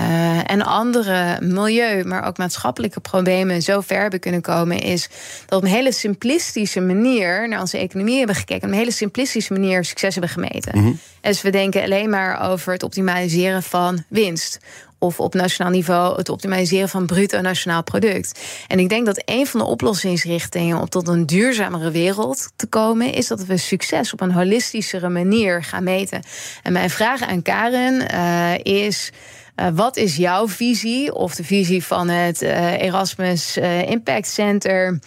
en 0.45 0.61
andere 0.61 1.37
milieu, 1.41 2.03
maar 2.03 2.27
ook 2.27 2.37
maatschappelijke 2.37 2.99
problemen 2.99 3.61
zo 3.61 3.81
ver 3.81 4.01
hebben 4.01 4.19
kunnen 4.19 4.41
komen, 4.41 4.79
is 4.79 5.09
dat 5.45 5.59
op 5.59 5.65
een 5.65 5.71
hele 5.71 5.91
simplistische 5.91 6.81
manier 6.81 7.47
naar 7.47 7.59
onze 7.59 7.77
economie 7.77 8.17
hebben 8.17 8.35
gekeken, 8.35 8.67
op 8.67 8.73
een 8.73 8.79
hele 8.79 8.91
simplistische 8.91 9.53
manier 9.53 9.85
succes 9.85 10.15
hebben 10.15 10.31
gemeten. 10.31 10.99
Dus 11.21 11.41
we 11.41 11.49
denken 11.49 11.83
alleen 11.83 12.09
maar 12.09 12.51
over 12.51 12.73
het 12.73 12.83
optimaliseren 12.83 13.63
van 13.63 14.03
winst 14.07 14.59
of 15.03 15.19
op 15.19 15.33
nationaal 15.33 15.71
niveau 15.71 16.17
het 16.17 16.29
optimaliseren 16.29 16.89
van 16.89 17.05
bruto 17.05 17.41
nationaal 17.41 17.83
product. 17.83 18.39
En 18.67 18.79
ik 18.79 18.89
denk 18.89 19.05
dat 19.05 19.21
een 19.25 19.47
van 19.47 19.59
de 19.59 19.65
oplossingsrichtingen 19.65 20.79
om 20.79 20.89
tot 20.89 21.07
een 21.07 21.25
duurzamere 21.25 21.91
wereld 21.91 22.51
te 22.55 22.67
komen, 22.67 23.13
is 23.13 23.27
dat 23.27 23.45
we 23.45 23.57
succes 23.57 24.13
op 24.13 24.21
een 24.21 24.31
holistischere 24.31 25.09
manier 25.09 25.63
gaan 25.63 25.83
meten. 25.83 26.23
En 26.63 26.73
mijn 26.73 26.89
vraag 26.89 27.21
aan 27.21 27.41
Karen 27.41 28.13
uh, 28.13 28.83
is. 28.83 29.11
Uh, 29.55 29.67
wat 29.73 29.97
is 29.97 30.15
jouw 30.15 30.47
visie 30.47 31.13
of 31.13 31.35
de 31.35 31.43
visie 31.43 31.83
van 31.83 32.09
het 32.09 32.41
uh, 32.41 32.81
Erasmus 32.81 33.57
Impact 33.85 34.27
Center 34.27 34.99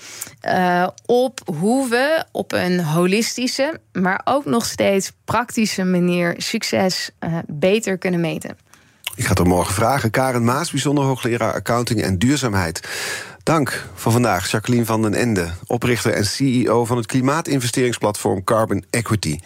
op 1.07 1.41
hoe 1.59 1.89
we 1.89 2.25
op 2.33 2.53
een 2.53 2.81
holistische, 2.81 3.81
maar 3.93 4.21
ook 4.25 4.45
nog 4.45 4.65
steeds 4.65 5.13
praktische 5.25 5.85
manier 5.85 6.35
succes 6.39 7.11
beter 7.47 7.99
kunnen 7.99 8.21
meten? 8.21 8.66
Ik 9.17 9.23
ga 9.23 9.29
het 9.29 9.39
er 9.39 9.47
morgen 9.47 9.75
vragen. 9.75 10.11
Karen 10.11 10.45
Maas, 10.45 10.71
bijzonder 10.71 11.05
hoogleraar 11.05 11.55
accounting 11.55 12.03
en 12.03 12.19
duurzaamheid. 12.19 12.89
Dank 13.43 13.87
voor 13.95 14.13
vandaag, 14.13 14.51
Jacqueline 14.51 14.85
van 14.85 15.03
den 15.03 15.15
Ende, 15.15 15.51
oprichter 15.67 16.13
en 16.13 16.27
CEO 16.27 16.85
van 16.85 16.97
het 16.97 17.07
klimaatinvesteringsplatform 17.07 18.45
Carbon 18.45 18.85
Equity. 18.91 19.39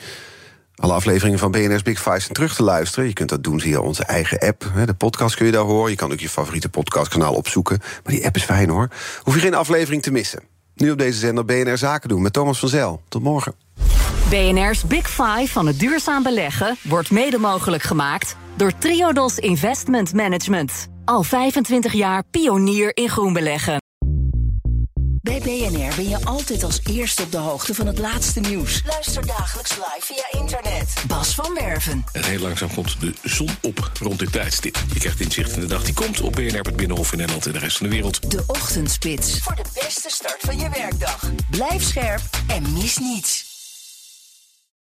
Alle 0.75 0.93
afleveringen 0.93 1.39
van 1.39 1.51
BNR's 1.51 1.83
Big 1.83 1.99
Five 1.99 2.21
zijn 2.21 2.33
terug 2.33 2.55
te 2.55 2.63
luisteren. 2.63 3.07
Je 3.07 3.13
kunt 3.13 3.29
dat 3.29 3.45
doen 3.45 3.61
via 3.61 3.81
onze 3.81 4.05
eigen 4.05 4.39
app. 4.39 4.71
De 4.87 4.95
podcast 4.95 5.37
kun 5.37 5.47
je 5.47 5.53
daar 5.53 5.63
horen. 5.63 5.91
Je 5.91 5.97
kan 5.97 6.13
ook 6.13 6.21
je 6.21 6.29
favoriete 6.29 6.69
podcastkanaal 6.69 7.35
opzoeken. 7.35 7.79
Maar 8.05 8.13
die 8.15 8.27
app 8.27 8.37
is 8.37 8.45
fijn 8.45 8.69
hoor. 8.69 8.89
Hoef 9.23 9.35
je 9.35 9.41
geen 9.41 9.55
aflevering 9.55 10.03
te 10.03 10.11
missen. 10.11 10.43
Nu 10.75 10.91
op 10.91 10.99
deze 10.99 11.19
zender 11.19 11.45
BNR 11.45 11.79
Zaken 11.79 12.09
doen 12.09 12.23
met 12.23 12.33
Thomas 12.33 12.59
van 12.59 12.69
Zel. 12.69 13.03
Tot 13.09 13.23
morgen. 13.23 13.55
BNR's 14.31 14.85
Big 14.85 15.11
Five 15.11 15.47
van 15.47 15.67
het 15.67 15.79
duurzaam 15.79 16.23
beleggen 16.23 16.77
wordt 16.83 17.11
mede 17.11 17.39
mogelijk 17.39 17.83
gemaakt 17.83 18.37
door 18.57 18.73
Triodos 18.79 19.39
Investment 19.39 20.13
Management. 20.13 20.89
Al 21.05 21.23
25 21.23 21.93
jaar 21.93 22.23
pionier 22.31 22.97
in 22.97 23.09
groen 23.09 23.33
beleggen. 23.33 23.79
Bij 25.23 25.41
BNR 25.41 25.95
ben 25.97 26.09
je 26.09 26.25
altijd 26.25 26.63
als 26.65 26.81
eerste 26.91 27.23
op 27.23 27.33
de 27.33 27.39
hoogte 27.39 27.75
van 27.75 27.87
het 27.87 27.99
laatste 27.99 28.41
nieuws. 28.41 28.83
Luister 28.87 29.27
dagelijks 29.27 29.71
live 29.71 30.01
via 30.01 30.41
internet. 30.41 30.95
Bas 31.07 31.35
van 31.35 31.55
Werven. 31.55 32.05
En 32.13 32.25
heel 32.25 32.39
langzaam 32.39 32.75
komt 32.75 33.01
de 33.01 33.15
zon 33.23 33.49
op 33.63 33.91
rond 34.01 34.19
dit 34.19 34.33
tijdstip. 34.33 34.79
Je 34.93 34.99
krijgt 34.99 35.21
inzicht 35.21 35.53
in 35.53 35.61
de 35.61 35.67
dag 35.67 35.85
die 35.85 35.95
komt 35.95 36.21
op 36.21 36.33
BNR, 36.33 36.61
het 36.61 36.77
Binnenhof 36.77 37.13
in 37.13 37.19
Nederland 37.19 37.47
en 37.47 37.53
de 37.53 37.59
rest 37.59 37.77
van 37.77 37.87
de 37.87 37.93
wereld. 37.93 38.31
De 38.31 38.45
Ochtendspits. 38.47 39.39
Voor 39.39 39.55
de 39.55 39.65
beste 39.75 40.11
start 40.11 40.41
van 40.41 40.59
je 40.59 40.69
werkdag. 40.69 41.31
Blijf 41.51 41.83
scherp 41.83 42.23
en 42.47 42.73
mis 42.73 42.99
niets. 42.99 43.50